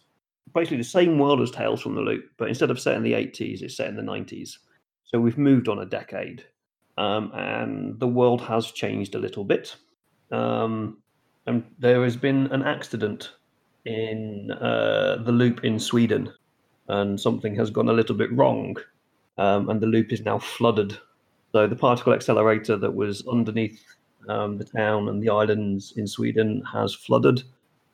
basically 0.54 0.76
the 0.76 0.84
same 0.84 1.18
world 1.18 1.40
as 1.40 1.50
Tales 1.50 1.80
from 1.80 1.94
the 1.94 2.00
Loop, 2.00 2.24
but 2.36 2.48
instead 2.48 2.70
of 2.70 2.78
set 2.80 2.96
in 2.96 3.02
the 3.02 3.12
80s, 3.12 3.62
it's 3.62 3.76
set 3.76 3.88
in 3.88 3.96
the 3.96 4.02
90s. 4.02 4.58
So 5.04 5.18
we've 5.20 5.38
moved 5.38 5.68
on 5.68 5.78
a 5.80 5.86
decade, 5.86 6.44
um, 6.96 7.30
and 7.34 7.98
the 7.98 8.06
world 8.08 8.40
has 8.42 8.70
changed 8.72 9.14
a 9.14 9.18
little 9.18 9.44
bit. 9.44 9.74
Um, 10.30 10.98
and 11.46 11.64
there 11.78 12.02
has 12.04 12.16
been 12.16 12.46
an 12.48 12.62
accident 12.62 13.32
in 13.84 14.50
uh, 14.52 15.22
the 15.24 15.32
loop 15.32 15.64
in 15.64 15.78
Sweden, 15.78 16.30
and 16.88 17.18
something 17.18 17.54
has 17.56 17.70
gone 17.70 17.88
a 17.88 17.92
little 17.92 18.14
bit 18.16 18.30
wrong, 18.32 18.76
um, 19.38 19.70
and 19.70 19.80
the 19.80 19.86
loop 19.86 20.12
is 20.12 20.22
now 20.24 20.38
flooded. 20.38 20.98
So 21.52 21.66
the 21.66 21.76
particle 21.76 22.12
accelerator 22.12 22.76
that 22.76 22.94
was 22.94 23.26
underneath 23.26 23.82
um, 24.28 24.58
the 24.58 24.64
town 24.64 25.08
and 25.08 25.22
the 25.22 25.30
islands 25.30 25.94
in 25.96 26.06
Sweden 26.06 26.62
has 26.70 26.94
flooded, 26.94 27.42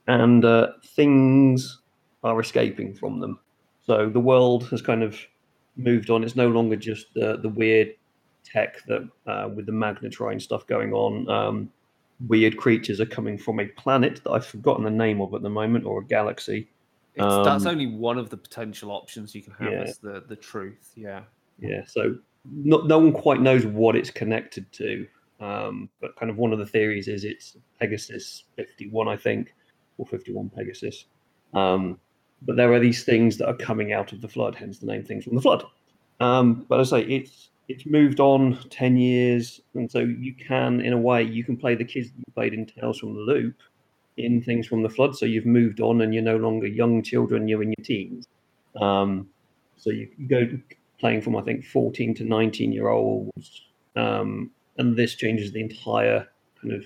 and 0.08 0.44
uh, 0.44 0.68
things 0.96 1.80
are 2.24 2.40
escaping 2.40 2.94
from 2.94 3.20
them. 3.20 3.38
So 3.86 4.08
the 4.08 4.20
world 4.20 4.68
has 4.70 4.82
kind 4.82 5.02
of 5.02 5.18
moved 5.76 6.10
on. 6.10 6.24
It's 6.24 6.36
no 6.36 6.48
longer 6.48 6.76
just 6.76 7.12
the, 7.14 7.36
the 7.36 7.48
weird 7.48 7.94
tech 8.44 8.84
that 8.86 9.08
uh, 9.26 9.48
with 9.54 9.66
the 9.66 9.72
magnetrine 9.72 10.40
stuff 10.40 10.66
going 10.66 10.92
on. 10.92 11.28
Um, 11.28 11.70
weird 12.28 12.56
creatures 12.56 13.00
are 13.00 13.06
coming 13.06 13.36
from 13.36 13.60
a 13.60 13.66
planet 13.66 14.22
that 14.24 14.30
I've 14.30 14.46
forgotten 14.46 14.84
the 14.84 14.90
name 14.90 15.20
of 15.20 15.34
at 15.34 15.42
the 15.42 15.50
moment, 15.50 15.84
or 15.84 16.00
a 16.00 16.04
galaxy. 16.04 16.68
It's, 17.16 17.46
that's 17.46 17.64
um, 17.64 17.72
only 17.72 17.86
one 17.86 18.18
of 18.18 18.30
the 18.30 18.36
potential 18.36 18.90
options 18.90 19.34
you 19.34 19.42
can 19.42 19.52
have 19.54 19.72
yeah. 19.72 19.92
the 20.02 20.24
the 20.26 20.36
truth. 20.36 20.92
Yeah. 20.96 21.22
Yeah, 21.58 21.82
so 21.86 22.16
not, 22.44 22.86
no 22.86 22.98
one 22.98 23.12
quite 23.12 23.40
knows 23.40 23.64
what 23.64 23.96
it's 23.96 24.10
connected 24.10 24.70
to. 24.72 25.06
Um, 25.40 25.88
but 26.00 26.16
kind 26.16 26.30
of 26.30 26.36
one 26.36 26.52
of 26.52 26.58
the 26.58 26.66
theories 26.66 27.08
is 27.08 27.24
it's 27.24 27.56
Pegasus 27.80 28.44
51, 28.56 29.08
I 29.08 29.16
think, 29.16 29.54
or 29.98 30.06
51 30.06 30.50
Pegasus. 30.50 31.06
Um, 31.52 31.98
but 32.42 32.56
there 32.56 32.72
are 32.72 32.80
these 32.80 33.04
things 33.04 33.36
that 33.38 33.48
are 33.48 33.56
coming 33.56 33.92
out 33.92 34.12
of 34.12 34.20
the 34.20 34.28
flood, 34.28 34.54
hence 34.54 34.78
the 34.78 34.86
name 34.86 35.04
Things 35.04 35.24
from 35.24 35.34
the 35.34 35.40
Flood. 35.40 35.64
Um, 36.20 36.66
but 36.68 36.80
as 36.80 36.92
I 36.92 37.00
say, 37.00 37.08
it's 37.08 37.50
it's 37.66 37.86
moved 37.86 38.20
on 38.20 38.58
10 38.68 38.98
years, 38.98 39.62
and 39.74 39.90
so 39.90 40.00
you 40.00 40.34
can, 40.34 40.82
in 40.82 40.92
a 40.92 40.98
way, 40.98 41.22
you 41.22 41.42
can 41.42 41.56
play 41.56 41.74
the 41.74 41.84
kids 41.84 42.10
that 42.10 42.18
you 42.18 42.24
played 42.34 42.52
in 42.52 42.66
Tales 42.66 42.98
from 42.98 43.14
the 43.14 43.20
Loop 43.20 43.56
in 44.16 44.42
Things 44.42 44.66
from 44.66 44.82
the 44.82 44.88
Flood. 44.88 45.16
So 45.16 45.26
you've 45.26 45.46
moved 45.46 45.80
on, 45.80 46.00
and 46.00 46.14
you're 46.14 46.22
no 46.22 46.36
longer 46.36 46.66
young 46.66 47.02
children; 47.02 47.48
you're 47.48 47.62
in 47.62 47.74
your 47.76 47.84
teens. 47.84 48.28
Um, 48.80 49.28
so 49.76 49.90
you 49.90 50.08
go 50.28 50.46
playing 50.98 51.22
from 51.22 51.36
I 51.36 51.42
think 51.42 51.64
14 51.64 52.14
to 52.16 52.24
19 52.24 52.72
year 52.72 52.88
olds, 52.88 53.62
um, 53.96 54.50
and 54.78 54.96
this 54.96 55.14
changes 55.14 55.52
the 55.52 55.60
entire 55.60 56.26
kind 56.60 56.74
of 56.74 56.84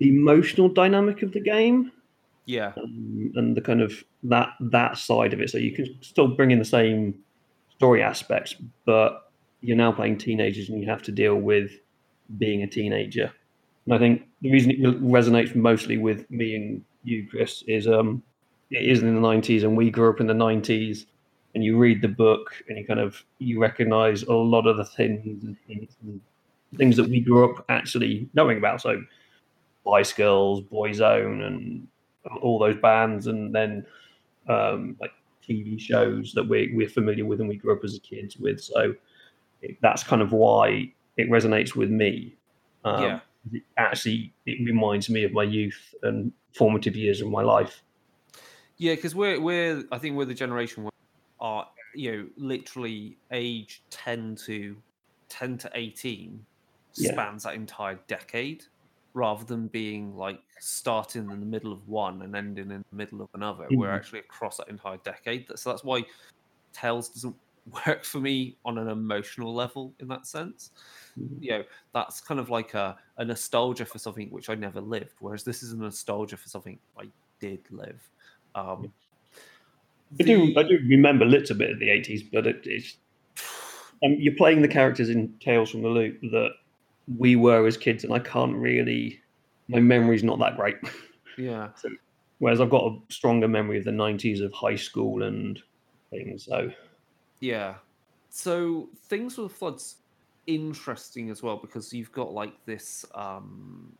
emotional 0.00 0.68
dynamic 0.68 1.22
of 1.22 1.32
the 1.32 1.40
game. 1.40 1.92
Yeah. 2.48 2.72
um, 2.76 3.32
and 3.34 3.56
the 3.56 3.60
kind 3.60 3.82
of 3.82 4.04
that 4.22 4.50
that 4.60 4.98
side 4.98 5.32
of 5.32 5.40
it. 5.40 5.50
So 5.50 5.58
you 5.58 5.72
can 5.72 6.00
still 6.00 6.28
bring 6.28 6.52
in 6.52 6.60
the 6.60 6.64
same 6.64 7.18
story 7.70 8.02
aspects, 8.02 8.54
but 8.84 9.32
you're 9.60 9.76
now 9.76 9.92
playing 9.92 10.18
teenagers 10.18 10.68
and 10.68 10.80
you 10.80 10.88
have 10.88 11.02
to 11.02 11.12
deal 11.12 11.34
with 11.34 11.72
being 12.38 12.62
a 12.62 12.66
teenager. 12.66 13.32
And 13.84 13.94
I 13.94 13.98
think 13.98 14.22
the 14.46 14.52
reason 14.52 14.70
it 14.70 15.02
resonates 15.02 15.54
mostly 15.54 15.98
with 15.98 16.30
me 16.30 16.54
and 16.56 16.84
you, 17.04 17.26
Chris, 17.28 17.62
is 17.66 17.86
um, 17.86 18.22
it 18.70 18.84
is 18.84 19.02
in 19.02 19.14
the 19.14 19.20
'90s, 19.20 19.62
and 19.62 19.76
we 19.76 19.90
grew 19.90 20.10
up 20.10 20.20
in 20.20 20.26
the 20.26 20.34
'90s. 20.34 21.06
And 21.54 21.64
you 21.64 21.78
read 21.78 22.02
the 22.02 22.08
book, 22.08 22.62
and 22.68 22.76
you 22.76 22.86
kind 22.86 23.00
of 23.00 23.24
you 23.38 23.58
recognise 23.58 24.24
a 24.24 24.34
lot 24.34 24.66
of 24.66 24.76
the 24.76 24.84
things 24.84 25.42
and 25.42 25.56
things, 26.76 26.96
that 26.96 27.08
we 27.08 27.20
grew 27.20 27.50
up 27.50 27.64
actually 27.70 28.28
knowing 28.34 28.58
about. 28.58 28.82
So, 28.82 29.02
Spice 29.82 30.12
Girls, 30.12 30.60
Boyzone, 30.60 31.46
and 31.46 31.88
all 32.42 32.58
those 32.58 32.76
bands, 32.76 33.26
and 33.26 33.54
then 33.54 33.86
um, 34.48 34.96
like 35.00 35.12
TV 35.46 35.80
shows 35.80 36.32
that 36.32 36.46
we're, 36.46 36.74
we're 36.74 36.88
familiar 36.88 37.24
with 37.24 37.40
and 37.40 37.48
we 37.48 37.56
grew 37.56 37.74
up 37.74 37.84
as 37.84 37.98
kids 38.02 38.36
with. 38.36 38.60
So 38.60 38.94
it, 39.62 39.76
that's 39.80 40.02
kind 40.02 40.22
of 40.22 40.32
why 40.32 40.92
it 41.16 41.30
resonates 41.30 41.74
with 41.74 41.90
me. 41.90 42.34
Um, 42.84 43.02
Yeah. 43.02 43.20
It 43.52 43.62
actually, 43.76 44.34
it 44.46 44.64
reminds 44.64 45.08
me 45.10 45.24
of 45.24 45.32
my 45.32 45.42
youth 45.44 45.94
and 46.02 46.32
formative 46.54 46.96
years 46.96 47.20
of 47.20 47.28
my 47.28 47.42
life. 47.42 47.82
Yeah, 48.78 48.94
because 48.94 49.14
we're 49.14 49.40
we're 49.40 49.84
I 49.92 49.98
think 49.98 50.16
we're 50.16 50.24
the 50.26 50.34
generation 50.34 50.84
where 50.84 50.90
are 51.40 51.66
you 51.94 52.12
know 52.12 52.28
literally 52.36 53.18
age 53.32 53.82
ten 53.90 54.36
to 54.46 54.82
ten 55.28 55.58
to 55.58 55.70
eighteen 55.74 56.46
Yeah. 56.96 57.12
spans 57.12 57.44
that 57.44 57.54
entire 57.54 58.00
decade, 58.08 58.64
rather 59.14 59.44
than 59.44 59.68
being 59.68 60.14
like 60.14 60.40
starting 60.60 61.30
in 61.30 61.40
the 61.40 61.46
middle 61.46 61.72
of 61.72 61.86
one 61.88 62.22
and 62.22 62.36
ending 62.36 62.70
in 62.70 62.82
the 62.90 62.96
middle 62.96 63.22
of 63.22 63.28
another. 63.34 63.70
We're 63.72 63.90
Mhm. 63.90 63.94
actually 63.94 64.20
across 64.20 64.58
that 64.58 64.68
entire 64.68 64.98
decade. 64.98 65.46
So 65.58 65.70
that's 65.70 65.84
why 65.84 66.04
Tales 66.74 67.10
doesn't 67.10 67.36
work 67.86 68.04
for 68.04 68.20
me 68.20 68.58
on 68.64 68.78
an 68.78 68.88
emotional 68.88 69.54
level 69.54 69.94
in 70.00 70.08
that 70.08 70.26
sense. 70.26 70.70
You 71.40 71.50
know, 71.50 71.64
that's 71.94 72.20
kind 72.20 72.38
of 72.38 72.50
like 72.50 72.74
a, 72.74 72.96
a 73.16 73.24
nostalgia 73.24 73.84
for 73.86 73.98
something 73.98 74.28
which 74.30 74.50
I 74.50 74.54
never 74.54 74.80
lived, 74.80 75.14
whereas 75.20 75.44
this 75.44 75.62
is 75.62 75.72
a 75.72 75.76
nostalgia 75.76 76.36
for 76.36 76.48
something 76.48 76.78
I 76.98 77.08
did 77.40 77.60
live. 77.70 78.08
Um, 78.54 78.92
I 80.20 80.22
do, 80.22 80.54
I 80.56 80.62
do 80.62 80.78
remember 80.88 81.24
a 81.24 81.28
little 81.28 81.56
bit 81.56 81.70
of 81.70 81.78
the 81.78 81.88
80s, 81.88 82.28
but 82.32 82.46
it, 82.46 82.60
it's 82.64 82.96
um, 84.04 84.16
you're 84.18 84.34
playing 84.34 84.62
the 84.62 84.68
characters 84.68 85.10
in 85.10 85.32
Tales 85.40 85.70
from 85.70 85.82
the 85.82 85.88
Loop 85.88 86.20
that 86.20 86.50
we 87.18 87.36
were 87.36 87.66
as 87.66 87.76
kids, 87.76 88.04
and 88.04 88.12
I 88.12 88.18
can't 88.18 88.54
really, 88.54 89.20
my 89.68 89.80
memory's 89.80 90.24
not 90.24 90.38
that 90.40 90.56
great. 90.56 90.76
yeah. 91.38 91.68
Whereas 92.38 92.60
I've 92.60 92.70
got 92.70 92.84
a 92.84 92.98
stronger 93.12 93.48
memory 93.48 93.78
of 93.78 93.84
the 93.84 93.90
90s 93.90 94.44
of 94.44 94.52
high 94.52 94.76
school 94.76 95.22
and 95.22 95.58
things. 96.10 96.44
So, 96.44 96.70
Yeah. 97.40 97.76
So 98.28 98.90
things 99.04 99.38
with 99.38 99.52
floods 99.52 99.96
interesting 100.46 101.30
as 101.30 101.42
well 101.42 101.56
because 101.56 101.92
you've 101.92 102.12
got 102.12 102.32
like 102.32 102.52
this 102.66 103.04
um 103.14 103.96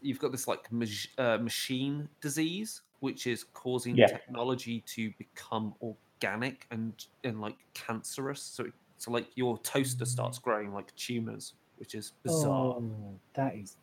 you've 0.00 0.18
got 0.18 0.32
this 0.32 0.46
like 0.46 0.70
mach- 0.70 1.10
uh, 1.18 1.38
machine 1.38 2.08
disease 2.20 2.82
which 3.00 3.26
is 3.26 3.44
causing 3.54 3.96
Yeah. 3.96 4.06
technology 4.06 4.82
to 4.94 5.10
become 5.18 5.74
organic 5.82 6.66
and 6.70 6.92
and 7.24 7.40
like 7.40 7.56
cancerous 7.74 8.42
so 8.42 8.64
it, 8.64 8.72
so 8.98 9.10
like 9.10 9.28
your 9.36 9.58
toaster 9.58 10.04
starts 10.04 10.38
growing 10.38 10.72
like 10.74 10.94
tumors 10.96 11.54
which 11.76 11.94
is 11.94 12.12
bizarre 12.24 12.74
Oh, 12.76 13.20
that 13.34 13.54
is 13.56 13.76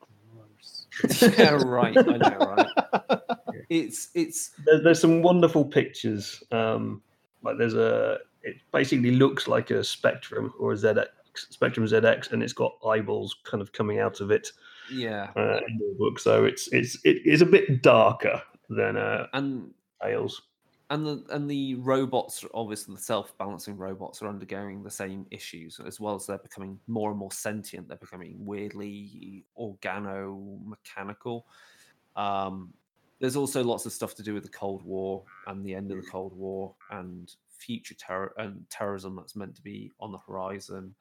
gross. 0.00 0.86
yeah 1.38 1.50
right 1.50 1.96
i 2.08 2.16
know 2.16 2.36
right 2.38 2.66
it's 3.70 4.08
it's 4.14 4.50
there, 4.64 4.82
there's 4.82 5.00
some 5.00 5.22
wonderful 5.22 5.64
pictures. 5.64 6.42
Um, 6.50 7.02
like 7.42 7.58
there's 7.58 7.74
a, 7.74 8.18
it 8.42 8.56
basically 8.72 9.10
looks 9.12 9.48
like 9.48 9.70
a 9.70 9.82
Spectrum 9.84 10.52
or 10.58 10.72
is 10.72 10.82
that 10.82 10.96
a 10.98 11.02
ZX, 11.02 11.08
Spectrum 11.34 11.86
ZX, 11.86 12.32
and 12.32 12.42
it's 12.42 12.52
got 12.52 12.72
eyeballs 12.86 13.36
kind 13.44 13.62
of 13.62 13.72
coming 13.72 13.98
out 13.98 14.20
of 14.20 14.30
it 14.30 14.52
yeah 14.90 15.30
uh, 15.36 15.60
in 15.68 15.78
the 15.78 15.94
book. 15.98 16.18
So 16.18 16.44
it's 16.44 16.68
it's 16.72 16.98
it 17.04 17.24
is 17.24 17.42
a 17.42 17.46
bit 17.46 17.82
darker 17.82 18.42
than 18.68 18.96
uh, 18.96 19.26
and 19.32 19.72
Tales. 20.02 20.42
and 20.90 21.06
the 21.06 21.24
and 21.30 21.50
the 21.50 21.76
robots, 21.76 22.44
obviously 22.54 22.94
the 22.94 23.00
self-balancing 23.00 23.76
robots, 23.76 24.22
are 24.22 24.28
undergoing 24.28 24.82
the 24.82 24.90
same 24.90 25.26
issues 25.30 25.80
as 25.86 26.00
well 26.00 26.14
as 26.14 26.26
they're 26.26 26.38
becoming 26.38 26.78
more 26.86 27.10
and 27.10 27.18
more 27.18 27.32
sentient. 27.32 27.88
They're 27.88 27.96
becoming 27.96 28.36
weirdly 28.38 29.44
organo-mechanical. 29.58 31.46
Um, 32.16 32.74
there's 33.20 33.36
also 33.36 33.62
lots 33.62 33.86
of 33.86 33.92
stuff 33.92 34.16
to 34.16 34.22
do 34.22 34.34
with 34.34 34.42
the 34.42 34.48
Cold 34.48 34.82
War 34.84 35.22
and 35.46 35.64
the 35.64 35.74
end 35.74 35.92
of 35.92 36.02
the 36.02 36.10
Cold 36.10 36.36
War 36.36 36.74
and 36.90 37.32
future 37.48 37.94
terror 37.94 38.34
and 38.36 38.68
terrorism 38.68 39.14
that's 39.14 39.36
meant 39.36 39.54
to 39.54 39.62
be 39.62 39.92
on 40.00 40.10
the 40.10 40.18
horizon. 40.18 40.92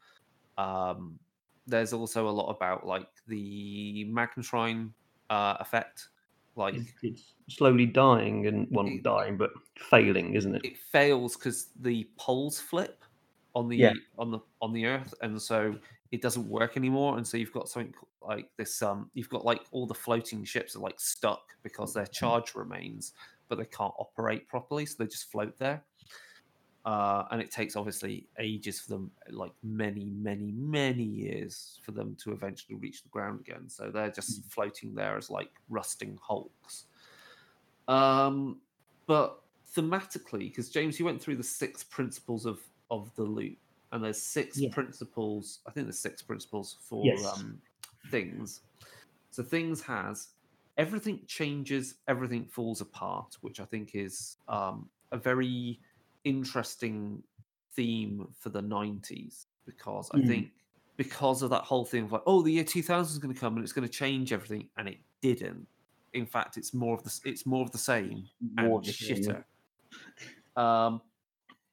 Um, 0.58 1.20
there's 1.68 1.94
also 1.94 2.28
a 2.28 2.32
lot 2.32 2.50
about 2.50 2.86
like 2.86 3.08
the 3.28 4.06
Magnetron 4.10 4.94
uh, 5.30 5.58
effect, 5.60 6.10
like 6.56 6.76
It's, 6.76 6.92
it's 7.02 7.34
slowly 7.50 7.86
dying 7.86 8.48
and 8.48 8.68
well, 8.72 8.88
It- 8.88 9.04
dying, 9.04 9.38
but 9.38 9.52
failing, 9.78 10.34
isn't 10.36 10.56
it? 10.56 10.66
it 10.66 10.78
fails 10.78 11.36
because 11.38 11.72
the 11.80 12.10
poles 12.18 12.60
flip 12.60 13.04
on 13.56 13.68
the 13.68 13.78
Yeah. 13.78 13.94
on 14.18 14.32
the 14.32 14.40
on 14.62 14.74
the 14.74 14.86
earth 14.86 15.14
and 15.22 15.42
so 15.42 15.78
it 16.12 16.22
doesn't 16.22 16.48
work 16.48 16.78
anymore 16.78 17.18
and 17.18 17.28
so 17.28 17.38
you've 17.38 17.52
got 17.52 17.68
something 17.68 17.94
like 18.22 18.50
this 18.58 18.82
um 18.82 19.10
you've 19.14 19.28
got 19.30 19.44
like 19.44 19.62
all 19.72 19.86
the 19.86 19.94
floating 19.94 20.46
ships 20.46 20.76
are 20.76 20.80
like 20.80 21.00
stuck 21.00 21.44
because 21.62 21.94
their 21.94 22.06
charge 22.06 22.56
remains 22.56 23.14
but 23.50 23.58
they 23.58 23.66
can't 23.66 23.94
operate 24.00 24.48
properly 24.48 24.86
so 24.86 24.96
they 25.04 25.08
just 25.08 25.30
float 25.32 25.58
there 25.58 25.84
uh, 26.86 27.26
and 27.32 27.42
it 27.42 27.52
takes 27.52 27.76
obviously 27.76 28.28
ages 28.40 28.80
for 28.80 28.90
them 28.90 29.12
like 29.30 29.52
many 29.64 30.06
many 30.06 30.52
many 30.52 31.04
years 31.04 31.80
for 31.84 31.92
them 31.92 32.16
to 32.16 32.32
eventually 32.32 32.76
reach 32.76 33.04
the 33.04 33.10
ground 33.10 33.40
again 33.40 33.70
so 33.70 33.92
they're 33.92 34.12
just 34.12 34.44
floating 34.46 34.94
there 34.96 35.18
as 35.18 35.30
like 35.30 35.52
rusting 35.70 36.18
hulks 36.22 36.86
um 37.88 38.62
but 39.08 39.42
thematically 39.76 40.50
because 40.50 40.70
james 40.70 41.00
you 41.00 41.06
went 41.06 41.22
through 41.22 41.36
the 41.36 41.44
six 41.44 41.84
principles 41.84 42.46
of 42.46 42.62
of 42.90 43.14
the 43.16 43.24
loop 43.24 43.58
and 43.92 44.04
there's 44.04 44.22
six 44.22 44.62
Yeah. 44.62 44.70
principles 44.70 45.60
i 45.68 45.72
think 45.72 45.86
there's 45.88 46.00
six 46.00 46.22
principles 46.22 46.78
for 46.82 47.04
Yes. 47.04 47.34
um 47.34 47.62
things 48.10 48.62
so 49.32 49.44
things 49.44 49.82
has 49.82 50.30
everything 50.78 51.22
changes 51.28 51.96
everything 52.08 52.46
falls 52.46 52.82
apart 52.82 53.36
which 53.42 53.60
i 53.60 53.66
think 53.66 53.92
is 53.96 54.38
um 54.48 54.90
a 55.12 55.18
very 55.18 55.80
interesting 56.24 57.24
theme 57.74 58.28
for 58.38 58.50
the 58.50 58.62
90s 58.62 59.48
because 59.66 60.10
i 60.14 60.18
Mm. 60.18 60.28
think 60.28 60.52
because 60.98 61.42
of 61.42 61.50
that 61.50 61.64
whole 61.64 61.86
thing 61.86 62.04
of 62.04 62.12
like 62.12 62.22
oh 62.26 62.42
the 62.42 62.52
year 62.52 62.64
2000 62.64 63.14
is 63.14 63.20
going 63.20 63.34
to 63.34 63.40
come 63.40 63.56
and 63.56 63.64
it's 63.64 63.74
going 63.74 63.88
to 63.88 63.94
change 63.94 64.34
everything 64.34 64.70
and 64.78 64.88
it 64.90 65.00
didn't 65.22 65.68
in 66.14 66.26
fact 66.26 66.58
it's 66.58 66.74
more 66.74 66.94
of 66.96 67.04
the 67.04 67.20
it's 67.26 67.46
more 67.46 67.64
of 67.64 67.72
the 67.72 67.78
same 67.78 68.30
and 68.58 68.68
More 68.70 68.84
same, 68.84 69.16
shitter. 69.16 69.44
Um, 70.56 71.02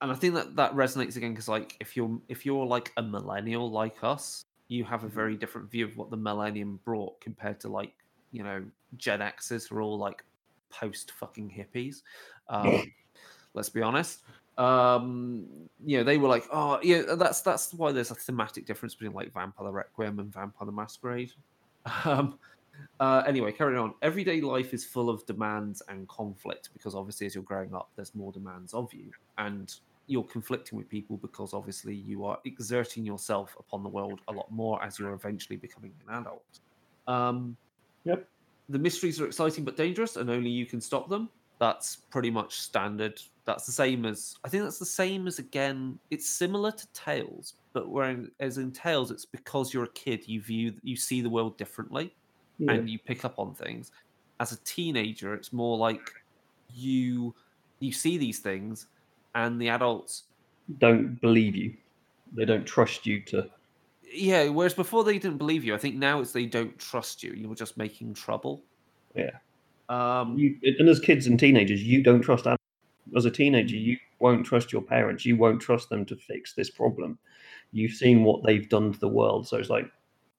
and 0.01 0.13
I 0.13 0.15
think 0.15 0.35
that 0.35 0.57
that 0.57 0.73
resonates 0.75 1.17
again 1.17 1.33
because 1.33 1.49
like 1.49 1.77
if 1.81 1.97
you're 1.97 2.21
if 2.29 2.47
you're 2.47 2.67
like 2.67 2.93
a 2.97 3.03
millennial 3.03 3.71
like 3.71 4.05
us, 4.05 4.45
you 4.69 4.85
have 4.85 5.05
a 5.05 5.09
very 5.09 5.37
different 5.37 5.71
view 5.71 5.85
of 5.87 5.97
what 5.97 6.11
the 6.11 6.17
millennium 6.17 6.81
brought 6.85 7.21
compared 7.21 7.61
to 7.61 7.69
like 7.69 7.95
you 8.31 8.43
know 8.45 8.65
Gen 8.97 9.23
X's 9.23 9.67
who 9.69 9.77
are 9.77 9.83
all 9.83 9.99
like 9.99 10.25
post 10.71 11.13
fucking 11.13 11.51
hippies. 11.51 12.03
Um, 12.49 12.93
let's 13.55 13.69
be 13.69 13.83
honest. 13.83 14.23
Um, 14.57 15.47
you 15.85 15.99
know, 15.99 16.05
they 16.05 16.19
were 16.19 16.29
like, 16.29 16.45
oh, 16.53 16.81
yeah, 16.83 17.03
that's 17.17 17.43
that's 17.43 17.73
why 17.75 17.93
there's 17.93 18.11
a 18.11 18.15
thematic 18.15 18.67
difference 18.67 18.95
between 18.95 19.15
like 19.15 19.33
Vampire 19.33 19.67
the 19.67 19.73
Requiem 19.73 20.19
and 20.19 20.33
Vampire 20.33 20.67
the 20.67 20.73
Masquerade. 20.73 21.33
Um, 22.05 22.39
uh, 23.01 23.23
anyway, 23.27 23.51
carrying 23.51 23.79
on. 23.79 23.95
Everyday 24.03 24.41
life 24.41 24.75
is 24.75 24.85
full 24.85 25.09
of 25.09 25.25
demands 25.27 25.83
and 25.89 26.07
conflict 26.09 26.69
because 26.75 26.95
obviously, 26.95 27.27
as 27.27 27.35
you're 27.35 27.45
growing 27.45 27.75
up, 27.75 27.89
there's 27.97 28.15
more 28.15 28.31
demands 28.31 28.75
of 28.75 28.93
you, 28.93 29.11
and 29.39 29.75
you're 30.07 30.25
conflicting 30.25 30.77
with 30.77 30.89
people 30.89 31.17
because 31.17 31.55
obviously 31.55 31.95
you 31.95 32.25
are 32.25 32.39
exerting 32.45 33.05
yourself 33.05 33.57
upon 33.59 33.83
the 33.83 33.89
world 33.89 34.21
a 34.29 34.33
lot 34.33 34.51
more 34.51 34.83
as 34.83 34.99
you're 34.99 35.13
eventually 35.13 35.57
becoming 35.57 35.93
an 36.07 36.15
adult. 36.15 36.61
Um, 37.07 37.57
Yep. 38.05 38.27
The 38.71 38.79
mysteries 38.79 39.21
are 39.21 39.27
exciting 39.27 39.65
but 39.65 39.77
dangerous, 39.77 40.17
and 40.17 40.29
only 40.31 40.51
you 40.51 40.67
can 40.67 40.81
stop 40.81 41.09
them. 41.09 41.29
That's 41.59 41.97
pretty 41.97 42.31
much 42.31 42.61
standard. 42.61 43.21
That's 43.45 43.67
the 43.67 43.73
same 43.73 44.05
as 44.05 44.37
I 44.45 44.49
think 44.49 44.63
that's 44.63 44.79
the 44.79 44.85
same 44.87 45.27
as 45.27 45.39
again. 45.39 45.99
It's 46.11 46.29
similar 46.29 46.71
to 46.71 46.87
Tales, 46.93 47.55
but 47.73 47.89
whereas 47.89 48.59
in 48.59 48.71
Tales, 48.73 49.11
it's 49.11 49.25
because 49.25 49.73
you're 49.75 49.85
a 49.85 49.93
kid, 49.93 50.29
you 50.29 50.41
view 50.41 50.75
you 50.83 50.97
see 50.97 51.21
the 51.21 51.31
world 51.31 51.57
differently 51.59 52.15
Yeah. 52.59 52.73
and 52.73 52.89
you 52.91 52.99
pick 52.99 53.25
up 53.25 53.39
on 53.39 53.55
things. 53.55 53.91
As 54.41 54.53
a 54.53 54.59
teenager, 54.65 55.35
it's 55.35 55.53
more 55.53 55.77
like 55.79 56.13
you 56.75 57.35
you 57.81 57.91
see 57.93 58.19
these 58.19 58.39
things, 58.41 58.87
and 59.35 59.61
the 59.61 59.69
adults, 59.71 60.25
don't 60.79 61.21
believe 61.21 61.57
you. 61.57 61.75
They 62.35 62.45
don't 62.45 62.67
trust 62.67 63.07
you 63.07 63.21
to. 63.23 63.49
yeah. 64.13 64.49
Whereas 64.49 64.75
before 64.75 65.03
they 65.05 65.19
didn't 65.19 65.39
believe 65.39 65.65
you, 65.65 65.75
I 65.75 65.79
think 65.79 65.97
now 65.97 66.21
it's 66.21 66.33
they 66.33 66.47
don't 66.47 66.79
trust 66.79 67.23
you. 67.23 67.33
You're 67.33 67.55
just 67.55 67.77
making 67.79 68.15
trouble. 68.15 68.63
Yeah. 69.17 69.31
Um, 69.89 70.37
You, 70.39 70.57
and 70.79 70.89
as 70.89 71.01
kids 71.01 71.27
and 71.27 71.39
teenagers, 71.39 71.83
you 71.83 72.03
don't 72.03 72.21
trust 72.21 72.47
adults. 72.47 72.63
As 73.17 73.25
a 73.25 73.31
teenager, 73.31 73.77
you 73.77 73.97
won't 74.19 74.45
trust 74.45 74.73
your 74.73 74.83
parents. 74.83 75.25
You 75.25 75.37
won't 75.37 75.63
trust 75.63 75.89
them 75.89 76.05
to 76.07 76.17
fix 76.17 76.53
this 76.55 76.71
problem. 76.71 77.19
You've 77.73 77.93
seen 77.93 78.25
what 78.25 78.45
they've 78.45 78.69
done 78.69 78.93
to 78.93 78.99
the 78.99 79.09
world, 79.09 79.49
so 79.49 79.57
it's 79.57 79.71
like, 79.71 79.91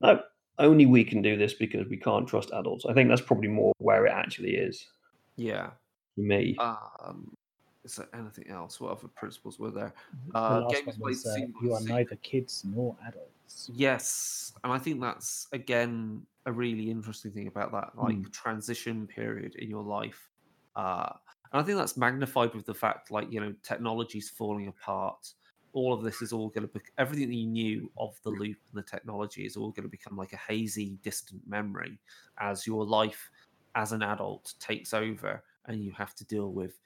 no, 0.02 0.22
only 0.60 0.86
we 0.86 1.04
can 1.04 1.22
do 1.22 1.36
this 1.36 1.54
because 1.54 1.88
we 1.88 1.98
can't 1.98 2.28
trust 2.28 2.52
adults. 2.54 2.86
I 2.86 2.94
think 2.94 3.10
that's 3.10 3.22
probably 3.22 3.48
more 3.48 3.74
where 3.80 4.06
it 4.06 4.12
actually 4.12 4.56
is 4.56 4.88
yeah. 5.36 5.72
for 6.16 6.22
me. 6.22 6.56
Um, 6.60 7.36
is 7.84 7.96
there 7.96 8.08
anything 8.14 8.50
else? 8.50 8.80
What 8.80 8.92
other 8.92 9.08
principles 9.08 9.58
were 9.58 9.72
there? 9.72 9.94
The 10.28 10.38
Uh, 10.38 10.62
last 10.62 10.74
games 10.76 10.86
one 10.86 10.96
played 10.98 11.10
was, 11.10 11.26
uh, 11.26 11.38
you 11.64 11.74
are 11.74 11.82
neither 11.82 12.16
kids 12.18 12.64
nor 12.66 12.96
adults. 13.08 13.39
Yes, 13.68 14.54
and 14.64 14.74
I 14.74 14.80
think 14.80 15.00
that's 15.02 15.48
again 15.52 16.26
a 16.46 16.52
really 16.52 16.90
interesting 16.90 17.32
thing 17.32 17.48
about 17.48 17.72
that 17.72 17.96
like 17.98 18.30
transition 18.32 19.06
period 19.08 19.56
in 19.56 19.70
your 19.70 19.84
life. 19.84 20.32
Uh, 20.76 21.14
and 21.52 21.62
I 21.62 21.64
think 21.64 21.78
that's 21.78 21.98
magnified 21.98 22.54
with 22.56 22.66
the 22.66 22.74
fact, 22.74 23.12
like 23.12 23.32
you 23.32 23.40
know, 23.40 23.54
technology's 23.64 24.30
falling 24.30 24.68
apart. 24.68 25.34
All 25.74 25.94
of 25.94 26.02
this 26.04 26.22
is 26.24 26.34
all 26.34 26.50
going 26.50 26.68
to 26.68 26.74
be 26.74 26.82
everything 26.98 27.30
that 27.30 27.36
you 27.36 27.46
knew 27.48 27.92
of 27.98 28.20
the 28.24 28.32
loop 28.32 28.58
and 28.72 28.80
the 28.80 28.84
technology 28.84 29.46
is 29.46 29.56
all 29.56 29.72
going 29.72 29.84
to 29.84 29.90
become 29.90 30.18
like 30.18 30.34
a 30.34 30.38
hazy, 30.38 30.98
distant 31.04 31.48
memory 31.48 32.02
as 32.40 32.66
your 32.66 32.84
life 32.86 33.30
as 33.76 33.92
an 33.92 34.02
adult 34.02 34.56
takes 34.60 34.94
over, 34.96 35.44
and 35.66 35.84
you 35.84 35.92
have 35.92 36.16
to 36.16 36.26
deal 36.26 36.52
with, 36.52 36.80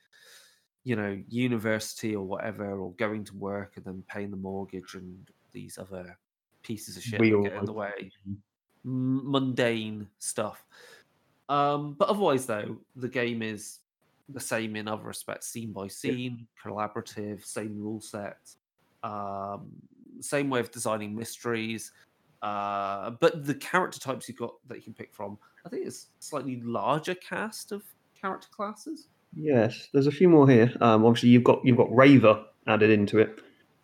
you 0.84 0.96
know, 0.96 1.24
university 1.30 2.16
or 2.16 2.26
whatever, 2.26 2.80
or 2.80 2.94
going 2.96 3.24
to 3.26 3.36
work 3.38 3.78
and 3.78 3.86
then 3.86 4.04
paying 4.08 4.32
the 4.32 4.38
mortgage 4.38 4.96
and 4.96 5.30
these 5.52 5.78
other 5.78 6.18
pieces 6.64 6.98
of 6.98 7.04
shit 7.04 7.20
Real 7.20 7.44
get 7.44 7.54
in 7.54 7.66
the 7.66 7.74
way 7.74 8.12
mundane 8.84 10.08
stuff. 10.20 10.66
Um, 11.50 11.96
but 11.98 12.10
otherwise, 12.10 12.46
though, 12.46 12.78
the 12.96 13.10
game 13.10 13.42
is 13.42 13.80
the 14.30 14.40
same 14.40 14.76
in 14.76 14.88
other 14.88 15.04
respects: 15.04 15.48
scene 15.48 15.72
by 15.72 15.88
scene, 15.88 16.48
collaborative, 16.64 17.46
same 17.46 17.80
rule 17.80 18.02
set, 18.02 18.50
um, 19.04 19.72
same 20.20 20.50
way 20.50 20.60
of 20.60 20.72
designing 20.72 21.16
mysteries. 21.16 21.92
Uh, 22.42 23.12
but 23.22 23.46
the 23.46 23.56
character 23.56 24.00
types 24.00 24.28
you've 24.28 24.38
got 24.38 24.54
that 24.68 24.76
you 24.76 24.84
can 24.84 24.94
pick 24.94 25.14
from, 25.14 25.38
I 25.66 25.70
think 25.70 25.88
it's 25.88 26.08
slightly 26.20 26.60
larger 26.62 27.16
cast 27.16 27.72
of 27.72 27.84
character 28.20 28.50
classes. 28.52 29.08
Yes, 29.36 29.90
there's 29.94 30.08
a 30.08 30.12
few 30.12 30.30
more 30.30 30.48
here. 30.48 30.72
Um, 30.82 31.06
obviously, 31.06 31.30
you've 31.30 31.44
got 31.44 31.66
you've 31.66 31.78
got 31.78 31.94
Raver 31.94 32.44
added 32.68 32.90
into 32.90 33.20
it. 33.20 33.42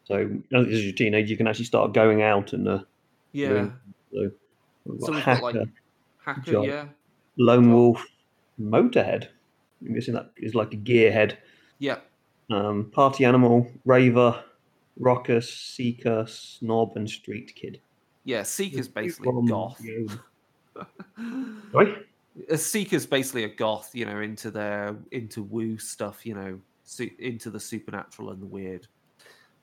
So 0.10 0.28
as 0.53 0.68
a 0.68 0.91
teenager, 0.91 1.28
you 1.30 1.38
can 1.38 1.47
actually 1.47 1.66
start 1.66 1.93
going 1.93 2.22
out 2.24 2.51
and 2.53 2.68
uh, 2.68 2.80
Yeah. 3.32 3.49
Doing- 3.49 3.74
so 4.12 4.32
we've 4.86 4.99
So 5.01 5.05
got 5.07 5.16
we've 5.16 5.24
Hacker, 5.24 5.41
got 5.41 5.55
like 5.55 5.68
hacker, 6.26 6.51
John. 6.51 6.64
yeah, 6.64 6.86
Lone 7.38 7.64
John. 7.66 7.74
Wolf, 7.74 8.05
Motorhead. 8.60 9.28
I'm 9.86 9.93
guessing 9.93 10.16
that 10.16 10.32
is 10.38 10.55
like 10.55 10.74
a 10.74 10.78
gearhead. 10.78 11.38
yeah, 11.78 11.99
Um, 12.49 12.89
Party 12.91 13.24
Animal, 13.24 13.72
Raver, 13.86 14.43
Rocker, 14.97 15.39
Seeker, 15.41 16.26
Snob, 16.28 16.93
and 16.97 17.07
Street 17.10 17.53
Kid. 17.55 17.80
yeah. 18.26 18.41
Seeker's 18.43 18.88
basically 18.89 19.32
goth. 19.47 19.80
Sorry? 21.72 22.05
a 22.49 22.57
seeker's 22.57 23.05
basically 23.05 23.43
a 23.43 23.49
goth, 23.49 23.91
you 23.93 24.05
know, 24.05 24.20
into 24.22 24.49
their 24.49 24.95
into 25.12 25.43
woo 25.43 25.78
stuff, 25.78 26.26
you 26.26 26.34
know, 26.34 26.60
into 27.20 27.49
the 27.49 27.60
supernatural 27.60 28.32
and 28.32 28.41
the 28.41 28.45
weird. 28.45 28.88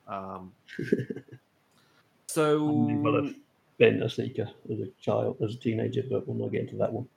Um, 0.07 0.51
so 2.27 2.67
I've 3.05 3.35
been 3.77 4.01
a 4.01 4.09
Seeker 4.09 4.49
as 4.71 4.79
a 4.79 4.87
child, 5.01 5.37
as 5.43 5.55
a 5.55 5.57
teenager, 5.57 6.03
but 6.09 6.27
we'll 6.27 6.37
not 6.37 6.51
get 6.51 6.61
into 6.61 6.77
that 6.77 6.91
one. 6.91 7.07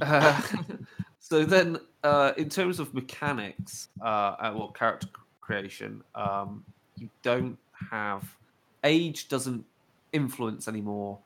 Uh, 0.00 0.40
so 1.18 1.44
then, 1.44 1.78
uh, 2.02 2.32
in 2.36 2.48
terms 2.48 2.80
of 2.80 2.94
mechanics, 2.94 3.88
uh, 4.02 4.36
and 4.40 4.56
what 4.56 4.74
character 4.74 5.08
creation, 5.40 6.02
um, 6.14 6.64
you 6.96 7.08
don't 7.22 7.58
have 7.90 8.22
age 8.84 9.28
doesn't 9.28 9.64
influence 10.12 10.68
anymore 10.68 11.18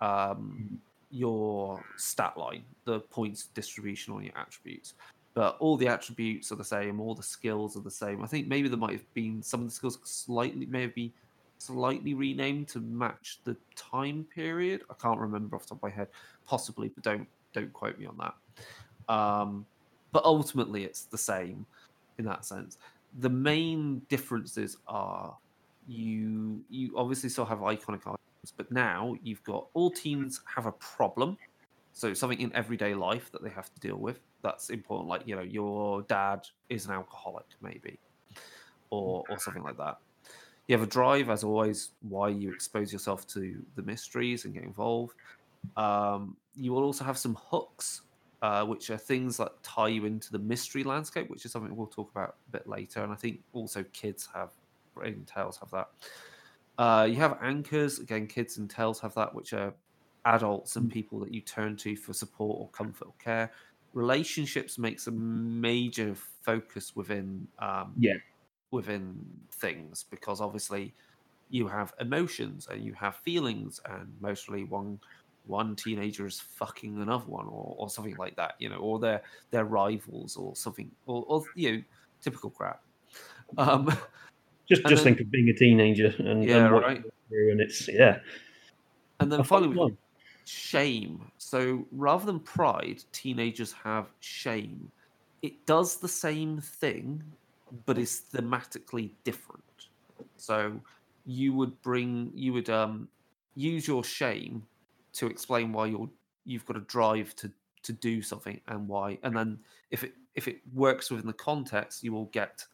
um, 0.00 0.80
your 1.10 1.82
stat 1.96 2.36
line, 2.36 2.64
the 2.84 3.00
points 3.00 3.46
distribution 3.54 4.14
on 4.14 4.22
your 4.22 4.36
attributes. 4.36 4.94
But 5.34 5.56
all 5.60 5.76
the 5.76 5.88
attributes 5.88 6.50
are 6.50 6.56
the 6.56 6.64
same, 6.64 7.00
all 7.00 7.14
the 7.14 7.22
skills 7.22 7.76
are 7.76 7.82
the 7.82 7.90
same. 7.90 8.22
I 8.22 8.26
think 8.26 8.48
maybe 8.48 8.68
there 8.68 8.78
might 8.78 8.92
have 8.92 9.14
been 9.14 9.42
some 9.42 9.60
of 9.60 9.66
the 9.66 9.72
skills 9.72 9.98
slightly, 10.02 10.66
maybe 10.66 11.12
slightly 11.58 12.14
renamed 12.14 12.68
to 12.68 12.80
match 12.80 13.38
the 13.44 13.56
time 13.76 14.26
period. 14.34 14.82
I 14.90 14.94
can't 14.94 15.20
remember 15.20 15.56
off 15.56 15.62
the 15.62 15.70
top 15.70 15.78
of 15.78 15.82
my 15.82 15.90
head, 15.90 16.08
possibly, 16.46 16.88
but 16.88 17.04
don't 17.04 17.26
don't 17.52 17.72
quote 17.72 17.98
me 17.98 18.06
on 18.06 18.16
that. 18.18 19.12
Um, 19.12 19.66
but 20.12 20.24
ultimately, 20.24 20.84
it's 20.84 21.04
the 21.04 21.18
same 21.18 21.66
in 22.18 22.24
that 22.24 22.44
sense. 22.44 22.78
The 23.20 23.30
main 23.30 24.00
differences 24.08 24.76
are 24.86 25.36
you 25.86 26.62
you 26.68 26.92
obviously 26.96 27.28
still 27.28 27.46
have 27.46 27.58
iconic 27.58 28.00
items, 28.06 28.52
but 28.56 28.70
now 28.70 29.16
you've 29.22 29.42
got 29.44 29.66
all 29.74 29.90
teams 29.90 30.40
have 30.54 30.66
a 30.66 30.72
problem. 30.72 31.36
So 31.92 32.14
something 32.14 32.40
in 32.40 32.54
everyday 32.54 32.94
life 32.94 33.32
that 33.32 33.42
they 33.42 33.50
have 33.50 33.72
to 33.74 33.80
deal 33.80 33.96
with. 33.96 34.20
That's 34.42 34.70
important. 34.70 35.08
Like 35.08 35.26
you 35.26 35.36
know, 35.36 35.42
your 35.42 36.02
dad 36.02 36.46
is 36.68 36.86
an 36.86 36.92
alcoholic, 36.92 37.46
maybe, 37.60 37.98
or 38.90 39.24
or 39.28 39.38
something 39.38 39.62
like 39.62 39.76
that. 39.78 39.98
You 40.66 40.76
have 40.76 40.86
a 40.86 40.90
drive, 40.90 41.30
as 41.30 41.44
always. 41.44 41.90
Why 42.02 42.28
you 42.28 42.52
expose 42.52 42.92
yourself 42.92 43.26
to 43.28 43.64
the 43.74 43.82
mysteries 43.82 44.44
and 44.44 44.54
get 44.54 44.62
involved. 44.62 45.14
Um, 45.76 46.36
you 46.54 46.72
will 46.72 46.84
also 46.84 47.04
have 47.04 47.18
some 47.18 47.36
hooks, 47.40 48.02
uh, 48.42 48.64
which 48.64 48.90
are 48.90 48.96
things 48.96 49.36
that 49.38 49.62
tie 49.62 49.88
you 49.88 50.04
into 50.04 50.30
the 50.30 50.38
mystery 50.38 50.84
landscape, 50.84 51.30
which 51.30 51.44
is 51.44 51.52
something 51.52 51.74
we'll 51.74 51.86
talk 51.86 52.10
about 52.10 52.36
a 52.48 52.52
bit 52.52 52.66
later. 52.66 53.02
And 53.02 53.12
I 53.12 53.16
think 53.16 53.40
also 53.52 53.84
kids 53.92 54.28
have, 54.34 54.50
in 55.04 55.24
Tales 55.24 55.58
have 55.58 55.70
that. 55.70 55.88
Uh, 56.76 57.04
you 57.04 57.16
have 57.16 57.38
anchors. 57.42 57.98
Again, 57.98 58.26
kids 58.26 58.58
and 58.58 58.68
Tales 58.68 59.00
have 59.00 59.14
that, 59.14 59.34
which 59.34 59.52
are 59.52 59.74
adults 60.24 60.76
and 60.76 60.90
people 60.90 61.18
that 61.20 61.32
you 61.32 61.40
turn 61.40 61.76
to 61.76 61.96
for 61.96 62.12
support 62.12 62.58
or 62.60 62.68
comfort 62.68 63.08
or 63.08 63.14
care. 63.18 63.50
Relationships 63.94 64.78
makes 64.78 65.06
a 65.06 65.10
major 65.10 66.14
focus 66.42 66.94
within 66.94 67.46
um, 67.58 67.92
Yeah. 67.98 68.14
within 68.70 69.16
things 69.52 70.04
because 70.10 70.40
obviously 70.40 70.94
you 71.50 71.66
have 71.66 71.94
emotions 72.00 72.68
and 72.70 72.84
you 72.84 72.92
have 72.92 73.16
feelings 73.16 73.80
and 73.88 74.08
mostly 74.20 74.64
one 74.64 74.98
one 75.46 75.74
teenager 75.74 76.26
is 76.26 76.38
fucking 76.38 77.00
another 77.00 77.24
one 77.24 77.46
or, 77.46 77.74
or 77.78 77.88
something 77.88 78.14
like 78.16 78.36
that 78.36 78.54
you 78.58 78.68
know 78.68 78.76
or 78.76 78.98
they're 78.98 79.22
they're 79.50 79.64
rivals 79.64 80.36
or 80.36 80.54
something 80.54 80.90
or, 81.06 81.24
or 81.26 81.42
you 81.54 81.72
know 81.72 81.82
typical 82.20 82.50
crap 82.50 82.82
um 83.56 83.86
Just 84.68 84.82
just 84.82 85.02
then- 85.02 85.14
think 85.14 85.20
of 85.20 85.30
being 85.30 85.48
a 85.48 85.54
teenager 85.54 86.14
and, 86.18 86.44
Yeah, 86.44 86.66
and 86.66 86.72
right. 86.72 86.96
you 86.98 87.02
go 87.04 87.10
through, 87.30 87.50
and 87.52 87.60
it's 87.62 87.88
yeah. 87.88 88.18
and 89.20 89.32
then 89.32 89.42
finally 89.42 89.74
got 89.74 89.92
shame. 90.48 91.30
So 91.38 91.86
rather 91.92 92.26
than 92.26 92.40
pride 92.40 93.02
teenagers 93.12 93.72
have 93.72 94.06
shame. 94.20 94.90
It 95.42 95.66
does 95.66 95.98
the 95.98 96.08
same 96.08 96.60
thing 96.60 97.22
but 97.86 97.98
is 97.98 98.22
thematically 98.32 99.12
different. 99.24 99.62
So 100.36 100.80
you 101.26 101.52
would 101.52 101.80
bring 101.82 102.32
you 102.34 102.52
would 102.54 102.70
um 102.70 103.08
use 103.54 103.86
your 103.86 104.02
shame 104.02 104.62
to 105.12 105.26
explain 105.26 105.72
why 105.72 105.86
you're 105.86 106.08
you've 106.44 106.64
got 106.64 106.76
a 106.76 106.80
drive 106.80 107.36
to 107.36 107.50
to 107.82 107.92
do 107.92 108.22
something 108.22 108.60
and 108.68 108.88
why 108.88 109.18
and 109.22 109.36
then 109.36 109.58
if 109.90 110.04
it 110.04 110.14
if 110.34 110.48
it 110.48 110.60
works 110.74 111.10
within 111.10 111.26
the 111.26 111.32
context 111.32 112.02
you 112.02 112.12
will 112.12 112.26
get 112.26 112.64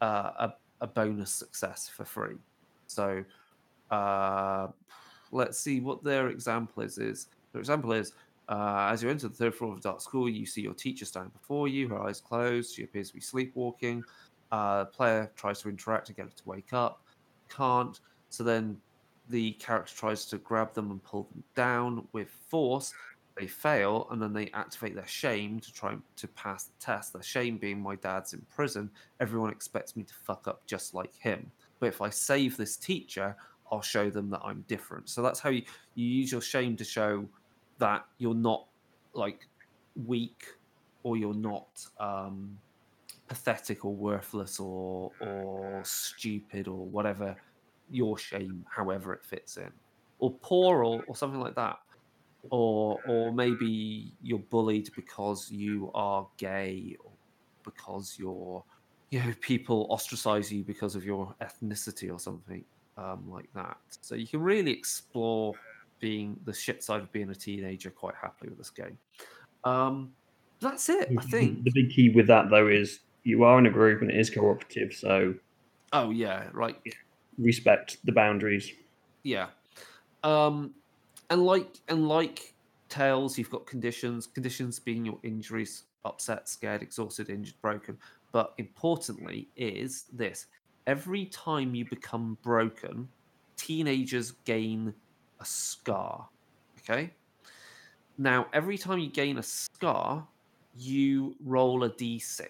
uh, 0.00 0.30
a, 0.38 0.52
a 0.80 0.86
bonus 0.86 1.32
success 1.32 1.88
for 1.88 2.04
free. 2.04 2.36
So 2.86 3.24
uh 3.90 4.68
let's 5.32 5.58
see 5.58 5.80
what 5.80 6.02
their 6.02 6.28
example 6.28 6.82
is 6.82 6.98
is 6.98 7.28
their 7.52 7.60
example 7.60 7.92
is 7.92 8.12
uh, 8.48 8.88
as 8.90 9.02
you 9.02 9.10
enter 9.10 9.28
the 9.28 9.34
third 9.34 9.54
floor 9.54 9.72
of 9.72 9.78
a 9.78 9.82
dark 9.82 10.00
school 10.00 10.28
you 10.28 10.46
see 10.46 10.62
your 10.62 10.74
teacher 10.74 11.04
standing 11.04 11.32
before 11.32 11.68
you 11.68 11.88
her 11.88 12.00
eyes 12.00 12.20
closed 12.20 12.74
she 12.74 12.82
appears 12.82 13.08
to 13.08 13.14
be 13.14 13.20
sleepwalking. 13.20 14.02
Uh, 14.50 14.86
player 14.86 15.30
tries 15.36 15.60
to 15.60 15.68
interact 15.68 16.06
to 16.06 16.14
get 16.14 16.24
her 16.24 16.30
to 16.30 16.42
wake 16.46 16.72
up 16.72 17.02
can't. 17.48 18.00
So 18.28 18.44
then 18.44 18.76
the 19.28 19.52
character 19.52 19.94
tries 19.94 20.24
to 20.26 20.38
grab 20.38 20.74
them 20.74 20.90
and 20.90 21.02
pull 21.02 21.24
them 21.32 21.42
down 21.54 22.06
with 22.12 22.28
force. 22.48 22.92
They 23.36 23.46
fail 23.46 24.08
and 24.10 24.20
then 24.20 24.32
they 24.32 24.50
activate 24.50 24.94
their 24.94 25.06
shame 25.06 25.60
to 25.60 25.72
try 25.72 25.96
to 26.16 26.28
pass 26.28 26.64
the 26.64 26.72
test 26.80 27.12
their 27.12 27.22
shame 27.22 27.56
being 27.56 27.80
my 27.80 27.94
dad's 27.96 28.32
in 28.32 28.44
prison. 28.54 28.90
Everyone 29.20 29.50
expects 29.50 29.96
me 29.96 30.02
to 30.02 30.14
fuck 30.14 30.48
up 30.48 30.66
just 30.66 30.94
like 30.94 31.14
him. 31.16 31.50
But 31.78 31.86
if 31.86 32.00
i 32.00 32.10
save 32.10 32.56
this 32.56 32.76
teacher 32.76 33.36
i'll 33.70 33.82
show 33.82 34.10
them 34.10 34.30
that 34.30 34.40
i'm 34.44 34.64
different. 34.68 35.08
So 35.08 35.22
that's 35.22 35.40
how 35.40 35.50
you, 35.50 35.62
you 35.94 36.06
use 36.06 36.32
your 36.32 36.40
shame 36.40 36.76
to 36.76 36.84
show 36.84 37.26
that 37.78 38.04
you're 38.18 38.34
not 38.34 38.66
like 39.14 39.46
weak 40.06 40.44
or 41.02 41.16
you're 41.16 41.34
not 41.34 41.68
um, 41.98 42.58
pathetic 43.28 43.84
or 43.84 43.94
worthless 43.94 44.60
or 44.60 45.10
or 45.20 45.82
stupid 45.84 46.68
or 46.68 46.86
whatever 46.86 47.36
your 47.90 48.18
shame 48.18 48.64
however 48.68 49.14
it 49.14 49.24
fits 49.24 49.56
in. 49.56 49.70
Or 50.18 50.32
poor 50.42 50.84
or, 50.84 51.04
or 51.06 51.16
something 51.16 51.40
like 51.40 51.54
that. 51.54 51.78
Or 52.50 53.00
or 53.06 53.32
maybe 53.32 54.12
you're 54.22 54.38
bullied 54.38 54.90
because 54.94 55.50
you 55.50 55.90
are 55.94 56.26
gay, 56.36 56.96
or 57.04 57.10
because 57.64 58.16
you're 58.18 58.64
you 59.10 59.20
know 59.20 59.34
people 59.40 59.86
ostracize 59.90 60.52
you 60.52 60.62
because 60.62 60.94
of 60.94 61.04
your 61.04 61.34
ethnicity 61.40 62.12
or 62.12 62.18
something 62.18 62.64
um, 62.98 63.24
like 63.30 63.48
that. 63.54 63.78
So 64.02 64.14
you 64.14 64.26
can 64.26 64.40
really 64.40 64.72
explore 64.72 65.54
being 66.00 66.38
the 66.44 66.52
shit 66.52 66.82
side 66.84 67.00
of 67.00 67.10
being 67.12 67.30
a 67.30 67.34
teenager 67.34 67.90
quite 67.90 68.14
happily 68.20 68.50
with 68.50 68.58
this 68.58 68.70
game. 68.70 68.98
Um, 69.64 70.12
that's 70.60 70.88
it, 70.88 71.08
I 71.16 71.22
think. 71.22 71.64
The 71.64 71.72
big 71.72 71.90
key 71.90 72.10
with 72.10 72.26
that 72.26 72.50
though 72.50 72.66
is 72.66 73.00
you 73.22 73.44
are 73.44 73.58
in 73.58 73.66
a 73.66 73.70
group 73.70 74.02
and 74.02 74.10
it 74.10 74.18
is 74.18 74.28
cooperative, 74.30 74.92
so 74.92 75.34
Oh 75.92 76.10
yeah, 76.10 76.48
right. 76.52 76.76
respect 77.38 77.98
the 78.04 78.12
boundaries. 78.12 78.72
Yeah. 79.22 79.46
Um, 80.22 80.74
and 81.30 81.44
like 81.44 81.78
and 81.88 82.08
like 82.08 82.54
Tales, 82.88 83.38
you've 83.38 83.50
got 83.50 83.66
conditions. 83.66 84.26
Conditions 84.26 84.78
being 84.78 85.04
your 85.04 85.18
injuries, 85.22 85.84
upset, 86.04 86.48
scared, 86.48 86.82
exhausted, 86.82 87.30
injured, 87.30 87.54
broken. 87.62 87.98
But 88.32 88.54
importantly, 88.58 89.48
is 89.56 90.04
this: 90.12 90.46
every 90.88 91.26
time 91.26 91.74
you 91.74 91.84
become 91.84 92.38
broken, 92.42 93.06
teenagers 93.56 94.32
gain 94.46 94.92
a 95.38 95.44
scar. 95.44 96.26
Okay. 96.78 97.12
Now, 98.16 98.46
every 98.52 98.78
time 98.78 98.98
you 98.98 99.10
gain 99.10 99.36
a 99.38 99.42
scar, 99.42 100.26
you 100.76 101.36
roll 101.44 101.84
a 101.84 101.90
d6, 101.90 102.48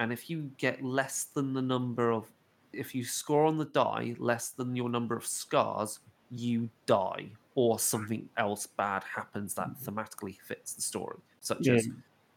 and 0.00 0.12
if 0.12 0.28
you 0.30 0.50
get 0.56 0.82
less 0.82 1.24
than 1.24 1.52
the 1.52 1.62
number 1.62 2.10
of, 2.10 2.24
if 2.72 2.94
you 2.94 3.04
score 3.04 3.44
on 3.44 3.58
the 3.58 3.66
die 3.66 4.16
less 4.18 4.50
than 4.50 4.74
your 4.74 4.88
number 4.88 5.14
of 5.16 5.26
scars, 5.26 6.00
you 6.30 6.68
die, 6.86 7.26
or 7.54 7.78
something 7.78 8.28
else 8.36 8.66
bad 8.66 9.02
happens 9.04 9.54
that 9.54 9.68
mm-hmm. 9.68 9.98
thematically 9.98 10.36
fits 10.40 10.72
the 10.72 10.82
story, 10.82 11.18
such 11.40 11.66
Yeah. 11.66 11.74
as 11.74 11.88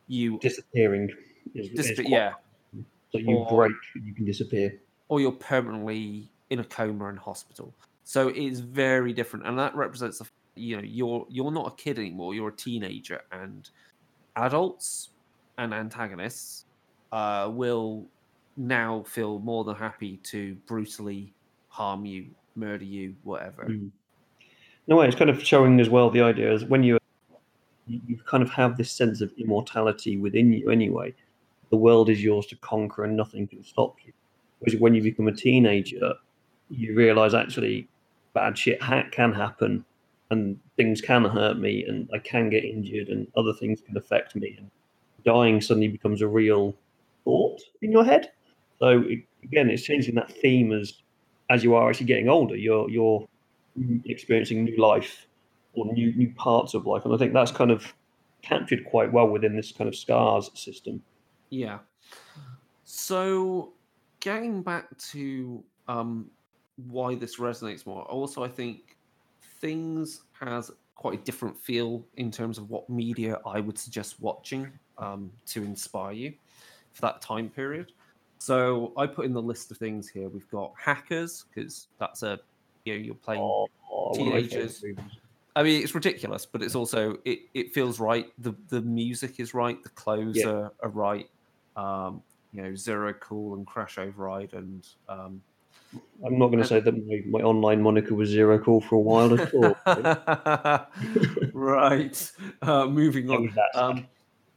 you 0.07 0.39
Disappearing 0.39 1.09
is, 1.55 1.69
Dis- 1.69 1.89
is 1.91 1.95
quite- 1.99 2.09
yeah, 2.09 2.33
So 3.11 3.17
you 3.17 3.37
Or- 3.37 3.55
break, 3.67 3.77
you 4.03 4.13
can 4.13 4.25
disappear. 4.25 4.79
Or 5.11 5.19
you're 5.19 5.33
permanently 5.33 6.31
in 6.51 6.59
a 6.59 6.63
coma 6.63 7.09
in 7.09 7.17
hospital. 7.17 7.73
So 8.05 8.29
it's 8.29 8.59
very 8.59 9.11
different, 9.11 9.45
and 9.45 9.59
that 9.59 9.75
represents 9.75 10.19
the 10.19 10.27
you 10.55 10.77
know 10.77 10.83
you're 10.85 11.27
you're 11.29 11.51
not 11.51 11.67
a 11.67 11.75
kid 11.75 11.99
anymore. 11.99 12.33
You're 12.33 12.47
a 12.47 12.55
teenager, 12.55 13.19
and 13.33 13.69
adults 14.37 15.09
and 15.57 15.73
antagonists 15.73 16.65
uh, 17.11 17.49
will 17.51 18.05
now 18.55 19.03
feel 19.03 19.39
more 19.39 19.65
than 19.65 19.75
happy 19.75 20.15
to 20.23 20.55
brutally 20.65 21.33
harm 21.67 22.05
you, 22.05 22.27
murder 22.55 22.85
you, 22.85 23.13
whatever. 23.23 23.65
Mm. 23.65 23.91
A 24.89 24.95
way, 24.95 25.07
it's 25.07 25.15
kind 25.15 25.29
of 25.29 25.43
showing 25.43 25.79
as 25.81 25.89
well 25.89 26.09
the 26.09 26.21
idea 26.21 26.53
is 26.53 26.63
when 26.63 26.83
you 26.83 26.97
you 27.85 28.17
kind 28.25 28.43
of 28.43 28.49
have 28.51 28.77
this 28.77 28.91
sense 28.91 29.19
of 29.19 29.33
immortality 29.37 30.17
within 30.17 30.53
you 30.53 30.69
anyway. 30.69 31.13
The 31.69 31.77
world 31.77 32.09
is 32.09 32.23
yours 32.23 32.45
to 32.47 32.55
conquer, 32.55 33.03
and 33.03 33.17
nothing 33.17 33.45
can 33.45 33.61
stop 33.61 33.97
you. 34.05 34.13
Whereas 34.61 34.79
when 34.79 34.93
you 34.93 35.01
become 35.01 35.27
a 35.27 35.33
teenager, 35.33 36.13
you 36.69 36.95
realize 36.95 37.33
actually 37.33 37.87
bad 38.33 38.57
shit 38.57 38.81
ha- 38.81 39.07
can 39.11 39.33
happen, 39.33 39.83
and 40.29 40.59
things 40.77 41.01
can 41.01 41.25
hurt 41.25 41.57
me, 41.57 41.83
and 41.83 42.09
I 42.13 42.19
can 42.19 42.49
get 42.49 42.63
injured, 42.63 43.09
and 43.09 43.27
other 43.35 43.53
things 43.53 43.81
can 43.81 43.97
affect 43.97 44.35
me, 44.35 44.55
and 44.57 44.71
dying 45.25 45.61
suddenly 45.61 45.87
becomes 45.87 46.21
a 46.21 46.27
real 46.27 46.75
thought 47.23 47.59
in 47.81 47.91
your 47.91 48.05
head. 48.05 48.31
So 48.79 49.03
it, 49.07 49.19
again, 49.43 49.69
it's 49.69 49.83
changing 49.83 50.15
that 50.15 50.31
theme 50.31 50.71
as 50.71 51.01
as 51.49 51.63
you 51.63 51.75
are 51.75 51.89
actually 51.89 52.05
getting 52.05 52.29
older. 52.29 52.55
You're 52.55 52.89
you're 52.89 53.27
experiencing 54.05 54.63
new 54.63 54.77
life 54.77 55.27
or 55.73 55.91
new 55.91 56.15
new 56.15 56.31
parts 56.33 56.73
of 56.73 56.85
life, 56.85 57.03
and 57.05 57.13
I 57.13 57.17
think 57.17 57.33
that's 57.33 57.51
kind 57.51 57.71
of 57.71 57.93
captured 58.41 58.85
quite 58.85 59.11
well 59.11 59.27
within 59.27 59.55
this 59.55 59.71
kind 59.71 59.87
of 59.87 59.95
scars 59.95 60.49
system. 60.53 61.03
Yeah. 61.49 61.79
So, 62.83 63.73
getting 64.21 64.63
back 64.63 64.97
to 64.97 65.65
um, 65.87 66.31
why 66.77 67.15
this 67.15 67.37
resonates 67.37 67.85
more, 67.85 68.03
also 68.05 68.43
I 68.43 68.49
think 68.49 68.97
things 69.59 70.23
has 70.39 70.71
quite 70.95 71.19
a 71.19 71.23
different 71.23 71.57
feel 71.57 72.07
in 72.15 72.31
terms 72.31 72.57
of 72.59 72.69
what 72.69 72.89
media 72.89 73.39
I 73.45 73.59
would 73.59 73.77
suggest 73.77 74.21
watching 74.21 74.79
um, 74.97 75.33
to 75.47 75.63
inspire 75.63 76.13
you 76.13 76.35
for 76.93 77.01
that 77.03 77.21
time 77.21 77.49
period. 77.49 77.93
So 78.39 78.93
I 78.97 79.07
put 79.07 79.25
in 79.25 79.33
the 79.33 79.41
list 79.41 79.71
of 79.71 79.77
things 79.77 80.09
here. 80.09 80.29
We've 80.29 80.49
got 80.49 80.73
hackers 80.77 81.45
because 81.49 81.89
that's 81.99 82.23
a 82.23 82.39
you 82.85 82.93
know 82.95 82.99
you're 82.99 83.15
playing 83.15 83.41
Oh, 83.41 83.67
oh, 83.89 84.15
one 84.15 84.27
of 84.27 84.33
my 84.33 84.41
favourite 84.41 84.75
Teenagers. 84.75 84.83
I 85.55 85.63
mean, 85.63 85.83
it's 85.83 85.95
ridiculous, 85.95 86.45
but 86.45 86.61
it's 86.63 86.75
also 86.75 87.17
it, 87.25 87.39
it 87.53 87.73
feels 87.73 87.99
right. 87.99 88.27
The 88.39 88.53
the 88.69 88.81
music 88.81 89.39
is 89.39 89.53
right. 89.53 89.81
The 89.83 89.89
clothes 89.89 90.37
Yeah. 90.37 90.51
are, 90.51 90.73
are 90.81 90.89
right. 90.89 91.29
Um, 91.75 92.23
you 92.53 92.61
know, 92.61 92.75
Zero 92.75 93.13
Cool 93.13 93.55
and 93.55 93.65
Crash 93.65 93.97
Override 93.97 94.53
and 94.53 94.87
um, 95.07 95.41
I'm 96.25 96.37
not 96.37 96.47
going 96.47 96.59
to 96.59 96.67
say 96.67 96.79
that 96.79 97.07
my, 97.07 97.21
my 97.27 97.39
online 97.39 97.81
moniker 97.81 98.15
was 98.15 98.29
zero 98.29 98.57
cool 98.59 98.79
for 98.79 98.95
a 98.95 98.99
while 98.99 99.37
at 99.37 99.53
all. 99.53 99.75
right. 101.53 102.31
Uh, 102.61 102.85
moving 102.85 103.29
on. 103.29 103.43
was 103.43 103.55
that 103.55 103.69
sad. 103.73 104.07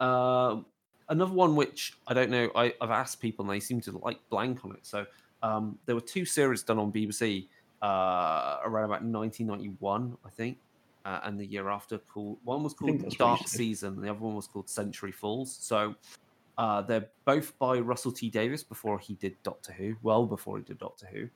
Um, 0.01 0.07
um, 0.07 0.66
another 1.09 1.32
one 1.32 1.57
which 1.57 1.95
I 2.07 2.14
don't 2.14 2.30
know. 2.30 2.51
I, 2.55 2.74
I've 2.80 2.90
asked 2.90 3.20
people 3.20 3.45
and 3.45 3.53
they 3.53 3.61
seem 3.61 3.80
to 3.82 3.99
like 3.99 4.18
blank 4.28 4.64
on 4.64 4.72
it. 4.72 4.86
So 4.86 5.07
um, 5.42 5.78
there 5.86 5.95
were 5.95 6.01
two 6.01 6.24
series 6.24 6.62
done 6.62 6.78
on 6.78 6.92
BBC 6.92 7.49
uh, 7.82 8.59
around 8.64 8.84
about 8.84 9.03
1991, 9.03 10.16
I 10.24 10.30
think, 10.30 10.59
uh, 11.05 11.20
and 11.24 11.38
the 11.38 11.47
year 11.47 11.68
after. 11.68 11.99
Called 11.99 12.38
one 12.45 12.62
was 12.62 12.74
called 12.74 12.92
that's 12.92 13.05
what 13.05 13.12
you 13.12 13.18
Dark. 13.18 13.49
Season, 13.49 13.95
and 13.95 14.03
the 14.03 14.11
other 14.11 14.20
one 14.20 14.34
was 14.36 14.47
called 14.47 14.68
Century 14.68 15.12
Falls. 15.12 15.57
So 15.61 15.95
uh, 16.57 16.82
they're 16.82 17.09
both 17.24 17.59
by 17.59 17.78
Russell 17.78 18.12
T 18.12 18.30
Davies 18.30 18.62
before 18.62 18.98
he 18.98 19.14
did 19.14 19.36
Doctor 19.42 19.72
Who, 19.72 19.96
well 20.02 20.26
before 20.26 20.59
he 20.59 20.64
did 20.64 20.78
Doctor 20.78 21.07
Who. 21.07 21.28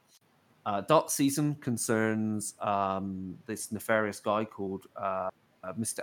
Uh, 0.65 0.83
Dark 0.83 1.11
Season 1.11 1.55
concerns 1.57 2.55
um, 2.61 3.37
this 3.47 3.73
nefarious 3.73 4.21
guy 4.21 4.45
called 4.45 4.87
uh, 4.97 5.31
uh, 5.65 5.73
Mr. 5.79 6.01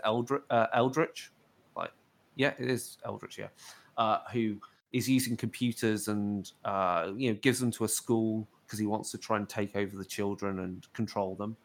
Uh, 0.49 0.67
Eldritch. 0.73 1.31
Like, 1.77 1.91
yeah, 2.35 2.53
it 2.57 2.69
is 2.69 2.97
Eldritch, 3.05 3.37
yeah. 3.37 3.49
Uh, 3.97 4.19
who 4.33 4.57
is 4.91 5.09
using 5.09 5.37
computers 5.37 6.07
and 6.07 6.51
you 7.17 7.31
know 7.31 7.39
gives 7.41 7.59
them 7.59 7.71
to 7.71 7.83
a 7.83 7.87
school 7.87 8.47
because 8.65 8.79
he 8.79 8.85
wants 8.85 9.11
to 9.11 9.17
try 9.17 9.37
and 9.37 9.47
take 9.47 9.75
over 9.75 9.95
the 9.95 10.05
children 10.05 10.59
and 10.59 10.91
control 10.93 11.35
them. 11.35 11.55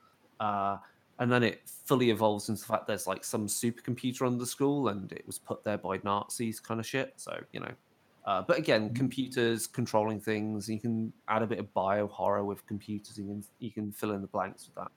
And 1.20 1.30
then 1.30 1.42
it 1.42 1.60
fully 1.84 2.10
evolves 2.10 2.48
into 2.48 2.62
the 2.62 2.66
fact 2.66 2.86
there's 2.86 3.06
like 3.06 3.24
some 3.24 3.46
supercomputer 3.46 4.26
on 4.26 4.38
the 4.38 4.46
school 4.46 4.88
and 4.88 5.12
it 5.12 5.22
was 5.26 5.38
put 5.38 5.62
there 5.62 5.78
by 5.78 6.00
Nazis 6.02 6.58
kind 6.58 6.80
of 6.80 6.86
shit. 6.86 7.12
So 7.16 7.38
you 7.52 7.60
know, 7.60 7.72
uh, 8.24 8.42
but 8.42 8.58
again, 8.58 8.94
computers 8.94 9.66
controlling 9.66 10.20
things. 10.20 10.68
You 10.68 10.80
can 10.80 11.12
add 11.28 11.42
a 11.42 11.46
bit 11.46 11.58
of 11.58 11.72
bio 11.74 12.06
horror 12.06 12.44
with 12.44 12.66
computers. 12.66 13.18
You 13.18 13.24
can 13.24 13.44
you 13.58 13.70
can 13.70 13.92
fill 13.92 14.12
in 14.12 14.22
the 14.22 14.28
blanks 14.28 14.66
with 14.66 14.74
that. 14.76 14.90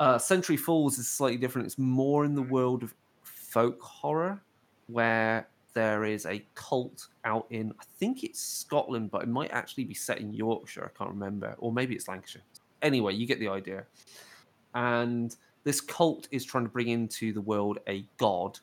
Uh, 0.00 0.18
Century 0.18 0.56
Falls 0.56 0.98
is 0.98 1.08
slightly 1.08 1.38
different. 1.38 1.66
It's 1.66 1.78
more 1.78 2.24
in 2.24 2.34
the 2.34 2.42
world 2.42 2.82
of 2.82 2.94
folk 3.22 3.80
horror, 3.80 4.42
where 4.86 5.48
there 5.74 6.04
is 6.04 6.26
a 6.26 6.44
cult 6.54 7.08
out 7.24 7.46
in 7.50 7.72
I 7.80 7.84
think 7.98 8.24
it's 8.24 8.40
Scotland, 8.40 9.10
but 9.10 9.22
it 9.22 9.28
might 9.28 9.50
actually 9.50 9.84
be 9.84 9.94
set 9.94 10.18
in 10.18 10.32
Yorkshire. 10.32 10.90
I 10.92 10.98
can't 10.98 11.10
remember, 11.10 11.54
or 11.58 11.72
maybe 11.72 11.94
it's 11.94 12.08
Lancashire. 12.08 12.42
Anyway, 12.82 13.14
you 13.14 13.26
get 13.26 13.40
the 13.40 13.48
idea. 13.48 13.84
And 14.74 15.34
this 15.64 15.80
cult 15.80 16.28
is 16.30 16.44
trying 16.44 16.64
to 16.64 16.70
bring 16.70 16.88
into 16.88 17.32
the 17.32 17.40
world 17.40 17.78
a 17.88 18.04
god, 18.16 18.58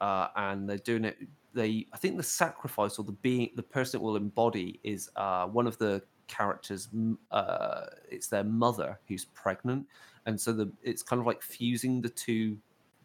uh, 0.00 0.28
and 0.36 0.68
they're 0.68 0.78
doing 0.78 1.04
it. 1.04 1.16
They, 1.52 1.86
I 1.92 1.96
think, 1.96 2.16
the 2.16 2.22
sacrifice 2.22 2.98
or 2.98 3.04
the 3.04 3.12
being, 3.12 3.50
the 3.56 3.62
person 3.62 4.00
it 4.00 4.04
will 4.04 4.16
embody 4.16 4.78
is 4.84 5.10
uh, 5.16 5.46
one 5.46 5.66
of 5.66 5.78
the 5.78 6.02
characters. 6.28 6.88
Uh, 7.30 7.86
it's 8.08 8.28
their 8.28 8.44
mother 8.44 8.98
who's 9.08 9.24
pregnant, 9.26 9.86
and 10.26 10.40
so 10.40 10.52
the 10.52 10.70
it's 10.82 11.02
kind 11.02 11.18
of 11.20 11.26
like 11.26 11.42
fusing 11.42 12.00
the 12.00 12.08
two 12.08 12.56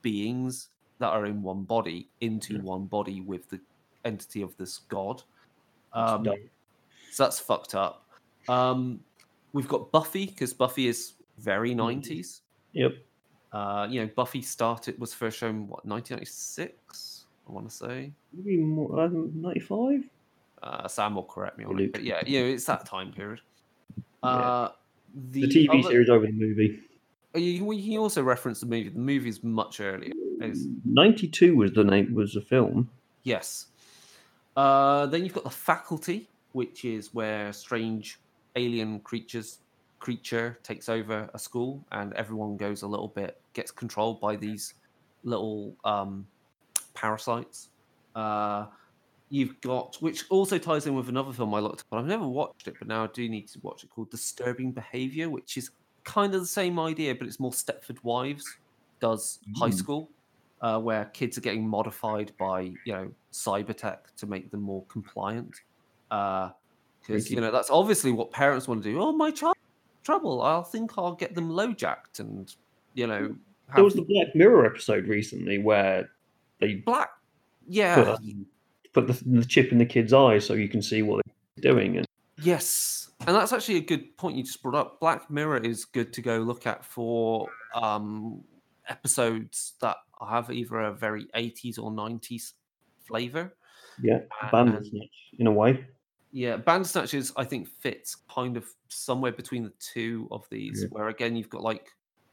beings 0.02 0.70
that 1.00 1.10
are 1.10 1.26
in 1.26 1.42
one 1.42 1.64
body 1.64 2.08
into 2.22 2.54
Yeah. 2.56 2.62
one 2.62 2.86
body 2.86 3.22
with 3.22 3.50
the 3.50 3.60
entity 4.06 4.42
of 4.42 4.56
this 4.58 4.78
god. 4.90 5.24
Um, 5.94 6.26
so 7.12 7.24
that's 7.24 7.40
fucked 7.40 7.74
up. 7.76 8.08
Um, 8.48 9.00
we've 9.54 9.68
got 9.68 9.92
Buffy 9.92 10.28
because 10.28 10.54
Buffy 10.54 10.88
is 10.88 11.14
very 11.40 11.72
Mm. 11.72 11.78
90s. 11.78 12.42
Yep. 12.76 12.94
Uh, 13.52 13.88
you 13.90 14.02
know, 14.02 14.10
Buffy 14.16 14.42
started 14.42 15.00
was 15.00 15.14
first 15.14 15.38
shown 15.40 15.68
what 15.68 15.84
1996, 15.86 17.26
I 17.48 17.52
want 17.52 17.70
to 17.70 17.76
say. 17.76 18.12
Maybe 18.34 18.58
more, 18.58 19.00
um, 19.02 19.32
95? 19.36 20.04
Uh, 20.62 20.88
Sam 20.88 21.16
will 21.16 21.24
correct 21.24 21.58
me 21.58 21.66
on 21.66 21.76
Luke. 21.76 21.88
it, 21.88 21.92
but 21.94 22.04
yeah, 22.04 22.22
you 22.26 22.40
know, 22.42 22.46
it's 22.48 22.66
that 22.66 22.86
time 22.86 23.12
period. 23.12 23.42
Yeah. 24.24 24.30
Uh, 24.30 24.72
The, 25.32 25.42
the 25.48 25.48
TV 25.48 25.70
other- 25.80 25.90
series 25.90 26.10
over 26.10 26.26
the 26.26 26.32
movie. 26.34 26.80
Oh, 27.34 27.40
You, 27.40 28.00
also 28.02 28.22
reference 28.24 28.60
the 28.62 28.66
movie. 28.66 28.90
The 28.90 29.00
movie's 29.00 29.44
much 29.44 29.80
earlier. 29.80 30.12
It's- 30.42 30.66
92 30.84 31.56
was 31.56 31.72
the 31.74 31.84
name, 31.84 32.14
was 32.14 32.34
the 32.34 32.42
film. 32.42 32.90
Yes. 33.24 33.68
Uh, 34.58 35.06
then 35.08 35.24
you've 35.24 35.34
got 35.34 35.44
the 35.46 35.50
faculty, 35.50 36.28
which 36.54 36.84
is 36.86 37.14
where 37.14 37.52
strange 37.54 38.20
alien 38.56 39.00
creatures 39.02 39.60
creature 40.06 40.60
takes 40.64 40.88
over 40.90 41.18
a 41.34 41.40
school, 41.40 41.72
and 41.92 42.14
everyone 42.14 42.58
goes 42.58 42.84
a 42.84 42.88
little 42.88 43.08
bit 43.10 43.34
gets 43.54 43.72
controlled 43.72 44.20
by 44.22 44.36
these 44.36 44.76
little 45.24 45.78
um, 45.84 46.28
parasites. 46.94 47.70
Uh, 48.16 48.68
you've 49.30 49.60
got, 49.62 49.96
which 50.02 50.26
also 50.30 50.58
ties 50.58 50.88
in 50.88 50.96
with 50.96 51.10
another 51.10 51.34
film 51.34 51.54
I 51.56 51.60
looked 51.60 51.84
at. 51.92 51.98
I've 51.98 52.06
never 52.06 52.28
watched 52.28 52.68
it, 52.68 52.76
but 52.80 52.88
now 52.88 53.04
I 53.06 53.10
do 53.14 53.28
need 53.30 53.48
to 53.50 53.60
watch 53.64 53.84
it 53.84 53.90
called 53.90 54.12
Disturbing 54.12 54.74
Behavior, 54.74 55.30
which 55.30 55.58
is 55.58 55.72
kind 56.06 56.34
of 56.36 56.42
the 56.42 56.48
same 56.62 56.80
idea, 56.80 57.16
but 57.16 57.28
it's 57.28 57.40
more 57.40 57.52
Stepford 57.52 58.04
Wives 58.04 58.46
does 59.02 59.40
high 59.56 59.72
Mm. 59.72 59.80
school, 59.82 60.12
uh, 60.62 60.80
where 60.80 61.06
kids 61.06 61.38
are 61.38 61.42
getting 61.42 61.68
modified 61.68 62.32
by 62.38 62.62
you 62.86 62.94
know 62.94 63.12
cyber 63.34 63.76
tech 63.76 64.16
to 64.18 64.28
make 64.28 64.52
them 64.52 64.62
more 64.62 64.86
compliant. 64.88 65.56
Because 66.10 66.56
Freaky. 67.02 67.36
you 67.36 67.42
know 67.42 67.52
that's 67.52 67.70
obviously 67.70 68.12
what 68.12 68.32
parents 68.32 68.68
want 68.68 68.84
to 68.84 68.90
do. 68.92 69.02
Oh, 69.02 69.12
my 69.14 69.32
child 69.32 69.55
trouble. 70.06 70.42
I'll 70.42 70.64
think 70.64 70.92
I'll 70.98 71.16
get 71.16 71.36
them 71.36 71.50
low 71.50 71.74
jacked 71.74 72.20
and 72.20 72.54
you 72.94 73.08
know 73.08 73.36
There 73.76 73.84
was 73.84 73.96
the 73.96 74.04
Black 74.04 74.34
Mirror 74.36 74.66
episode 74.66 75.08
recently 75.08 75.58
where 75.58 76.10
they 76.60 76.76
black. 76.76 77.10
put, 77.66 77.74
Yeah. 77.74 78.16
um, 78.18 78.46
put 78.94 79.08
the, 79.08 79.22
the 79.26 79.44
chip 79.46 79.72
in 79.72 79.78
the 79.80 79.86
kid's 79.86 80.14
eye 80.14 80.40
so 80.40 80.54
you 80.54 80.70
can 80.70 80.82
see 80.82 81.02
what 81.02 81.26
they're 81.58 81.74
doing. 81.74 81.98
And 81.98 82.06
Yes, 82.42 83.10
and 83.26 83.36
that's 83.36 83.52
actually 83.54 83.78
a 83.78 83.82
good 83.82 84.16
point 84.18 84.36
you 84.38 84.44
just 84.44 84.62
brought 84.62 84.76
up. 84.76 85.00
Black 85.00 85.30
Mirror 85.32 85.58
is 85.60 85.84
good 85.86 86.14
to 86.14 86.22
go 86.22 86.38
look 86.40 86.68
at 86.68 86.84
for 86.86 87.48
um, 87.74 88.44
episodes 88.88 89.74
that 89.82 89.98
have 90.30 90.52
either 90.52 90.80
a 90.82 90.94
very 90.94 91.26
80s 91.36 91.80
or 91.80 91.92
90s 91.92 92.54
flavor. 93.08 93.54
yeah, 94.02 94.20
and- 94.42 94.52
Bandersnatch 94.52 95.10
in 95.40 95.48
a 95.48 95.52
way. 95.52 95.86
Yeah, 96.36 96.58
Bandersnatches 96.58 97.32
I 97.38 97.46
think 97.46 97.70
fits 97.70 98.18
kind 98.30 98.58
of 98.58 98.66
somewhere 98.90 99.32
between 99.32 99.64
the 99.64 99.72
two 99.80 100.28
of 100.32 100.46
these, 100.52 100.82
Yeah. 100.82 100.90
where 100.90 101.08
again 101.08 101.38
you've 101.38 101.50
got 101.50 101.62
like 101.62 101.88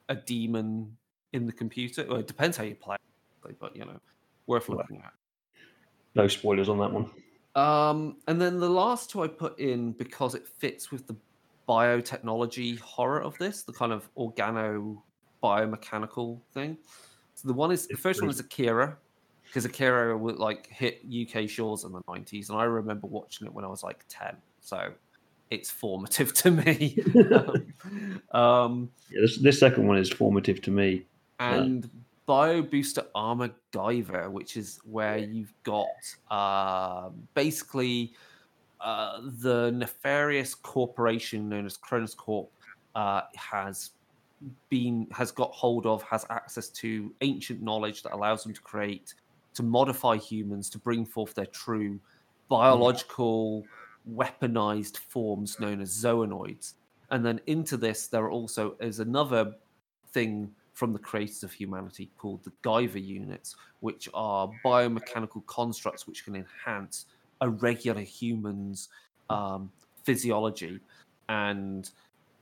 a 0.09 0.17
demon 0.17 0.97
in 1.33 1.47
the 1.47 1.53
computer. 1.53 2.05
Well, 2.09 2.19
it 2.19 2.27
depends 2.27 2.57
how 2.57 2.65
you 2.65 2.75
play, 2.75 2.97
but 3.61 3.77
you 3.77 3.85
know, 3.85 4.01
worth 4.49 4.69
looking 4.69 4.97
at. 5.03 5.13
No 6.17 6.27
spoilers 6.27 6.69
on 6.69 6.79
that 6.79 6.93
one. 6.93 7.13
Um, 7.55 8.17
and 8.27 8.41
then 8.41 8.59
the 8.59 8.69
last 8.69 9.09
two 9.09 9.23
I 9.23 9.29
put 9.29 9.57
in 9.61 9.93
because 9.93 10.35
it 10.35 10.49
fits 10.49 10.91
with 10.91 11.07
the 11.07 11.15
biotechnology 11.69 12.81
horror 12.81 13.23
of 13.23 13.39
this, 13.39 13.63
the 13.63 13.73
kind 13.73 13.93
of 13.93 14.13
organo 14.17 15.01
biomechanical 15.45 16.41
thing. 16.53 16.77
So 17.35 17.47
the 17.47 17.55
one 17.55 17.71
is 17.71 17.87
the 17.87 17.97
first 17.97 18.21
one 18.21 18.31
is 18.31 18.41
Akira, 18.41 18.99
because 19.53 19.67
Akira 19.67 20.17
would 20.17 20.37
like 20.37 20.67
hit 20.69 21.05
UK 21.07 21.47
shores 21.47 21.85
in 21.85 21.93
the 21.93 22.01
nineties, 22.09 22.49
and 22.49 22.59
I 22.59 22.65
remember 22.65 23.07
watching 23.07 23.47
it 23.47 23.53
when 23.53 23.67
I 23.67 23.69
was 23.69 23.83
like 23.83 24.03
ten, 24.09 24.35
so 24.61 24.93
it's 25.51 25.71
formative 25.71 26.33
to 26.43 26.51
me. 26.51 26.99
um, 28.33 28.91
Yeah, 29.11 29.21
this, 29.21 29.39
this 29.39 29.61
second 29.61 29.87
one 29.87 29.99
is 29.99 30.11
formative 30.11 30.63
to 30.63 30.71
me. 30.71 31.05
and 31.39 31.89
Bio 32.25 32.63
Booster 32.63 33.05
Armor 33.15 33.51
Guyver, 33.73 34.31
which 34.31 34.57
is 34.57 34.81
where 34.85 35.19
you've 35.19 35.53
got 35.65 35.89
uh, 36.31 37.11
basically 37.35 38.15
uh, 38.81 39.21
the 39.41 39.71
nefarious 39.73 40.55
corporation 40.55 41.49
known 41.49 41.67
as 41.67 41.77
Chronos 41.77 42.15
Corp 42.15 42.51
uh, 42.95 43.23
has 43.37 43.91
been 44.71 45.07
has 45.13 45.31
got 45.31 45.53
hold 45.53 45.87
of 45.87 46.03
has 46.03 46.25
access 46.31 46.69
to 46.69 47.15
ancient 47.21 47.63
knowledge 47.63 48.03
that 48.03 48.13
allows 48.13 48.43
them 48.43 48.53
to 48.53 48.61
create 48.61 49.15
to 49.55 49.63
modify 49.63 50.17
humans 50.17 50.71
to 50.71 50.79
bring 50.79 51.05
forth 51.05 51.35
their 51.35 51.47
true 51.47 51.99
biological 52.49 53.65
weaponized 54.15 54.99
forms 54.99 55.59
known 55.61 55.81
as 55.81 55.91
zoanoids 55.91 56.75
and 57.11 57.25
then 57.25 57.41
into 57.47 57.77
this 57.77 58.09
there 58.09 58.31
also 58.31 58.75
is 58.81 58.99
another 58.99 59.55
thing 60.13 60.51
from 60.73 60.93
the 60.93 60.99
creators 60.99 61.43
of 61.43 61.53
humanity 61.53 62.11
called 62.17 62.43
the 62.45 62.53
Guyver 62.63 63.05
units, 63.05 63.57
which 63.81 64.09
are 64.15 64.51
biomechanical 64.65 65.45
constructs 65.47 66.07
which 66.07 66.25
can 66.25 66.35
enhance 66.35 67.07
a 67.41 67.49
regular 67.49 68.01
human's 68.01 68.89
um, 69.29 69.71
physiology. 70.05 70.81
And 71.29 71.89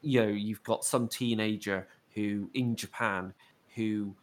you 0.03 0.23
know, 0.23 0.29
you've 0.29 0.63
got 0.63 0.85
some 0.85 1.09
teenager 1.09 1.87
who 2.15 2.49
in 2.55 2.77
Japan 2.77 3.35
who 3.75 4.15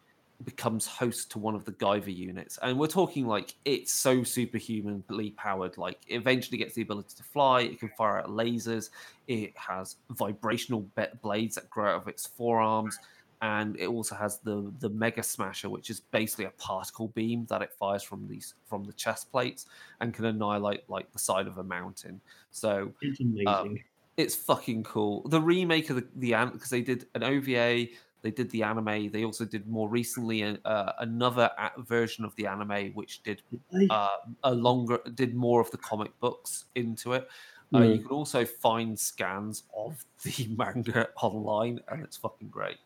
becomes 0.43 0.85
host 0.85 1.31
to 1.31 1.39
one 1.39 1.55
of 1.55 1.65
the 1.65 1.71
Guyver 1.73 2.15
units, 2.15 2.59
and 2.61 2.77
we're 2.77 2.87
talking 2.87 3.25
like 3.25 3.55
it's 3.65 3.93
so 3.93 4.23
superhumanly 4.23 5.31
powered. 5.31 5.77
Like, 5.77 5.99
it 6.07 6.15
eventually 6.15 6.57
gets 6.57 6.75
the 6.75 6.83
ability 6.83 7.15
to 7.17 7.23
fly. 7.23 7.61
It 7.61 7.79
can 7.79 7.89
fire 7.97 8.19
out 8.19 8.27
lasers. 8.27 8.89
It 9.27 9.57
has 9.57 9.97
vibrational 10.11 10.87
blades 11.21 11.55
that 11.55 11.69
grow 11.69 11.95
out 11.95 12.01
of 12.01 12.07
its 12.07 12.27
forearms 12.27 12.97
and 13.41 13.79
it 13.79 13.87
also 13.87 14.15
has 14.15 14.39
the 14.39 14.71
the 14.79 14.89
mega 14.89 15.21
smasher 15.21 15.69
which 15.69 15.89
is 15.89 15.99
basically 15.99 16.45
a 16.45 16.49
particle 16.51 17.09
beam 17.09 17.45
that 17.49 17.61
it 17.61 17.71
fires 17.71 18.01
from 18.01 18.27
these 18.27 18.55
from 18.65 18.83
the 18.83 18.93
chest 18.93 19.31
plates 19.31 19.67
and 20.01 20.13
can 20.13 20.25
annihilate 20.25 20.83
like 20.89 21.11
the 21.11 21.19
side 21.19 21.47
of 21.47 21.57
a 21.59 21.63
mountain 21.63 22.19
so 22.51 22.91
It's 23.01 23.19
amazing. 23.19 23.47
Um, 23.47 23.77
it's 24.17 24.35
fucking 24.35 24.83
cool 24.83 25.27
the 25.29 25.39
remake 25.39 25.89
of 25.89 25.97
the 25.97 26.07
the 26.15 26.33
ant 26.33 26.53
because 26.53 26.71
they 26.71 26.81
did 26.81 27.05
an 27.13 27.23
ova 27.23 27.85
they 28.21 28.31
did 28.31 28.49
the 28.51 28.63
anime 28.63 29.09
they 29.11 29.23
also 29.23 29.45
did 29.45 29.67
more 29.67 29.89
recently 29.89 30.41
a, 30.41 30.57
uh, 30.65 30.93
another 30.99 31.49
version 31.79 32.25
of 32.25 32.35
the 32.35 32.47
anime 32.47 32.91
which 32.93 33.21
did 33.23 33.41
uh, 33.89 34.17
a 34.43 34.53
longer 34.53 34.99
did 35.13 35.35
more 35.35 35.61
of 35.61 35.69
the 35.71 35.77
comic 35.77 36.11
books 36.19 36.65
into 36.75 37.13
it 37.13 37.27
uh, 37.73 37.79
Mm. 37.79 37.97
you 37.97 38.01
can 38.01 38.11
also 38.11 38.45
find 38.45 38.97
scans 38.97 39.63
of 39.75 40.03
the 40.23 40.47
manga 40.57 41.09
online, 41.21 41.79
and 41.89 42.01
it's 42.01 42.17
fucking 42.17 42.47
great. 42.47 42.77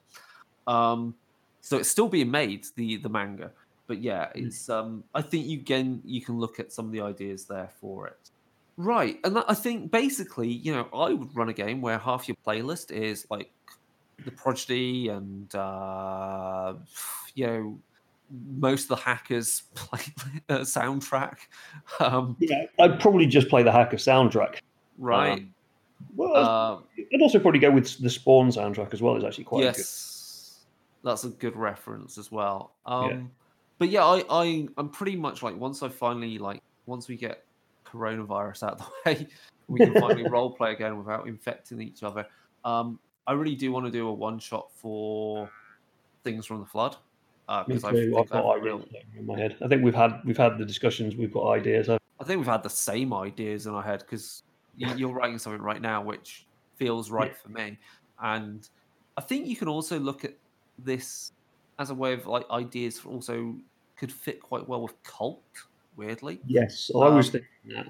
Um, 0.68 1.16
so 1.62 1.78
it's 1.78 1.90
still 1.90 2.08
being 2.08 2.32
made, 2.32 2.66
the 2.76 2.98
the 2.98 3.10
manga, 3.10 3.52
but 3.88 4.02
yeah, 4.02 4.30
it's. 4.34 4.70
Um, 4.70 5.04
I 5.14 5.22
think 5.22 5.46
you 5.46 5.60
can 5.60 6.02
you 6.04 6.22
can 6.22 6.40
look 6.40 6.60
at 6.60 6.72
some 6.74 6.86
of 6.88 6.92
the 6.92 7.02
ideas 7.02 7.46
there 7.46 7.70
for 7.80 8.08
it. 8.08 8.32
Right, 8.78 9.20
and 9.24 9.38
I 9.48 9.54
think 9.54 9.92
basically, 9.92 10.48
you 10.48 10.74
know, 10.74 10.88
I 10.94 11.14
would 11.14 11.36
run 11.36 11.50
a 11.50 11.54
game 11.54 11.82
where 11.82 12.00
half 12.00 12.28
your 12.28 12.38
playlist 12.46 12.90
is 12.90 13.28
like 13.30 13.52
the 14.26 14.32
Prodigy 14.32 15.10
and 15.10 15.54
uh, 15.56 16.74
you 17.36 17.48
know 17.48 17.80
most 18.50 18.84
of 18.84 18.90
the 18.90 18.96
hackers 18.98 19.64
play 19.76 20.02
uh, 20.50 20.60
soundtrack. 20.60 21.38
Um, 22.00 22.38
yeah, 22.40 22.66
I'd 22.80 23.00
probably 23.00 23.26
just 23.26 23.50
play 23.50 23.64
the 23.64 23.72
Hacker 23.72 23.98
soundtrack. 23.98 24.60
right. 24.98 25.40
Um, 25.40 25.54
Well, 26.16 26.36
uh, 26.36 26.80
I'd 27.14 27.22
also 27.22 27.40
probably 27.40 27.60
go 27.60 27.72
with 27.72 27.98
the 28.00 28.10
Spawn 28.10 28.50
soundtrack 28.50 28.94
as 28.94 29.02
well. 29.02 29.16
It's 29.16 29.26
actually 29.26 29.44
quite 29.44 29.62
good. 29.62 29.76
yes, 29.78 30.60
that's 31.04 31.24
a 31.26 31.30
good 31.30 31.56
reference 31.56 32.18
as 32.18 32.32
well. 32.32 32.74
Um, 32.86 33.10
Yeah. 33.10 33.20
But 33.80 33.90
yeah, 33.90 34.06
I, 34.06 34.24
I 34.30 34.68
I'm 34.78 34.90
pretty 34.90 35.16
much 35.16 35.42
like 35.42 35.58
once 35.58 35.82
I 35.82 35.90
finally 35.90 36.38
like 36.38 36.62
once 36.86 37.08
we 37.08 37.16
get 37.16 37.44
coronavirus 37.84 38.64
out 38.64 38.74
of 38.74 38.78
the 38.80 38.86
way, 39.06 39.28
we 39.68 39.80
can 39.80 40.00
finally 40.00 40.24
role 40.30 40.52
play 40.52 40.72
again 40.72 40.98
without 40.98 41.28
infecting 41.28 41.82
each 41.82 42.04
other. 42.04 42.28
Um, 42.64 43.00
I 43.28 43.34
really 43.34 43.56
do 43.56 43.72
want 43.72 43.86
to 43.86 43.92
do 43.92 44.08
a 44.08 44.14
one 44.14 44.40
shot 44.40 44.72
for 44.74 45.50
things 46.24 46.46
from 46.46 46.60
the 46.60 46.66
flood 46.66 46.98
uh, 47.48 47.64
because 47.64 47.84
I 47.84 47.94
too. 47.94 48.16
think 48.16 48.18
I've 48.18 48.32
I 48.34 48.38
have 48.38 48.46
got 48.46 48.58
a 48.58 48.62
real 48.62 48.86
ideas 48.86 49.06
in 49.18 49.26
my 49.26 49.38
head. 49.40 49.58
I 49.62 49.68
think 49.68 49.84
we've 49.84 49.96
had 49.96 50.22
we've 50.26 50.38
had 50.38 50.58
the 50.58 50.66
discussions. 50.66 51.16
We've 51.16 51.34
got 51.34 51.50
ideas. 51.52 51.90
I 51.90 52.24
think 52.24 52.38
we've 52.38 52.48
had 52.48 52.64
the 52.64 52.70
same 52.70 53.14
ideas 53.14 53.66
in 53.66 53.74
our 53.74 53.82
head 53.84 54.00
because 54.00 54.44
you're 54.76 55.14
writing 55.14 55.38
something 55.38 55.62
right 55.62 55.82
now 55.82 56.02
which 56.04 56.48
feels 56.76 57.12
right 57.12 57.36
for 57.36 57.50
me, 57.50 57.80
and 58.20 58.68
I 59.18 59.22
think 59.22 59.48
you 59.48 59.56
can 59.56 59.68
also 59.68 60.00
look 60.00 60.24
at 60.26 60.36
this 60.78 61.32
as 61.80 61.90
a 61.90 61.96
way 61.96 62.14
of 62.14 62.28
like 62.28 62.50
ideas 62.50 63.00
for 63.00 63.10
also 63.10 63.60
could 63.98 64.12
fit 64.12 64.42
quite 64.42 64.68
well 64.68 64.82
with 64.82 65.02
cult. 65.04 65.46
Weirdly, 65.96 66.46
Yes, 66.46 66.90
I 66.94 67.10
was 67.10 67.30
Um, 67.30 67.32
thinking 67.32 67.48
that. 67.76 67.88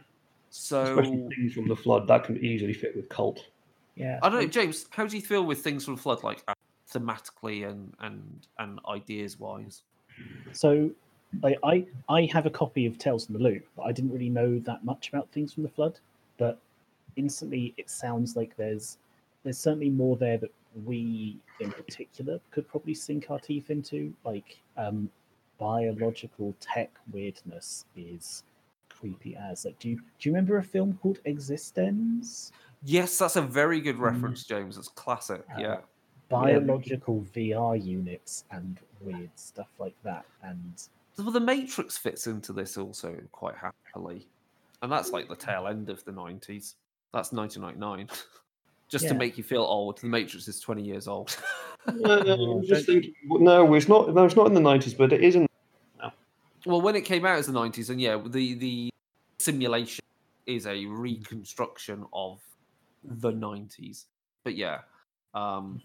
so 0.50 0.86
Especially 0.86 1.24
things 1.36 1.54
from 1.54 1.68
the 1.68 1.76
flood 1.76 2.08
that 2.08 2.26
can 2.26 2.38
easily 2.44 2.74
fit 2.74 2.96
with 2.96 3.10
cult. 3.10 3.50
Yeah. 3.96 4.20
I 4.22 4.30
don't 4.30 4.42
know, 4.42 4.48
James. 4.48 4.86
How 4.92 5.06
do 5.06 5.16
you 5.16 5.22
feel 5.22 5.44
with 5.44 5.60
things 5.60 5.86
from 5.86 5.98
flood, 5.98 6.24
like 6.24 6.44
uh, 6.48 6.54
thematically 6.92 7.70
and 7.70 7.94
and 8.00 8.48
and 8.60 8.80
ideas 8.88 9.40
wise? 9.40 9.84
So, 10.54 10.92
like, 11.42 11.58
I 11.64 11.86
I 12.10 12.30
have 12.32 12.46
a 12.46 12.50
copy 12.50 12.86
of 12.86 12.98
Tales 12.98 13.26
from 13.26 13.34
the 13.34 13.42
Loop, 13.42 13.66
but 13.76 13.84
I 13.84 13.92
didn't 13.92 14.12
really 14.12 14.30
know 14.30 14.60
that 14.60 14.84
much 14.84 15.10
about 15.10 15.30
things 15.32 15.54
from 15.54 15.64
the 15.64 15.70
flood. 15.70 16.00
But 16.38 16.60
instantly, 17.16 17.74
it 17.78 17.90
sounds 17.90 18.36
like 18.36 18.56
there's 18.58 18.98
there's 19.44 19.58
certainly 19.58 19.90
more 19.90 20.16
there 20.16 20.38
that 20.38 20.52
we, 20.86 21.38
in 21.60 21.72
particular, 21.72 22.40
could 22.52 22.68
probably 22.68 22.94
sink 22.94 23.30
our 23.30 23.40
teeth 23.40 23.70
into. 23.70 24.14
Like, 24.24 24.62
um, 24.78 25.10
biological 25.60 26.56
tech 26.60 26.90
weirdness 27.12 27.86
is 27.96 28.44
creepy 28.90 29.36
as. 29.36 29.66
Like, 29.66 29.78
do 29.80 29.90
you 29.90 29.96
do 29.96 30.30
you 30.30 30.32
remember 30.32 30.58
a 30.58 30.64
film 30.64 30.98
called 31.02 31.20
eXistenZ? 31.26 32.52
Yes, 32.84 33.18
that's 33.18 33.36
a 33.36 33.42
very 33.42 33.80
good 33.82 33.98
Mm. 33.98 34.02
reference, 34.02 34.44
James. 34.46 34.78
It's 34.78 34.88
classic. 34.90 35.42
Uh, 35.56 35.60
Yeah. 35.62 35.82
Biological 36.30 37.26
VR 37.34 37.76
units 37.76 38.46
and 38.52 38.80
weird 39.02 39.30
stuff 39.36 39.68
like 39.80 39.96
that, 40.04 40.26
and 40.44 40.82
Well, 41.18 41.32
the 41.32 41.42
Matrix 41.42 41.98
fits 41.98 42.26
into 42.26 42.54
this 42.54 42.78
also 42.78 43.16
quite 43.34 43.56
happily, 43.56 44.28
and 44.82 44.90
that's 44.92 45.12
like 45.12 45.28
the 45.28 45.36
tail 45.36 45.68
end 45.68 45.90
of 45.90 46.04
the 46.06 46.12
nineties. 46.14 46.76
That's 47.14 47.34
nineteen 47.34 47.62
ninety 47.64 47.80
nine. 47.80 48.08
just 48.88 49.08
to 49.10 49.14
make 49.14 49.38
you 49.38 49.44
feel 49.44 49.64
old. 49.64 49.98
The 50.00 50.08
Matrix 50.08 50.48
is 50.48 50.60
twenty 50.62 50.84
years 50.84 51.08
old. 51.08 51.36
Uh, 51.88 51.94
Oh, 52.28 52.60
I'm 52.60 52.64
just 52.64 52.86
thinking, 52.86 53.12
no, 53.26 53.74
it's 53.74 53.88
not. 53.88 54.14
No, 54.14 54.24
it's 54.24 54.36
not 54.36 54.46
in 54.46 54.54
the 54.54 54.60
nineties, 54.60 54.94
but 54.94 55.12
it 55.12 55.24
is 55.24 55.36
in. 55.36 55.48
well, 56.66 56.80
when 56.80 56.96
it 56.96 57.02
came 57.02 57.26
out 57.26 57.40
as 57.40 57.48
the 57.48 57.52
nineties, 57.54 57.90
and 57.90 58.00
yeah, 58.00 58.22
the 58.24 58.54
the 58.54 58.90
simulation 59.40 60.06
is 60.46 60.68
a 60.68 60.86
reconstruction 60.86 62.06
of 62.14 62.40
the 63.04 63.32
nineties. 63.32 64.08
But 64.44 64.56
yeah, 64.56 64.82
um, 65.34 65.82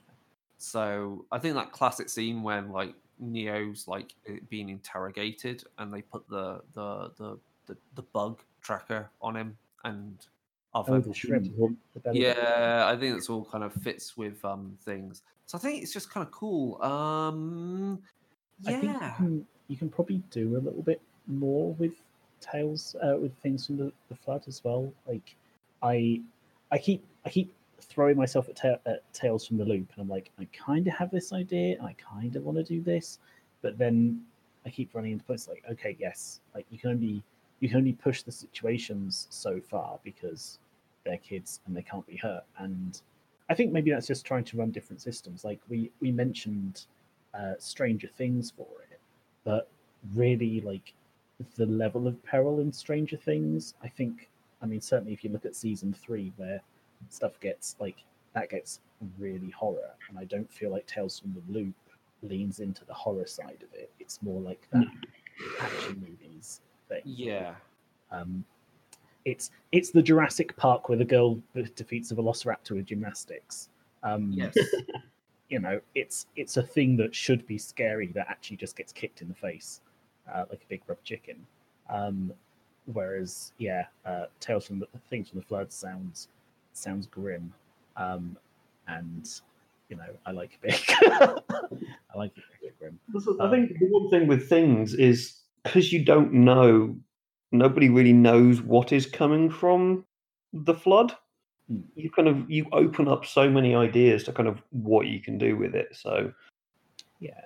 so 0.59 1.27
I 1.33 1.39
think 1.39 1.55
that 1.55 1.73
classic 1.73 2.09
scene 2.09 2.43
when 2.43 2.71
like 2.71 2.95
Neo's 3.19 3.87
like 3.89 4.15
being 4.49 4.69
interrogated, 4.69 5.65
and 5.79 5.93
they 5.93 6.03
put 6.03 6.29
the 6.29 6.63
the 6.75 7.13
the 7.17 7.39
the, 7.67 7.77
the 7.95 8.03
bug 8.03 8.43
tracker 8.63 9.11
on 9.21 9.37
him, 9.37 9.59
and 9.85 10.27
other 10.75 11.03
Oh, 11.07 11.13
shrimp. 11.13 11.53
The 11.95 12.01
belly 12.01 12.23
button. 12.25 12.43
yeah, 12.43 12.85
I 12.87 12.97
think 12.97 13.17
it's 13.17 13.29
all 13.31 13.45
kind 13.45 13.65
of 13.65 13.73
fits 13.75 14.17
with 14.17 14.45
um 14.45 14.79
things. 14.85 15.23
So 15.47 15.59
I 15.59 15.61
think 15.61 15.83
it's 15.83 15.93
just 15.93 16.11
kind 16.11 16.27
of 16.27 16.33
cool. 16.33 16.83
Um, 16.83 18.03
I 18.67 18.73
think 18.73 19.01
you 19.01 19.01
yeah, 19.03 19.17
can, 19.17 19.47
you 19.69 19.77
can 19.77 19.89
probably 19.89 20.23
do 20.31 20.57
a 20.57 20.61
little 20.61 20.83
bit 20.83 21.01
more 21.27 21.73
with 21.75 21.93
tales 22.41 22.97
uh, 23.03 23.17
with 23.17 23.35
things 23.39 23.67
from 23.67 23.77
the, 23.79 23.93
the 24.09 24.15
flood 24.17 24.45
as 24.49 24.63
well. 24.65 24.93
Like 25.07 25.35
I 25.83 26.21
I 26.71 26.79
keep 26.79 27.05
I 27.25 27.31
keep 27.31 27.53
throwing 27.81 28.17
myself 28.17 28.49
at, 28.49 28.57
ta- 28.57 28.81
at 28.87 29.13
tales 29.13 29.47
from 29.47 29.59
the 29.59 29.65
loop, 29.65 29.91
and 29.95 30.03
I'm 30.03 30.09
like 30.09 30.31
I 30.39 30.47
kind 30.53 30.87
of 30.87 30.95
have 30.95 31.11
this 31.11 31.33
idea, 31.33 31.77
and 31.79 31.87
I 31.87 31.95
kind 31.95 32.37
of 32.37 32.45
want 32.45 32.59
to 32.59 32.65
do 32.65 32.81
this, 32.83 33.19
but 33.63 33.79
then 33.79 34.23
I 34.65 34.71
keep 34.71 34.95
running 34.95 35.13
into 35.13 35.25
points 35.25 35.49
like 35.49 35.65
okay, 35.71 35.97
yes, 35.99 36.41
like 36.55 36.67
you 36.71 36.79
can 36.79 36.91
only 36.91 37.23
you 37.61 37.69
can 37.69 37.79
only 37.79 37.93
push 37.93 38.23
the 38.23 38.33
situations 38.33 39.27
so 39.31 39.61
far 39.61 39.99
because 40.05 40.59
they're 41.05 41.17
kids 41.19 41.61
and 41.67 41.77
they 41.77 41.83
can't 41.83 42.07
be 42.07 42.17
hurt 42.17 42.43
and 42.59 43.01
I 43.49 43.55
think 43.55 43.73
maybe 43.73 43.91
that's 43.91 44.07
just 44.07 44.27
trying 44.27 44.45
to 44.45 44.57
run 44.57 44.71
different 44.71 45.01
systems. 45.01 45.45
Like 45.45 45.61
we 45.69 45.91
we 46.01 46.11
mentioned 46.11 46.87
uh, 47.35 47.55
Stranger 47.59 48.09
Things 48.09 48.53
for 48.57 48.67
it, 48.91 49.01
but 49.45 49.69
really 50.15 50.61
like 50.61 50.93
the 51.57 51.67
level 51.67 52.07
of 52.07 52.23
peril 52.25 52.61
in 52.61 52.73
Stranger 52.73 53.17
Things, 53.17 53.75
I 53.83 53.89
think. 53.89 54.29
I 54.67 54.69
mean, 54.69 54.81
certainly 54.81 55.13
if 55.13 55.23
you 55.23 55.31
look 55.31 55.47
at 55.47 55.55
season 55.55 55.93
three, 55.93 56.33
where 56.37 56.61
stuff 57.09 57.39
gets 57.39 57.77
like 57.79 58.03
that 58.35 58.51
gets 58.51 58.81
really 59.17 59.51
horror, 59.51 59.95
and 60.09 60.19
I 60.19 60.25
don't 60.25 60.53
feel 60.53 60.73
like 60.73 60.87
Tales 60.87 61.21
from 61.21 61.35
the 61.35 61.53
Loop 61.53 61.75
leans 62.23 62.59
into 62.59 62.85
the 62.85 62.95
horror 62.95 63.27
side 63.27 63.63
of 63.63 63.73
it. 63.79 63.93
It's 64.01 64.21
more 64.23 64.41
like 64.41 64.67
that 64.73 64.87
action 65.61 66.05
movies 66.07 66.63
thing. 66.89 67.03
yeah, 67.05 67.55
Um, 68.11 68.45
it's 69.25 69.53
it's 69.71 69.91
the 69.91 70.03
Jurassic 70.03 70.57
Park 70.57 70.89
where 70.89 70.99
the 70.99 71.05
girl 71.05 71.41
defeats 71.77 72.11
a 72.11 72.17
velociraptor 72.17 72.73
with 72.73 72.87
gymnastics. 72.87 73.69
Um, 74.03 74.33
yes, 74.33 74.57
you 75.49 75.61
know, 75.61 75.81
it's 75.95 76.27
it's 76.35 76.57
a 76.57 76.63
thing 76.63 76.97
that 76.97 77.15
should 77.15 77.47
be 77.47 77.57
scary 77.57 78.09
that 78.15 78.27
actually 78.29 78.57
just 78.57 78.77
gets 78.77 78.93
kicked 78.93 79.23
in 79.23 79.29
the 79.29 79.35
face, 79.35 79.81
uh, 80.33 80.45
like 80.51 80.63
a 80.63 80.69
big 80.69 80.83
rubber 80.89 81.01
chicken. 81.05 81.47
Um, 81.89 82.33
whereas, 82.93 83.53
yeah, 83.59 83.87
uh, 84.05 84.27
Tales 84.41 84.67
from 84.67 84.79
the 84.79 84.89
Things 85.11 85.29
from 85.29 85.41
the 85.41 85.47
Flood 85.47 85.73
sounds 85.73 86.29
sounds 86.73 87.07
grim, 87.07 87.53
um, 87.97 88.37
and 88.89 89.29
you 89.89 89.97
know, 89.97 90.05
I 90.25 90.33
like 90.33 90.59
big. 90.61 90.75
I 91.01 92.17
like 92.17 92.37
it 92.37 92.45
big 92.61 92.79
grim. 92.79 92.99
I 93.41 93.51
think 93.51 93.79
the 93.79 93.87
one 93.87 94.11
thing 94.11 94.27
with 94.27 94.49
things 94.49 94.95
is 94.95 95.41
because 95.63 95.93
you 95.93 96.05
don't 96.05 96.33
know, 96.33 96.97
nobody 97.53 97.89
really 97.89 98.13
knows 98.13 98.63
what 98.63 98.93
is 98.93 99.07
coming 99.07 99.51
from 99.51 100.05
the 100.53 100.75
flood. 100.75 101.15
Hmm. 101.69 101.81
You 101.95 102.11
kind 102.11 102.29
of 102.29 102.51
you 102.51 102.67
open 102.73 103.09
up 103.09 103.27
so 103.27 103.51
many 103.51 103.75
ideas 103.75 104.25
to 104.25 104.33
kind 104.33 104.49
of 104.49 104.63
what 104.71 105.07
you 105.07 105.21
can 105.21 105.39
do 105.39 105.57
with 105.57 105.75
it. 105.75 105.89
So 105.97 106.33
Yeah, 107.21 107.41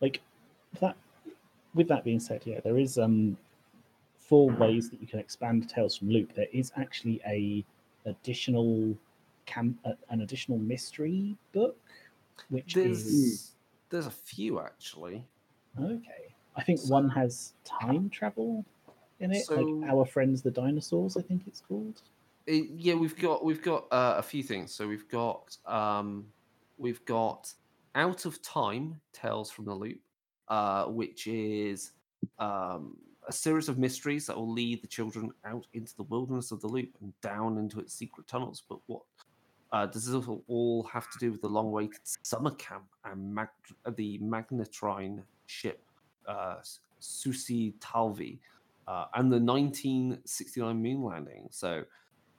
like 0.00 0.20
that. 0.80 0.96
With 1.74 1.88
that 1.88 2.04
being 2.04 2.20
said, 2.20 2.40
yeah, 2.46 2.60
there 2.60 2.78
is 2.78 2.96
um 2.96 3.36
four 4.28 4.50
ways 4.50 4.90
that 4.90 5.00
you 5.00 5.06
can 5.06 5.18
expand 5.18 5.68
Tales 5.68 5.96
from 5.96 6.08
Loop. 6.10 6.34
There 6.34 6.48
is 6.52 6.72
actually 6.76 7.20
a 7.26 7.64
additional 8.08 8.96
cam 9.46 9.78
uh, 9.84 9.92
an 10.10 10.22
additional 10.22 10.58
mystery 10.58 11.36
book, 11.52 11.76
which 12.48 12.76
is 12.76 13.04
there's 13.04 13.52
there's 13.90 14.06
a 14.06 14.10
few 14.10 14.60
actually. 14.60 15.24
okay. 15.80 16.34
I 16.56 16.62
think 16.62 16.80
one 16.88 17.08
has 17.10 17.52
time 17.64 18.08
travel 18.08 18.64
in 19.20 19.30
it, 19.32 19.44
So- 19.44 19.60
like 19.60 19.90
Our 19.90 20.06
Friends 20.06 20.42
the 20.42 20.50
Dinosaurs. 20.50 21.16
I 21.16 21.22
think 21.22 21.42
it's 21.46 21.60
called. 21.60 22.02
It- 22.46 22.70
yeah, 22.76 22.94
we've 22.94 23.16
got 23.16 23.44
we've 23.44 23.62
got 23.62 23.86
uh, 23.92 24.14
a 24.18 24.22
few 24.22 24.42
things. 24.42 24.72
So 24.72 24.86
we've 24.88 25.08
got 25.08 25.56
um, 25.66 26.26
we've 26.78 27.04
got 27.04 27.52
out 27.94 28.24
of 28.24 28.40
time 28.42 29.00
tales 29.12 29.50
from 29.50 29.64
the 29.66 29.74
loop, 29.74 30.00
uh, 30.48 30.84
which 30.86 31.26
is 31.26 31.92
um, 32.38 32.96
a 33.26 33.32
series 33.32 33.68
of 33.68 33.78
mysteries 33.78 34.26
that 34.26 34.36
will 34.36 34.52
lead 34.52 34.82
the 34.82 34.86
children 34.86 35.30
out 35.44 35.66
into 35.74 35.94
the 35.96 36.02
wilderness 36.04 36.52
of 36.52 36.60
the 36.60 36.66
loop 36.66 36.90
and 37.00 37.12
down 37.20 37.58
into 37.58 37.80
its 37.80 37.94
secret 37.94 38.26
tunnels. 38.26 38.62
But 38.68 38.78
what 38.86 39.02
uh, 39.72 39.86
does 39.86 40.06
this 40.06 40.28
all- 40.48 40.88
have 40.92 41.10
to 41.10 41.18
do 41.18 41.32
with 41.32 41.42
the 41.42 41.48
long-awaited 41.48 42.00
summer 42.22 42.52
camp 42.52 42.86
and 43.04 43.34
mag- 43.34 43.48
the 43.96 44.18
magnetrine 44.18 45.22
ship 45.46 45.82
uh, 46.26 46.56
Susi 47.00 47.74
Talvi 47.80 48.38
uh, 48.86 49.06
and 49.14 49.32
the 49.32 49.40
1969 49.40 50.82
moon 50.82 51.02
landing? 51.02 51.48
So 51.50 51.84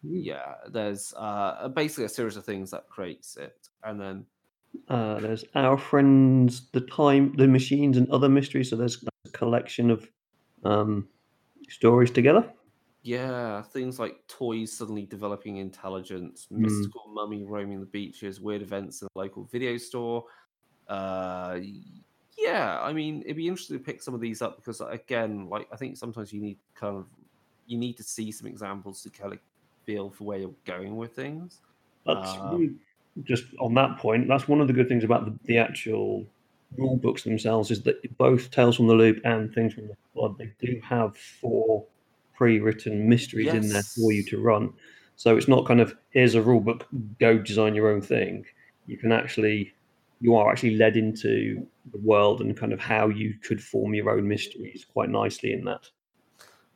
yeah 0.04 0.54
there's 0.70 1.12
uh 1.18 1.68
basically 1.70 2.04
a 2.06 2.10
series 2.10 2.38
of 2.38 2.46
things 2.46 2.70
that 2.70 2.88
creates 2.88 3.36
it 3.36 3.68
and 3.84 4.00
then 4.00 4.24
uh, 4.90 5.20
there's 5.20 5.44
our 5.56 5.78
friends, 5.78 6.70
the 6.72 6.82
time, 6.82 7.34
the 7.36 7.48
machines, 7.48 7.98
and 7.98 8.10
other 8.10 8.30
mysteries. 8.30 8.70
So 8.70 8.76
there's 8.76 9.04
a 9.26 9.30
collection 9.32 9.90
of 9.90 10.08
um, 10.64 11.08
stories 11.70 12.12
together. 12.12 12.52
yeah 13.04 13.62
things 13.62 14.00
like 14.00 14.16
toys 14.28 14.72
suddenly 14.76 15.06
developing 15.06 15.58
intelligence 15.58 16.48
Mm. 16.52 16.58
mystical 16.60 17.04
mummy 17.14 17.44
roaming 17.44 17.80
the 17.80 17.86
beaches 17.86 18.42
weird 18.42 18.62
events 18.62 19.02
in 19.02 19.08
a 19.08 19.18
local 19.20 19.44
video 19.46 19.78
store 19.78 20.26
uh 20.90 21.58
yeah 22.38 22.80
i 22.82 22.92
mean 22.94 23.22
it'd 23.24 23.36
be 23.38 23.48
interesting 23.48 23.78
to 23.78 23.84
pick 23.84 24.02
some 24.02 24.14
of 24.14 24.22
these 24.22 24.42
up 24.42 24.56
because 24.58 24.82
again 24.82 25.48
like 25.50 25.68
i 25.72 25.76
think 25.76 25.98
sometimes 25.98 26.32
you 26.34 26.42
need 26.42 26.58
kind 26.76 26.96
of 26.98 27.06
you 27.66 27.78
need 27.78 27.96
to 27.98 28.04
see 28.04 28.32
some 28.32 28.48
examples 28.48 29.02
to 29.04 29.10
kind 29.10 29.34
of 29.34 29.40
feel 29.86 30.10
for 30.10 30.24
where 30.26 30.40
you're 30.40 30.56
going 30.66 30.96
with 30.96 31.14
things 31.16 31.60
That's 32.06 32.36
Um, 32.40 32.80
just 33.24 33.46
on 33.60 33.74
that 33.74 33.98
point. 33.98 34.28
That's 34.28 34.48
one 34.48 34.62
of 34.62 34.68
the 34.68 34.74
good 34.74 34.88
things 34.88 35.04
about 35.04 35.26
the, 35.26 35.34
the 35.46 35.58
actual 35.58 36.26
rule 36.76 36.98
books 36.98 37.24
themselves 37.24 37.72
is 37.72 37.84
that 37.84 38.18
both 38.18 38.52
Tales 38.52 38.76
from 38.76 38.88
the 38.88 38.94
Loop 38.94 39.20
and 39.24 39.54
Things 39.54 39.74
from 39.74 39.88
the 39.88 39.96
Flood 40.14 40.38
they 40.38 40.52
do 40.60 40.80
have 40.84 41.16
four 41.16 41.86
pre-written 42.36 43.08
mysteries 43.08 43.54
in 43.54 43.70
there 43.70 43.84
for 43.84 44.12
you 44.12 44.24
to 44.26 44.40
run. 44.40 44.72
So 45.16 45.36
it's 45.36 45.48
not 45.48 45.66
kind 45.66 45.82
of 45.82 45.96
here's 46.12 46.36
a 46.36 46.42
rule 46.42 46.60
book, 46.60 46.88
go 47.20 47.38
design 47.38 47.74
your 47.74 47.90
own 47.90 48.02
thing. 48.02 48.46
You 48.86 48.98
can 48.98 49.12
actually 49.12 49.74
you 50.20 50.36
are 50.36 50.52
actually 50.52 50.76
led 50.76 50.98
into 50.98 51.66
the 51.92 52.00
world 52.00 52.42
and 52.42 52.58
kind 52.58 52.74
of 52.74 52.80
how 52.80 53.08
you 53.08 53.36
could 53.42 53.64
form 53.64 53.94
your 53.94 54.10
own 54.10 54.28
mysteries 54.28 54.86
quite 54.92 55.10
nicely 55.10 55.54
in 55.54 55.64
that. 55.66 55.88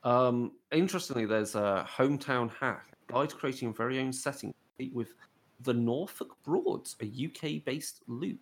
Um, 0.04 0.54
interestingly, 0.72 1.26
there's 1.26 1.56
a 1.56 1.88
hometown 1.90 2.52
hack 2.60 2.88
guide 3.08 3.34
creating 3.36 3.68
your 3.68 3.74
very 3.74 4.00
own 4.00 4.14
setting 4.14 4.54
with 4.94 5.14
the 5.62 5.74
Norfolk 5.74 6.36
Broads, 6.44 6.96
a 7.02 7.06
UK-based 7.06 8.02
loop. 8.08 8.40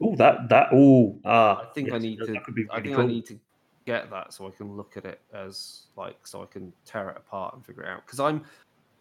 Oh, 0.00 0.14
that 0.16 0.48
that 0.48 0.68
oh 0.72 1.18
ah. 1.24 1.62
I 1.62 1.72
think 1.72 1.92
I 1.92 1.98
need 1.98 2.18
to. 2.18 2.40
be 2.54 2.66
I 2.70 2.80
think 2.80 2.94
cool. 2.94 3.04
I 3.04 3.06
need 3.08 3.26
to 3.26 3.38
get 3.84 4.10
that 4.10 4.32
so 4.32 4.46
I 4.46 4.50
can 4.50 4.76
look 4.76 4.96
at 4.96 5.04
it 5.04 5.20
as 5.32 5.86
like 5.96 6.26
so 6.26 6.42
I 6.42 6.46
can 6.46 6.72
tear 6.84 7.10
it 7.10 7.16
apart 7.16 7.54
and 7.54 7.64
figure 7.64 7.82
it 7.82 7.88
out. 7.88 8.04
Because 8.06 8.20
I'm, 8.20 8.44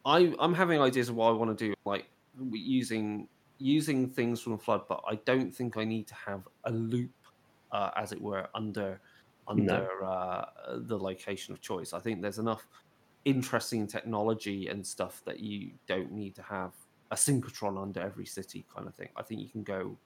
I, 0.06 0.34
I'm 0.40 0.54
having 0.54 0.80
ideas 0.80 1.10
of 1.10 1.16
what 1.16 1.28
I 1.28 1.32
want 1.34 1.58
to 1.58 1.68
do, 1.68 1.74
like 1.86 2.08
using 2.52 3.28
using 3.60 4.10
things 4.10 4.42
from 4.42 4.54
the 4.54 4.58
flood, 4.58 4.82
but 4.88 5.04
I 5.08 5.16
don't 5.26 5.54
think 5.54 5.78
I 5.78 5.84
need 5.84 6.08
to 6.08 6.16
have 6.16 6.48
a 6.64 6.72
loop, 6.72 7.12
uh, 7.72 7.92
as 7.96 8.12
it 8.12 8.22
were, 8.22 8.48
under 8.56 9.00
under 9.48 10.04
uh, 10.04 10.46
the 10.78 10.98
location 10.98 11.54
of 11.54 11.62
choice. 11.62 11.94
I 11.94 12.00
think 12.00 12.22
there's 12.22 12.40
enough 12.40 12.68
interesting 13.26 13.88
technology 13.88 14.68
and 14.68 14.86
stuff 14.86 15.22
that 15.26 15.40
you 15.40 15.72
don't 15.86 16.12
need 16.12 16.34
to 16.36 16.42
have 16.42 16.72
a 17.12 17.16
synchrotron 17.16 17.82
under 17.82 18.00
every 18.00 18.26
city 18.26 18.66
kind 18.74 18.88
of 18.88 18.96
thing. 18.96 19.10
I 19.16 19.22
think 19.22 19.42
you 19.42 19.50
can 19.50 19.64
go 19.64 19.98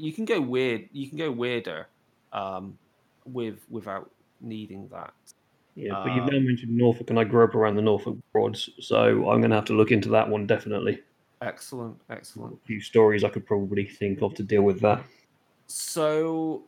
you 0.00 0.12
can 0.12 0.24
go 0.24 0.40
weird 0.40 0.88
you 0.92 1.08
can 1.08 1.18
go 1.18 1.30
weirder 1.30 1.86
um, 2.32 2.78
with 3.24 3.58
without 3.68 4.10
needing 4.40 4.88
that. 4.88 5.12
Yeah, 5.76 6.02
but 6.04 6.14
you've 6.14 6.24
Uh, 6.24 6.30
now 6.30 6.40
mentioned 6.40 6.76
Norfolk, 6.76 7.10
and 7.10 7.18
I 7.18 7.24
grew 7.24 7.44
up 7.44 7.54
around 7.54 7.76
the 7.76 7.82
Norfolk 7.82 8.16
Broads, 8.32 8.70
so 8.80 9.30
I'm 9.30 9.40
going 9.40 9.50
to 9.50 9.56
have 9.56 9.64
to 9.66 9.72
look 9.74 9.92
into 9.92 10.08
that 10.10 10.28
one 10.28 10.46
definitely. 10.46 11.00
Excellent, 11.42 11.96
excellent. 12.10 12.54
A 12.54 12.66
few 12.66 12.80
stories 12.80 13.24
I 13.24 13.28
could 13.28 13.46
probably 13.46 13.86
think 13.86 14.20
of 14.20 14.34
to 14.34 14.42
deal 14.42 14.62
with 14.62 14.80
that. 14.80 15.02
So 15.68 16.64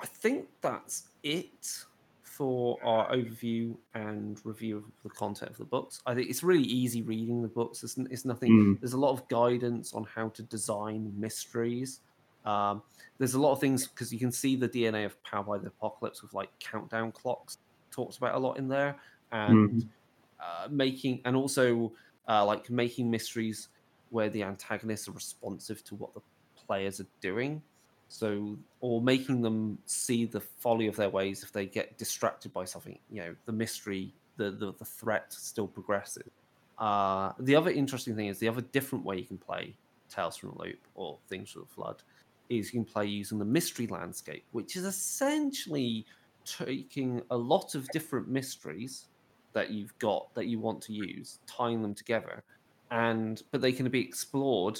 I 0.00 0.06
think 0.06 0.46
that's 0.60 1.08
it 1.22 1.84
for 2.22 2.78
our 2.82 3.10
overview 3.12 3.76
and 3.94 4.40
review 4.44 4.78
of 4.78 4.84
the 5.02 5.10
content 5.10 5.50
of 5.50 5.58
the 5.58 5.64
books. 5.64 6.00
I 6.06 6.14
think 6.14 6.30
it's 6.30 6.42
really 6.42 6.62
easy 6.62 7.02
reading 7.02 7.42
the 7.42 7.48
books. 7.48 7.84
It's, 7.84 7.96
it's 8.10 8.24
nothing. 8.24 8.50
Mm. 8.50 8.80
There's 8.80 8.94
a 8.94 8.98
lot 8.98 9.12
of 9.12 9.28
guidance 9.28 9.92
on 9.92 10.04
how 10.04 10.28
to 10.30 10.42
design 10.42 11.12
mysteries. 11.16 12.00
Um, 12.44 12.82
there's 13.18 13.34
a 13.34 13.40
lot 13.40 13.52
of 13.52 13.60
things 13.60 13.86
because 13.88 14.12
you 14.12 14.18
can 14.18 14.32
see 14.32 14.56
the 14.56 14.68
DNA 14.68 15.04
of 15.04 15.22
Powered 15.22 15.46
by 15.46 15.58
the 15.58 15.68
Apocalypse 15.68 16.22
with 16.22 16.34
like 16.34 16.50
countdown 16.60 17.12
clocks 17.12 17.58
talked 17.90 18.16
about 18.18 18.34
a 18.34 18.38
lot 18.38 18.58
in 18.58 18.68
there, 18.68 19.00
and 19.32 19.58
Mhm. 19.62 19.94
uh, 20.42 20.68
making 20.70 21.22
and 21.24 21.36
also 21.36 21.92
uh, 22.28 22.44
like 22.44 22.70
making 22.70 23.10
mysteries 23.10 23.68
where 24.08 24.28
the 24.30 24.42
antagonists 24.42 25.08
are 25.08 25.12
responsive 25.12 25.82
to 25.84 25.94
what 25.94 26.14
the 26.14 26.20
players 26.56 27.00
are 27.00 27.08
doing. 27.20 27.62
So, 28.08 28.58
or 28.80 29.00
making 29.02 29.40
them 29.42 29.82
see 29.86 30.24
the 30.26 30.40
folly 30.40 30.86
of 30.86 30.96
their 30.96 31.10
ways 31.10 31.42
if 31.42 31.52
they 31.52 31.66
get 31.66 31.98
distracted 31.98 32.52
by 32.52 32.64
something. 32.64 33.00
You 33.08 33.22
know, 33.22 33.36
the 33.46 33.52
mystery, 33.52 34.16
the 34.36 34.50
the, 34.52 34.72
the 34.74 34.84
threat 34.84 35.32
still 35.32 35.68
progresses. 35.68 36.30
Uh, 36.78 37.32
the 37.38 37.56
other 37.56 37.70
interesting 37.70 38.16
thing 38.16 38.26
is 38.28 38.38
the 38.38 38.48
other 38.48 38.60
different 38.60 39.04
way 39.04 39.18
you 39.18 39.26
can 39.26 39.38
play 39.38 39.78
Tales 40.08 40.36
from 40.36 40.50
the 40.50 40.62
Loop 40.62 40.88
or 40.94 41.20
Things 41.28 41.50
from 41.52 41.62
the 41.62 41.68
Flood 41.68 42.02
is 42.48 42.72
you 42.72 42.80
can 42.84 42.92
play 42.92 43.06
using 43.06 43.38
the 43.38 43.44
mystery 43.44 43.86
landscape, 43.86 44.46
which 44.52 44.76
is 44.76 44.84
essentially 44.84 46.06
taking 46.46 47.22
a 47.30 47.36
lot 47.36 47.74
of 47.74 47.90
different 47.90 48.28
mysteries 48.28 49.08
that 49.54 49.70
you've 49.70 49.96
got 49.98 50.34
that 50.34 50.46
you 50.46 50.60
want 50.60 50.82
to 50.82 50.92
use, 50.92 51.40
tying 51.46 51.82
them 51.82 51.94
together, 51.94 52.44
and 52.90 53.42
but 53.52 53.60
they 53.60 53.72
can 53.72 53.88
be 53.90 54.00
explored 54.06 54.78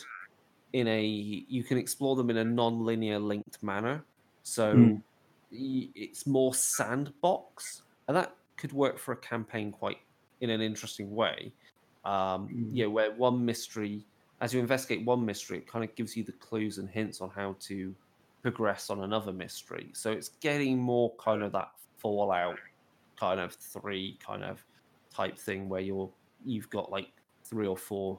in 0.72 0.88
a 0.88 1.04
you 1.04 1.64
can 1.64 1.78
explore 1.78 2.16
them 2.16 2.30
in 2.30 2.36
a 2.36 2.44
non-linear 2.44 3.18
linked 3.18 3.62
manner. 3.62 4.06
So 4.42 4.92
Mm. 4.92 5.02
it's 5.50 6.26
more 6.26 6.54
sandbox, 6.54 7.82
and 8.08 8.16
that 8.16 8.36
could 8.56 8.72
work 8.72 8.98
for 8.98 9.12
a 9.12 9.16
campaign 9.20 9.72
quite 9.72 9.98
in 10.40 10.50
an 10.50 10.60
interesting 10.60 11.10
way. 11.14 11.54
Um, 12.04 12.52
Mm. 12.52 12.70
Yeah, 12.70 12.86
where 12.86 13.12
one 13.12 13.44
mystery, 13.44 14.08
as 14.40 14.52
you 14.52 14.60
investigate 14.60 15.04
one 15.04 15.24
mystery, 15.24 15.58
it 15.58 15.66
kind 15.66 15.84
of 15.84 15.94
gives 15.94 16.16
you 16.16 16.24
the 16.24 16.32
clues 16.32 16.78
and 16.78 16.88
hints 16.88 17.20
on 17.20 17.30
how 17.30 17.56
to 17.60 17.94
progress 18.42 18.90
on 18.90 19.02
another 19.04 19.32
mystery. 19.32 19.88
So 19.92 20.12
it's 20.12 20.28
getting 20.40 20.78
more 20.78 21.12
kind 21.18 21.42
of 21.42 21.52
that 21.52 21.70
Fallout 21.98 22.58
kind 23.18 23.40
of 23.40 23.54
three 23.54 24.18
kind 24.24 24.44
of 24.44 24.62
type 25.14 25.38
thing 25.38 25.68
where 25.68 25.80
you're 25.80 26.10
you've 26.44 26.68
got 26.68 26.90
like 26.90 27.08
three 27.44 27.66
or 27.66 27.76
four 27.76 28.18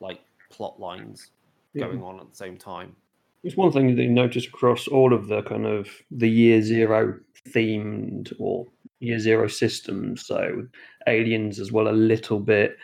like 0.00 0.20
plot 0.50 0.78
lines 0.78 1.30
Yeah. 1.72 1.86
going 1.86 2.02
on 2.02 2.20
at 2.20 2.30
the 2.30 2.36
same 2.36 2.56
time. 2.56 2.94
It's 3.42 3.56
one 3.56 3.72
thing 3.72 3.96
that 3.96 4.02
you 4.02 4.10
notice 4.10 4.46
across 4.46 4.86
all 4.86 5.12
of 5.12 5.26
the 5.26 5.42
kind 5.42 5.66
of 5.66 5.88
the 6.10 6.28
year 6.28 6.62
zero 6.62 7.18
themed 7.48 8.32
or 8.38 8.66
year 9.00 9.18
zero 9.18 9.48
systems. 9.48 10.24
So 10.26 10.66
aliens 11.08 11.58
as 11.58 11.72
well 11.72 11.88
a 11.88 11.92
little 11.92 12.38
bit, 12.38 12.76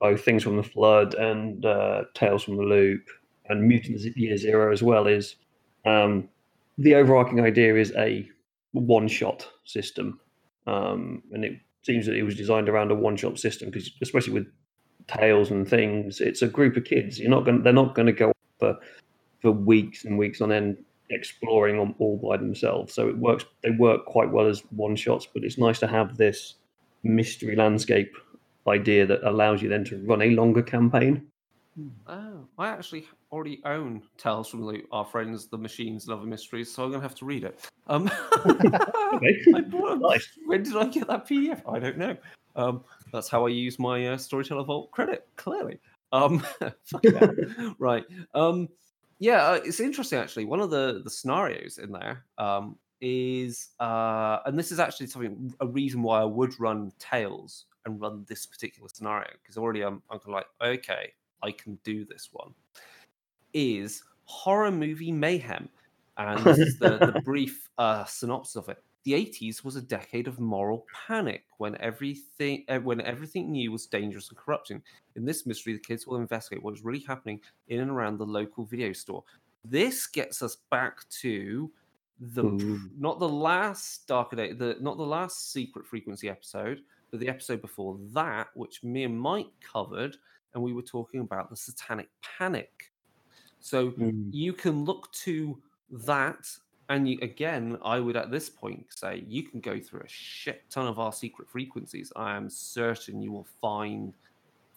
both 0.00 0.24
things 0.24 0.42
from 0.42 0.56
the 0.56 0.62
flood 0.62 1.14
and 1.14 1.64
uh, 1.64 2.04
tales 2.14 2.44
from 2.44 2.56
the 2.56 2.62
loop 2.62 3.08
and 3.48 3.66
mutants 3.66 4.06
at 4.06 4.16
year 4.16 4.36
zero 4.36 4.72
as 4.72 4.82
well 4.82 5.06
is 5.06 5.36
um, 5.86 6.28
the 6.76 6.94
overarching 6.94 7.40
idea 7.40 7.74
is 7.74 7.92
a 7.96 8.28
one 8.72 9.08
shot 9.08 9.48
system. 9.64 10.20
Um, 10.66 11.22
and 11.32 11.44
it 11.44 11.58
seems 11.82 12.06
that 12.06 12.14
it 12.14 12.22
was 12.22 12.36
designed 12.36 12.68
around 12.68 12.90
a 12.90 12.94
one 12.94 13.16
shot 13.16 13.38
system 13.38 13.70
because 13.70 13.90
especially 14.02 14.34
with 14.34 14.46
tales 15.08 15.50
and 15.50 15.66
things, 15.68 16.20
it's 16.20 16.42
a 16.42 16.48
group 16.48 16.76
of 16.76 16.84
kids. 16.84 17.18
You're 17.18 17.30
not 17.30 17.44
going 17.44 17.62
they're 17.62 17.72
not 17.72 17.94
going 17.94 18.06
to 18.06 18.12
go 18.12 18.32
for 18.58 18.76
for 19.40 19.50
weeks 19.50 20.04
and 20.04 20.18
weeks 20.18 20.40
on 20.40 20.52
end 20.52 20.78
exploring 21.10 21.78
on 21.78 21.94
all 21.98 22.18
by 22.18 22.36
themselves. 22.36 22.92
So 22.92 23.08
it 23.08 23.16
works. 23.16 23.44
They 23.62 23.70
work 23.70 24.04
quite 24.04 24.30
well 24.30 24.46
as 24.46 24.60
one 24.70 24.96
shots, 24.96 25.26
but 25.32 25.44
it's 25.44 25.58
nice 25.58 25.78
to 25.80 25.86
have 25.86 26.16
this 26.16 26.54
mystery 27.02 27.56
landscape 27.56 28.14
idea 28.68 29.06
that 29.06 29.22
allows 29.28 29.62
you 29.62 29.68
then 29.68 29.84
to 29.84 30.04
run 30.06 30.22
a 30.22 30.30
longer 30.30 30.62
campaign. 30.62 31.26
Oh, 32.08 32.48
I 32.58 32.68
actually 32.68 33.06
already 33.30 33.60
own 33.64 34.02
Tales 34.16 34.48
from 34.48 34.64
Loop, 34.64 34.86
Our 34.90 35.04
Friends, 35.04 35.46
the 35.46 35.58
Machines, 35.58 36.08
Love 36.08 36.18
and 36.18 36.24
Other 36.24 36.30
Mysteries, 36.30 36.72
so 36.72 36.84
I'm 36.84 36.90
gonna 36.90 37.02
have 37.02 37.14
to 37.16 37.24
read 37.24 37.44
it. 37.44 37.60
Um, 37.86 38.10
Okay. 39.14 39.36
I 39.54 39.60
bought. 39.62 40.00
Nice. 40.00 40.28
When 40.46 40.62
did 40.62 40.76
I 40.76 40.84
get 40.86 41.08
that 41.08 41.26
PDF? 41.26 41.62
I 41.68 41.78
don't 41.78 41.96
know. 41.98 42.16
Um, 42.56 42.84
that's 43.12 43.28
how 43.28 43.46
I 43.46 43.48
use 43.48 43.78
my 43.78 44.08
uh, 44.08 44.16
Storyteller 44.16 44.64
Vault 44.64 44.90
credit. 44.90 45.26
Clearly, 45.36 45.78
um, 46.12 46.44
right. 47.78 48.04
Um, 48.34 48.68
yeah, 49.18 49.44
uh, 49.44 49.60
it's 49.64 49.80
interesting 49.80 50.18
actually. 50.18 50.44
One 50.44 50.60
of 50.60 50.70
the 50.70 51.00
the 51.04 51.10
scenarios 51.10 51.78
in 51.78 51.92
there 51.92 52.24
um, 52.36 52.76
is, 53.00 53.70
uh, 53.80 54.38
and 54.46 54.58
this 54.58 54.72
is 54.72 54.78
actually 54.78 55.06
something 55.06 55.54
a 55.60 55.66
reason 55.66 56.02
why 56.02 56.20
I 56.20 56.24
would 56.24 56.58
run 56.60 56.92
Tales 56.98 57.66
and 57.88 58.00
run 58.00 58.24
this 58.28 58.46
particular 58.46 58.88
scenario 58.88 59.28
because 59.42 59.56
already 59.56 59.82
I'm 59.82 60.02
I'm 60.10 60.18
kind 60.18 60.28
of 60.28 60.34
like, 60.34 60.46
okay, 60.62 61.12
I 61.42 61.50
can 61.52 61.78
do 61.82 62.04
this 62.04 62.28
one. 62.32 62.52
Is 63.54 64.02
horror 64.24 64.70
movie 64.70 65.10
mayhem, 65.10 65.68
and 66.18 66.44
this 66.44 66.58
is 66.58 66.78
the, 66.78 66.98
the 66.98 67.20
brief 67.24 67.68
uh, 67.78 68.04
synopsis 68.04 68.56
of 68.56 68.68
it. 68.68 68.82
The 69.04 69.12
80s 69.12 69.64
was 69.64 69.76
a 69.76 69.80
decade 69.80 70.28
of 70.28 70.38
moral 70.38 70.84
panic 71.06 71.44
when 71.56 71.80
everything 71.80 72.64
eh, 72.68 72.78
when 72.78 73.00
everything 73.00 73.50
new 73.50 73.72
was 73.72 73.86
dangerous 73.86 74.28
and 74.28 74.36
corrupting. 74.36 74.82
In 75.16 75.24
this 75.24 75.46
mystery, 75.46 75.72
the 75.72 75.78
kids 75.78 76.06
will 76.06 76.16
investigate 76.18 76.62
what 76.62 76.74
is 76.74 76.84
really 76.84 77.00
happening 77.00 77.40
in 77.68 77.80
and 77.80 77.90
around 77.90 78.18
the 78.18 78.26
local 78.26 78.64
video 78.64 78.92
store. 78.92 79.24
This 79.64 80.06
gets 80.06 80.42
us 80.42 80.56
back 80.70 81.08
to 81.22 81.70
the 82.20 82.44
Ooh. 82.44 82.90
not 82.98 83.18
the 83.18 83.28
last 83.28 84.06
Darker 84.06 84.36
Day, 84.36 84.52
the 84.52 84.76
not 84.80 84.98
the 84.98 85.04
last 85.04 85.52
Secret 85.52 85.86
Frequency 85.86 86.28
episode, 86.28 86.82
but 87.10 87.20
the 87.20 87.28
episode 87.28 87.60
before 87.60 87.98
that, 88.12 88.48
which 88.54 88.82
me 88.82 89.04
and 89.04 89.18
Mike 89.18 89.50
covered, 89.60 90.16
and 90.54 90.62
we 90.62 90.72
were 90.72 90.82
talking 90.82 91.20
about 91.20 91.50
the 91.50 91.56
Satanic 91.56 92.08
Panic. 92.22 92.92
So 93.60 93.90
Mm. 93.92 94.32
you 94.32 94.52
can 94.52 94.84
look 94.84 95.10
to 95.12 95.60
that 95.90 96.48
and 96.90 97.08
you, 97.08 97.18
again 97.22 97.78
i 97.82 97.98
would 97.98 98.16
at 98.16 98.30
this 98.30 98.48
point 98.48 98.84
say 98.90 99.24
you 99.26 99.42
can 99.42 99.58
go 99.60 99.80
through 99.80 100.00
a 100.00 100.08
shit 100.08 100.62
ton 100.70 100.86
of 100.86 100.98
our 100.98 101.12
secret 101.12 101.48
frequencies 101.48 102.12
i 102.14 102.36
am 102.36 102.48
certain 102.50 103.20
you 103.22 103.32
will 103.32 103.46
find 103.60 104.14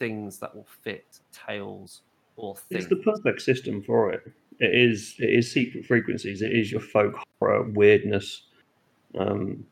things 0.02 0.40
that 0.40 0.54
will 0.56 0.68
fit 0.84 1.20
tales 1.32 2.02
or 2.36 2.56
things. 2.56 2.86
It's 2.86 2.90
the 2.90 3.12
perfect 3.12 3.40
system 3.42 3.84
for 3.84 4.12
it. 4.12 4.24
It 4.60 4.74
is. 4.74 5.16
It 5.20 5.30
is 5.30 5.52
secret 5.52 5.86
frequencies. 5.86 6.42
It 6.42 6.52
is 6.52 6.72
your 6.72 6.82
folk 6.82 7.14
horror 7.40 7.70
weirdness, 7.70 8.48
um, 9.18 9.64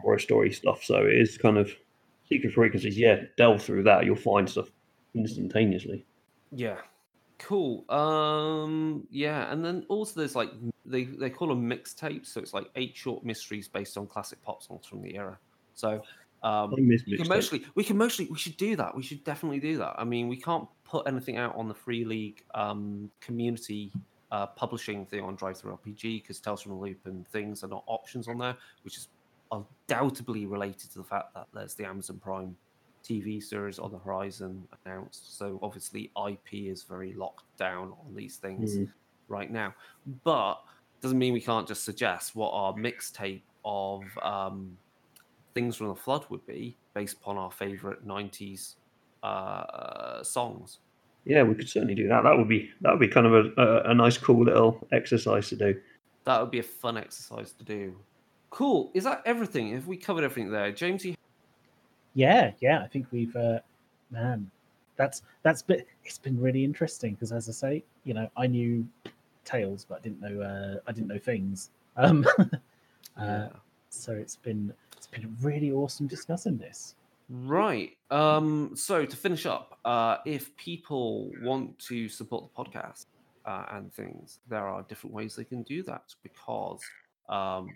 horror 0.00 0.20
story 0.20 0.52
stuff. 0.52 0.84
So 0.84 1.04
it 1.06 1.14
is 1.14 1.36
kind 1.36 1.58
of 1.58 1.72
secret 2.32 2.52
frequencies. 2.52 2.98
Yeah, 2.98 3.22
delve 3.36 3.62
through 3.62 3.82
that. 3.84 4.04
You'll 4.04 4.16
find 4.16 4.48
stuff 4.48 4.68
instantaneously. 5.14 6.04
yeah 6.52 6.76
cool 7.38 7.84
um 7.90 9.04
yeah 9.10 9.50
and 9.50 9.64
then 9.64 9.84
also 9.88 10.20
there's 10.20 10.36
like 10.36 10.50
they 10.86 11.04
they 11.04 11.28
call 11.28 11.48
them 11.48 11.68
mixtapes 11.68 12.26
so 12.26 12.40
it's 12.40 12.54
like 12.54 12.66
eight 12.76 12.96
short 12.96 13.24
mysteries 13.24 13.66
based 13.66 13.98
on 13.98 14.06
classic 14.06 14.40
pop 14.42 14.62
songs 14.62 14.86
from 14.86 15.02
the 15.02 15.16
era 15.16 15.36
so 15.74 16.00
um 16.44 16.72
miss 16.78 17.02
can 17.02 17.28
mostly, 17.28 17.64
we 17.74 17.82
can 17.82 17.96
mostly, 17.96 18.26
we 18.30 18.38
should 18.38 18.56
do 18.56 18.74
that. 18.76 18.96
We 18.96 19.02
should 19.02 19.22
definitely 19.22 19.60
do 19.60 19.78
that. 19.78 19.94
I 19.96 20.02
mean, 20.02 20.26
we 20.26 20.36
can't 20.36 20.66
put 20.82 21.06
anything 21.06 21.36
out 21.36 21.54
on 21.54 21.68
the 21.68 21.74
Free 21.74 22.04
League 22.04 22.42
um, 22.54 23.08
community 23.20 23.92
uh, 24.32 24.46
publishing 24.46 25.06
thing 25.06 25.22
on 25.22 25.36
DriveThruRPG 25.36 26.22
because 26.22 26.40
Tales 26.40 26.62
from 26.62 26.72
the 26.72 26.78
Loop 26.78 26.98
and 27.04 27.28
things 27.28 27.62
are 27.62 27.68
not 27.68 27.84
options 27.86 28.26
on 28.26 28.38
there, 28.38 28.56
which 28.82 28.96
is 28.96 29.08
undoubtedly 29.52 30.46
related 30.46 30.90
to 30.92 30.98
the 30.98 31.04
fact 31.04 31.34
that 31.34 31.46
there's 31.54 31.74
the 31.74 31.84
Amazon 31.84 32.18
Prime 32.18 32.56
TV 33.04 33.42
series 33.42 33.78
on 33.78 33.92
the 33.92 33.98
horizon 33.98 34.66
announced. 34.84 35.36
So 35.36 35.58
obviously, 35.62 36.10
IP 36.28 36.68
is 36.68 36.82
very 36.84 37.12
locked 37.14 37.44
down 37.56 37.92
on 38.06 38.14
these 38.14 38.36
things 38.36 38.78
Mm. 38.78 38.88
right 39.28 39.50
now. 39.50 39.74
But 40.24 40.62
doesn't 41.00 41.18
mean 41.18 41.32
we 41.32 41.40
can't 41.40 41.66
just 41.66 41.84
suggest 41.84 42.36
what 42.36 42.50
our 42.52 42.72
mixtape 42.74 43.42
of 43.64 44.02
um, 44.22 44.76
things 45.54 45.76
from 45.76 45.88
the 45.88 45.96
flood 45.96 46.24
would 46.30 46.46
be 46.46 46.76
based 46.94 47.16
upon 47.16 47.36
our 47.36 47.50
favorite 47.50 48.06
90s 48.06 48.76
uh, 49.24 50.22
songs. 50.22 50.78
Yeah, 51.24 51.42
we 51.42 51.54
could 51.54 51.68
certainly 51.68 51.94
do 51.94 52.08
that. 52.08 52.22
That 52.24 52.36
would 52.36 52.48
be 52.48 52.70
that 52.80 52.90
would 52.90 53.00
be 53.00 53.08
kind 53.08 53.26
of 53.26 53.32
a, 53.34 53.60
a, 53.60 53.90
a 53.90 53.94
nice, 53.94 54.18
cool 54.18 54.44
little 54.44 54.84
exercise 54.92 55.48
to 55.50 55.56
do. 55.56 55.80
That 56.24 56.40
would 56.40 56.50
be 56.50 56.58
a 56.58 56.64
fun 56.64 56.96
exercise 56.96 57.52
to 57.52 57.64
do. 57.64 57.96
Cool. 58.52 58.90
Is 58.92 59.04
that 59.04 59.22
everything? 59.24 59.72
Have 59.72 59.86
we 59.86 59.96
covered 59.96 60.24
everything 60.24 60.52
there? 60.52 60.70
James, 60.72 61.06
you 61.06 61.14
Yeah, 62.12 62.52
yeah. 62.60 62.82
I 62.82 62.86
think 62.86 63.06
we've, 63.10 63.34
uh, 63.34 63.60
man, 64.10 64.50
that's 64.96 65.22
that's 65.42 65.62
been 65.62 65.82
it's 66.04 66.18
been 66.18 66.38
really 66.38 66.62
interesting 66.62 67.14
because, 67.14 67.32
as 67.32 67.48
I 67.48 67.52
say, 67.52 67.84
you 68.04 68.12
know, 68.12 68.28
I 68.36 68.46
knew 68.46 68.86
tales, 69.46 69.86
but 69.88 69.98
I 69.98 70.00
didn't 70.02 70.20
know 70.20 70.42
uh, 70.42 70.80
I 70.86 70.92
didn't 70.92 71.08
know 71.08 71.18
things. 71.18 71.70
Um, 71.96 72.26
uh, 72.38 72.46
Yeah. 73.16 73.48
so 73.88 74.12
it's 74.12 74.36
been 74.36 74.70
it's 74.98 75.06
been 75.06 75.34
really 75.40 75.72
awesome 75.72 76.06
discussing 76.06 76.58
this. 76.58 76.94
Right. 77.30 77.96
Um, 78.10 78.72
so 78.74 79.06
to 79.06 79.16
finish 79.16 79.46
up, 79.46 79.78
uh, 79.86 80.18
if 80.26 80.54
people 80.58 81.30
want 81.40 81.78
to 81.86 82.06
support 82.10 82.50
the 82.52 82.62
podcast 82.62 83.06
uh, 83.46 83.64
and 83.72 83.90
things, 83.90 84.40
there 84.46 84.66
are 84.66 84.82
different 84.82 85.14
ways 85.14 85.36
they 85.36 85.44
can 85.44 85.62
do 85.62 85.82
that 85.84 86.14
because 86.22 86.82
um, 87.30 87.70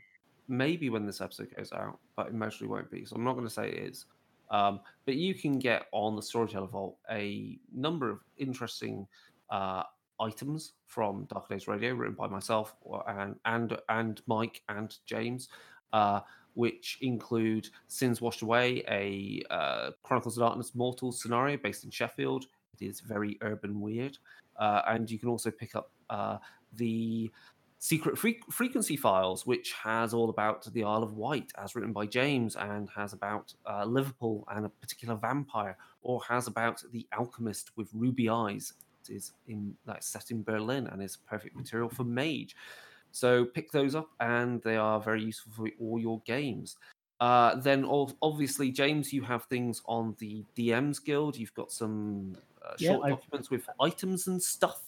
maybe 0.49 0.91
when 0.91 1.07
this 1.07 1.21
episode 1.21 1.55
goes 1.57 1.73
out, 1.73 1.99
but 2.17 2.29
it 2.29 2.35
mostly 2.35 2.67
won't 2.67 2.91
be. 2.91 3.05
So 3.05 3.17
I'm 3.17 3.25
not 3.25 3.35
going 3.35 3.47
to 3.47 3.53
say 3.53 3.69
it 3.69 3.79
is. 3.79 4.07
Um, 4.51 4.81
but 5.05 5.17
you 5.17 5.35
can 5.35 5.59
get 5.59 5.87
on 5.93 6.15
the 6.15 6.23
Storyteller 6.23 6.69
Vault 6.69 6.97
a 7.11 7.59
number 7.75 8.11
of 8.11 8.21
interesting 8.39 9.07
uh, 9.51 9.83
items 10.21 10.73
from 10.87 11.25
Dark 11.25 11.49
Days 11.49 11.69
Radio, 11.69 11.95
written 11.95 12.15
by 12.15 12.27
myself 12.29 12.77
and 13.09 13.37
and 13.45 13.77
and 13.89 14.23
Mike 14.27 14.63
and 14.69 14.97
James, 15.05 15.49
uh, 15.93 16.21
which 16.55 16.99
include 17.01 17.69
Sins 17.89 18.21
Washed 18.21 18.43
Away, 18.43 18.83
a 18.89 19.43
uh, 19.53 19.91
Chronicles 20.03 20.37
of 20.37 20.43
Darkness 20.43 20.75
Mortals 20.75 21.21
scenario 21.21 21.57
based 21.57 21.85
in 21.85 21.91
Sheffield. 21.91 22.47
It 22.79 22.85
is 22.85 23.01
very 23.01 23.39
urban 23.41 23.81
weird, 23.81 24.17
uh, 24.59 24.83
and 24.87 25.11
you 25.11 25.19
can 25.19 25.29
also 25.29 25.51
pick 25.51 25.75
up 25.75 25.91
uh, 26.11 26.39
the 26.75 27.31
Secret 27.79 28.17
Fre- 28.17 28.51
Frequency 28.51 28.97
Files, 28.97 29.47
which 29.47 29.73
has 29.73 30.15
all 30.15 30.31
about 30.31 30.65
the 30.73 30.83
Isle 30.83 31.03
of 31.03 31.15
Wight, 31.15 31.53
as 31.59 31.75
written 31.75 31.93
by 31.93 32.07
James, 32.07 32.57
and 32.57 32.89
has 32.95 33.13
about 33.13 33.53
uh, 33.69 33.85
Liverpool 33.85 34.47
and 34.51 34.65
a 34.65 34.69
particular 34.69 35.15
vampire, 35.15 35.77
or 36.03 36.21
has 36.29 36.47
about 36.47 36.83
the 36.93 37.07
alchemist 37.13 37.73
with 37.77 37.89
ruby 37.93 38.29
eyes. 38.29 38.73
It 39.09 39.15
is 39.15 39.33
in 39.47 39.77
like 39.87 40.03
set 40.03 40.31
in 40.31 40.43
Berlin 40.43 40.89
and 40.89 41.03
is 41.03 41.17
perfect 41.17 41.55
material 41.55 41.89
for 41.89 42.05
Mage. 42.05 42.57
So 43.13 43.45
pick 43.45 43.71
those 43.73 43.95
up, 43.95 44.09
and 44.21 44.63
they 44.63 44.77
are 44.77 45.01
very 45.01 45.23
useful 45.23 45.53
for 45.53 45.71
all 45.81 45.99
your 45.99 46.21
games. 46.25 46.77
Uh, 47.21 47.55
then, 47.57 47.85
obviously, 48.21 48.71
James, 48.71 49.13
you 49.13 49.23
have 49.23 49.45
things 49.45 49.81
on 49.87 50.15
the 50.19 50.45
DMs 50.57 51.03
Guild. 51.03 51.37
You've 51.37 51.55
got 51.55 51.73
some 51.73 52.37
uh, 52.63 52.77
short 52.79 53.01
yeah, 53.05 53.11
documents 53.11 53.51
with 53.51 53.67
items 53.81 54.27
and 54.27 54.43
stuff. 54.43 54.83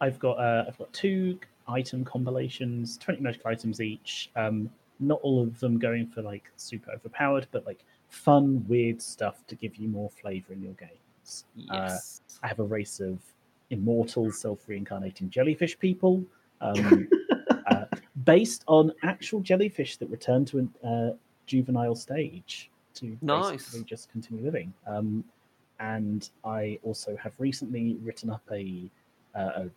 I've 0.00 0.18
got 0.18 0.38
uh, 0.38 0.64
I've 0.66 0.78
got 0.78 0.92
two 0.92 1.38
item 1.68 2.04
compilations, 2.04 2.98
20 2.98 3.20
magical 3.20 3.50
items 3.50 3.80
each. 3.80 4.30
Um, 4.36 4.70
not 4.98 5.18
all 5.22 5.42
of 5.42 5.58
them 5.60 5.78
going 5.78 6.06
for 6.06 6.22
like 6.22 6.44
super 6.56 6.90
overpowered, 6.92 7.46
but 7.52 7.64
like 7.66 7.84
fun, 8.08 8.64
weird 8.68 9.00
stuff 9.00 9.46
to 9.46 9.54
give 9.54 9.76
you 9.76 9.88
more 9.88 10.10
flavor 10.10 10.52
in 10.52 10.62
your 10.62 10.74
games. 10.74 11.44
Yes. 11.54 12.20
Uh, 12.28 12.44
I 12.44 12.48
have 12.48 12.58
a 12.60 12.64
race 12.64 13.00
of 13.00 13.18
immortal 13.70 14.30
self 14.30 14.68
reincarnating 14.68 15.30
jellyfish 15.30 15.78
people 15.78 16.24
um, 16.60 17.08
uh, 17.66 17.84
based 18.24 18.64
on 18.66 18.92
actual 19.02 19.40
jellyfish 19.40 19.96
that 19.96 20.10
return 20.10 20.44
to 20.46 20.68
a 20.84 20.86
uh, 20.86 21.12
juvenile 21.46 21.94
stage 21.94 22.70
to 22.94 23.16
nice. 23.22 23.74
just 23.84 24.10
continue 24.10 24.44
living. 24.44 24.72
Um, 24.86 25.24
and 25.78 26.28
I 26.44 26.78
also 26.82 27.16
have 27.16 27.32
recently 27.38 27.96
written 28.02 28.28
up 28.30 28.42
a, 28.52 28.90
uh, 29.34 29.64
a 29.64 29.70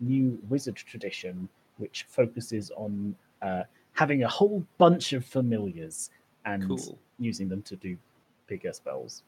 new 0.00 0.38
wizard 0.48 0.76
tradition, 0.76 1.48
which 1.78 2.06
focuses 2.08 2.70
on 2.76 3.14
uh, 3.42 3.62
having 3.92 4.24
a 4.24 4.28
whole 4.28 4.64
bunch 4.78 5.12
of 5.12 5.24
familiars 5.24 6.10
and 6.44 6.66
cool. 6.66 6.98
using 7.18 7.48
them 7.48 7.62
to 7.62 7.76
do 7.76 7.96
bigger 8.46 8.72
spells. 8.72 9.22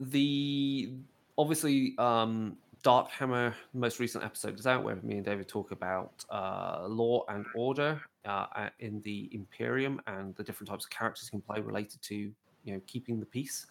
The 0.00 0.90
obviously 1.38 1.94
um, 1.98 2.56
Dark 2.82 3.10
Hammer, 3.10 3.54
most 3.72 3.98
recent 3.98 4.24
episode 4.24 4.58
is 4.58 4.66
out 4.66 4.84
where 4.84 4.96
me 4.96 5.16
and 5.16 5.24
David 5.24 5.48
talk 5.48 5.70
about 5.70 6.24
uh, 6.30 6.86
law 6.86 7.24
and 7.28 7.46
order 7.56 8.00
uh, 8.26 8.68
in 8.80 9.00
the 9.02 9.28
Imperium 9.32 10.00
and 10.06 10.34
the 10.36 10.44
different 10.44 10.68
types 10.68 10.84
of 10.84 10.90
characters 10.90 11.30
you 11.32 11.40
can 11.40 11.40
play 11.40 11.62
related 11.62 12.02
to 12.02 12.14
you 12.14 12.74
know 12.74 12.80
keeping 12.86 13.20
the 13.20 13.26
peace. 13.26 13.66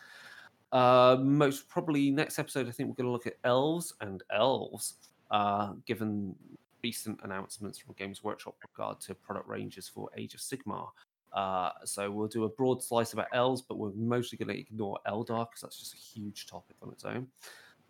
Uh, 0.71 1.17
most 1.21 1.69
probably 1.69 2.09
next 2.09 2.39
episode, 2.39 2.67
I 2.67 2.71
think 2.71 2.89
we're 2.89 2.95
going 2.95 3.07
to 3.07 3.11
look 3.11 3.27
at 3.27 3.35
elves 3.43 3.93
and 4.01 4.23
elves 4.31 4.95
uh, 5.33 5.73
given 5.87 6.35
recent 6.83 7.19
announcements 7.23 7.79
from 7.79 7.95
Games 7.97 8.23
Workshop 8.23 8.55
regard 8.61 9.01
to 9.01 9.15
product 9.15 9.49
ranges 9.49 9.89
for 9.89 10.09
Age 10.15 10.35
of 10.35 10.39
Sigmar. 10.39 10.89
Uh, 11.33 11.71
so 11.83 12.11
we'll 12.11 12.27
do 12.27 12.43
a 12.43 12.49
broad 12.49 12.83
slice 12.83 13.13
about 13.13 13.25
elves, 13.33 13.61
but 13.61 13.79
we're 13.79 13.91
mostly 13.95 14.37
going 14.37 14.55
to 14.55 14.59
ignore 14.59 14.99
Eldar 15.07 15.49
because 15.49 15.61
that's 15.61 15.79
just 15.79 15.95
a 15.95 15.97
huge 15.97 16.45
topic 16.45 16.75
on 16.83 16.91
its 16.91 17.03
own. 17.03 17.27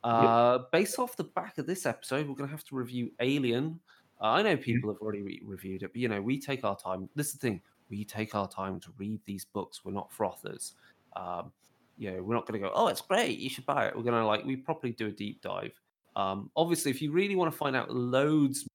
Uh, 0.06 0.60
yep. 0.60 0.72
Based 0.72 0.98
off 0.98 1.18
the 1.18 1.26
back 1.26 1.58
of 1.58 1.68
this 1.68 1.86
episode, 1.86 2.28
we're 2.28 2.36
going 2.36 2.48
to 2.48 2.56
have 2.56 2.64
to 2.64 2.76
review 2.76 3.12
Alien. 3.20 3.80
Uh, 4.22 4.28
I 4.28 4.42
know 4.42 4.56
people 4.56 4.90
have 4.90 5.02
already 5.02 5.22
re- 5.22 5.42
reviewed 5.44 5.84
it, 5.84 5.92
but 5.92 5.98
you 5.98 6.08
know 6.08 6.22
we 6.22 6.40
take 6.40 6.64
our 6.64 6.78
time. 6.78 7.10
This 7.16 7.28
is 7.28 7.34
the 7.34 7.40
thing: 7.40 7.62
we 7.90 8.06
take 8.06 8.36
our 8.36 8.48
time 8.48 8.80
to 8.82 8.90
read 8.98 9.20
these 9.26 9.44
books. 9.44 9.84
We're 9.84 9.92
not 9.92 10.12
frothers. 10.12 10.74
Um, 11.18 11.52
you 11.98 12.12
know, 12.12 12.24
we're 12.24 12.36
not 12.36 12.48
going 12.48 12.62
to 12.62 12.68
go, 12.68 12.74
"Oh, 12.74 12.88
it's 12.88 13.02
great, 13.02 13.38
you 13.40 13.50
should 13.50 13.66
buy 13.66 13.88
it." 13.88 13.96
We're 13.96 14.04
going 14.04 14.16
to 14.16 14.26
like 14.26 14.46
we 14.46 14.56
properly 14.56 14.94
do 14.94 15.08
a 15.08 15.12
deep 15.12 15.42
dive. 15.42 15.74
Um, 16.16 16.50
obviously, 16.56 16.92
if 16.92 17.02
you 17.02 17.12
really 17.12 17.36
want 17.36 17.52
to 17.52 17.58
find 17.58 17.76
out 17.76 17.92
loads 17.92 18.68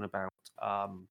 about 0.00 0.32
um, 0.62 1.08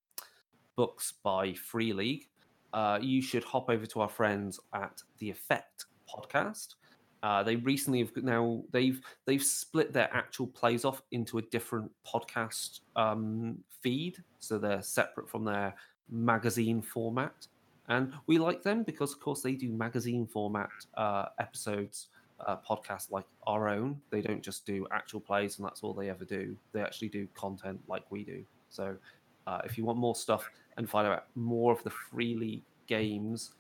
books 0.76 1.14
by 1.24 1.54
Free 1.54 1.94
League, 1.94 2.28
uh, 2.74 3.00
you 3.02 3.22
should 3.22 3.44
hop 3.44 3.70
over 3.70 3.86
to 3.86 4.02
our 4.02 4.10
friends 4.10 4.60
at 4.74 5.02
the 5.20 5.30
Effect 5.30 5.86
podcast. 6.10 6.76
Uh, 7.22 7.42
they 7.42 7.56
recently 7.58 8.00
have 8.00 8.12
now 8.18 8.62
they've 8.72 9.00
they've 9.26 9.44
split 9.44 9.94
their 9.94 10.14
actual 10.14 10.48
plays 10.48 10.84
off 10.84 11.02
into 11.12 11.38
a 11.38 11.42
different 11.44 11.90
podcast 12.06 12.82
um, 12.98 13.58
feed, 13.82 14.18
so 14.40 14.58
they're 14.58 14.82
separate 14.82 15.30
from 15.30 15.46
their 15.46 15.74
magazine 16.10 16.82
format. 16.82 17.48
And 17.88 18.14
we 18.28 18.38
like 18.38 18.64
them 18.64 18.84
because, 18.84 19.14
of 19.14 19.20
course, 19.20 19.42
they 19.42 19.54
do 19.54 19.72
magazine 19.72 20.26
format 20.26 20.70
uh, 20.96 21.26
episodes 21.40 22.08
uh, 22.48 22.58
podcast 22.68 23.12
like 23.12 23.26
our 23.48 23.68
own. 23.70 24.00
They 24.10 24.22
don't 24.22 24.42
just 24.42 24.66
do 24.66 24.88
actual 24.92 25.20
plays 25.20 25.58
and 25.58 25.66
that's 25.66 25.84
all 25.84 25.94
they 25.94 26.10
ever 26.10 26.26
do. 26.26 26.56
They 26.72 26.82
actually 26.82 27.10
do 27.10 27.28
content 27.34 27.80
like 27.88 28.04
we 28.10 28.24
do. 28.24 28.44
So 28.70 28.96
uh, 29.48 29.62
if 29.66 29.78
you 29.78 29.86
want 29.86 30.00
more 30.00 30.16
stuff 30.16 30.50
and 30.78 30.90
find 30.90 31.08
out 31.08 31.26
more 31.36 31.72
of 31.72 31.84
the 31.84 31.90
Free 31.90 32.36
League 32.36 32.64
games, 32.88 33.52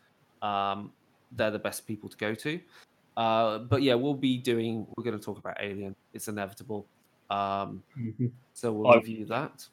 um, 0.42 0.92
they're 1.32 1.52
the 1.52 1.60
best 1.60 1.88
people 1.88 2.10
to 2.10 2.18
go 2.18 2.34
to. 2.36 2.60
Uh, 3.16 3.60
but 3.60 3.82
yeah, 3.82 3.94
we'll 3.94 4.14
be 4.14 4.38
doing. 4.38 4.88
We're 4.96 5.04
going 5.04 5.18
to 5.18 5.24
talk 5.24 5.38
about 5.38 5.58
Alien. 5.60 5.96
It's 6.14 6.28
inevitable. 6.28 6.88
Um, 7.30 7.84
mm-hmm. 8.00 8.28
So 8.54 8.72
we'll 8.72 8.94
review 8.94 9.26
that. 9.26 9.66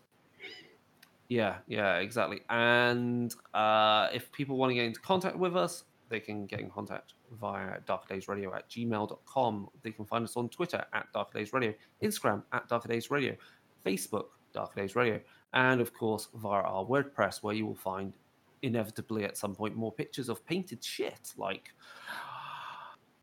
Yeah, 1.29 1.59
yeah, 1.69 1.99
exactly. 1.99 2.41
And 2.51 3.35
uh, 3.55 4.09
if 4.13 4.31
people 4.33 4.57
want 4.57 4.71
to 4.71 4.75
get 4.75 4.85
into 4.85 5.01
contact 5.01 5.37
with 5.37 5.57
us, 5.57 5.85
they 6.11 6.21
can 6.21 6.45
get 6.45 6.61
in 6.61 6.69
contact 6.69 7.15
via 7.41 7.81
darkerdaysradio 7.89 8.55
at 8.55 8.69
gmail.com. 8.69 9.69
They 9.83 9.93
can 9.93 10.05
find 10.05 10.25
us 10.25 10.37
on 10.37 10.49
Twitter 10.51 10.85
at 10.93 11.07
darkerdaysradio, 11.15 11.75
Instagram 12.03 12.43
at 12.53 12.69
darkerdaysradio, 12.69 13.37
Facebook 13.87 14.27
Darker 14.53 14.81
Days 14.81 14.97
Radio, 14.97 15.21
and 15.55 15.81
of 15.81 15.95
course 15.95 16.29
via 16.35 16.63
our 16.63 16.85
WordPress, 16.85 17.43
where 17.43 17.55
you 17.55 17.67
will 17.67 17.77
find 17.77 18.13
inevitably 18.63 19.25
at 19.25 19.37
some 19.37 19.55
point 19.55 19.75
more 19.75 19.93
pictures 19.93 20.29
of 20.29 20.45
painted 20.45 20.85
shit 20.85 21.33
like 21.39 21.73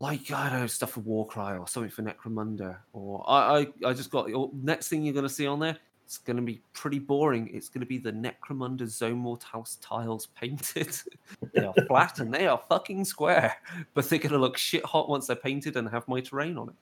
like 0.00 0.30
I 0.32 0.50
don't 0.50 0.60
know 0.60 0.66
stuff 0.66 0.92
for 0.92 1.00
Warcry 1.00 1.56
or 1.56 1.68
something 1.68 1.90
for 1.90 2.02
Necromunda 2.02 2.78
or 2.92 3.24
I 3.28 3.60
I, 3.84 3.88
I 3.90 3.92
just 3.92 4.10
got 4.10 4.26
the 4.26 4.50
next 4.52 4.88
thing 4.88 5.04
you're 5.04 5.14
going 5.14 5.22
to 5.22 5.28
see 5.28 5.46
on 5.46 5.60
there 5.60 5.78
it's 6.08 6.16
going 6.16 6.38
to 6.38 6.42
be 6.42 6.62
pretty 6.72 6.98
boring. 6.98 7.50
It's 7.52 7.68
going 7.68 7.80
to 7.80 7.86
be 7.86 7.98
the 7.98 8.10
Necromunda 8.10 8.86
Zone 8.86 9.18
Mortalis 9.18 9.76
tiles 9.82 10.28
painted. 10.28 10.96
they 11.52 11.66
are 11.66 11.74
flat 11.86 12.20
and 12.20 12.32
they 12.32 12.46
are 12.46 12.58
fucking 12.66 13.04
square, 13.04 13.54
but 13.92 14.08
they're 14.08 14.18
going 14.18 14.32
to 14.32 14.38
look 14.38 14.56
shit 14.56 14.82
hot 14.86 15.10
once 15.10 15.26
they're 15.26 15.36
painted 15.36 15.76
and 15.76 15.86
have 15.90 16.08
my 16.08 16.22
terrain 16.22 16.56
on 16.56 16.70
it. 16.70 16.74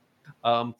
Um, 0.44 0.76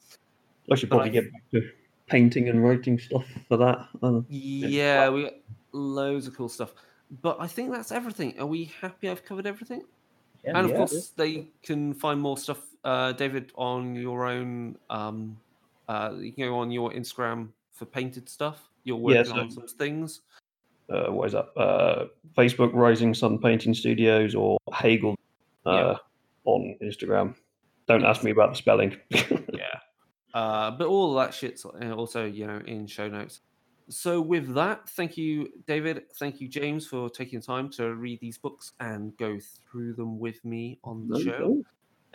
I 0.71 0.75
should 0.75 0.87
probably 0.87 1.09
I, 1.09 1.11
get 1.11 1.33
back 1.33 1.41
to 1.51 1.69
painting 2.05 2.47
and 2.47 2.63
writing 2.63 2.97
stuff 2.97 3.25
for 3.49 3.57
that. 3.57 3.85
Uh, 4.01 4.21
yeah, 4.29 5.09
we 5.09 5.23
got 5.23 5.33
loads 5.73 6.25
of 6.25 6.37
cool 6.37 6.47
stuff. 6.47 6.73
But 7.21 7.41
I 7.41 7.47
think 7.47 7.73
that's 7.73 7.91
everything. 7.91 8.39
Are 8.39 8.45
we 8.45 8.71
happy 8.79 9.09
I've 9.09 9.25
covered 9.25 9.45
everything? 9.45 9.83
Yeah, 10.45 10.57
and 10.57 10.67
of 10.67 10.71
yeah, 10.71 10.77
course, 10.77 11.09
they 11.17 11.49
can 11.63 11.93
find 11.93 12.21
more 12.21 12.37
stuff, 12.37 12.61
uh, 12.85 13.11
David, 13.11 13.51
on 13.55 13.93
your 13.97 14.25
own. 14.25 14.77
Um, 14.89 15.35
uh, 15.89 16.13
you 16.17 16.31
can 16.31 16.45
go 16.45 16.59
on 16.59 16.71
your 16.71 16.91
Instagram 16.91 17.49
for 17.77 17.85
painted 17.85 18.27
stuff? 18.27 18.69
You're 18.83 18.97
working 18.97 19.25
yeah, 19.25 19.31
so, 19.31 19.39
on 19.39 19.51
some 19.51 19.67
things. 19.67 20.21
Uh, 20.89 21.11
what 21.11 21.27
is 21.27 21.33
that? 21.33 21.47
Uh, 21.57 22.07
Facebook 22.37 22.71
Rising 22.73 23.13
Sun 23.13 23.39
Painting 23.39 23.73
Studios 23.73 24.35
or 24.35 24.57
Hagel 24.73 25.15
uh, 25.65 25.71
yeah. 25.71 25.95
on 26.45 26.77
Instagram. 26.81 27.35
Don't 27.87 28.05
ask 28.05 28.23
me 28.23 28.31
about 28.31 28.51
the 28.51 28.55
spelling. 28.55 28.95
yeah. 29.11 29.79
Uh, 30.33 30.71
but 30.71 30.87
all 30.87 31.13
that 31.15 31.33
shit's 31.33 31.65
uh, 31.65 31.91
also, 31.91 32.25
you 32.25 32.47
know, 32.47 32.61
in 32.65 32.87
show 32.87 33.07
notes. 33.07 33.41
So 33.89 34.19
with 34.19 34.53
that, 34.55 34.89
thank 34.89 35.17
you, 35.17 35.49
David. 35.65 36.03
Thank 36.15 36.41
you, 36.41 36.49
James, 36.49 36.85
for 36.85 37.09
taking 37.09 37.41
time 37.41 37.69
to 37.71 37.95
read 37.95 38.19
these 38.19 38.37
books 38.37 38.73
and 38.81 39.15
go 39.17 39.39
through 39.69 39.93
them 39.93 40.19
with 40.19 40.43
me 40.43 40.79
on 40.83 41.07
the 41.07 41.19
no, 41.19 41.23
show. 41.23 41.39
No. 41.39 41.63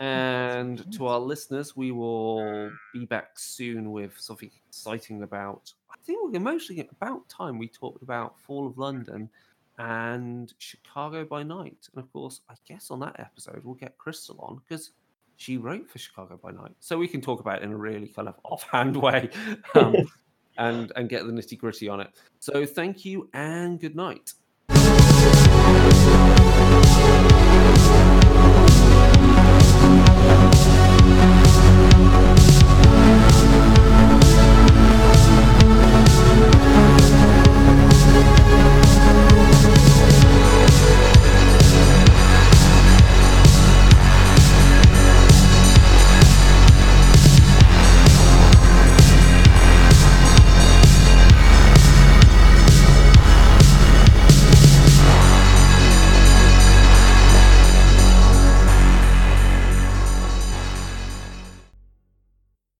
And 0.03 0.91
to 0.97 1.07
our 1.07 1.19
listeners, 1.19 1.77
we 1.77 1.91
will 1.91 2.69
be 2.91 3.05
back 3.05 3.39
soon 3.39 3.93
with 3.93 4.19
something 4.19 4.51
exciting 4.67 5.23
about. 5.23 5.71
I 5.89 5.95
think 6.03 6.33
we're 6.33 6.41
mostly 6.41 6.85
about 6.91 7.29
time 7.29 7.57
we 7.57 7.69
talked 7.69 8.03
about 8.03 8.37
Fall 8.41 8.67
of 8.67 8.77
London 8.77 9.29
and 9.77 10.53
Chicago 10.57 11.23
by 11.23 11.43
Night. 11.43 11.87
And 11.93 12.03
of 12.03 12.11
course, 12.11 12.41
I 12.49 12.55
guess 12.67 12.91
on 12.91 12.99
that 12.99 13.17
episode, 13.17 13.61
we'll 13.63 13.75
get 13.75 13.97
Crystal 13.97 14.37
on 14.41 14.61
because 14.67 14.91
she 15.37 15.55
wrote 15.55 15.89
for 15.89 15.99
Chicago 15.99 16.37
by 16.43 16.51
Night. 16.51 16.75
So 16.81 16.97
we 16.97 17.07
can 17.07 17.21
talk 17.21 17.39
about 17.39 17.61
it 17.61 17.63
in 17.63 17.71
a 17.71 17.77
really 17.77 18.09
kind 18.09 18.27
of 18.27 18.35
offhand 18.43 18.97
way 18.97 19.29
um, 19.75 19.95
and, 20.57 20.91
and 20.97 21.07
get 21.07 21.25
the 21.25 21.31
nitty 21.31 21.57
gritty 21.57 21.87
on 21.87 22.01
it. 22.01 22.09
So 22.39 22.65
thank 22.65 23.05
you 23.05 23.29
and 23.33 23.79
good 23.79 23.95
night. 23.95 24.33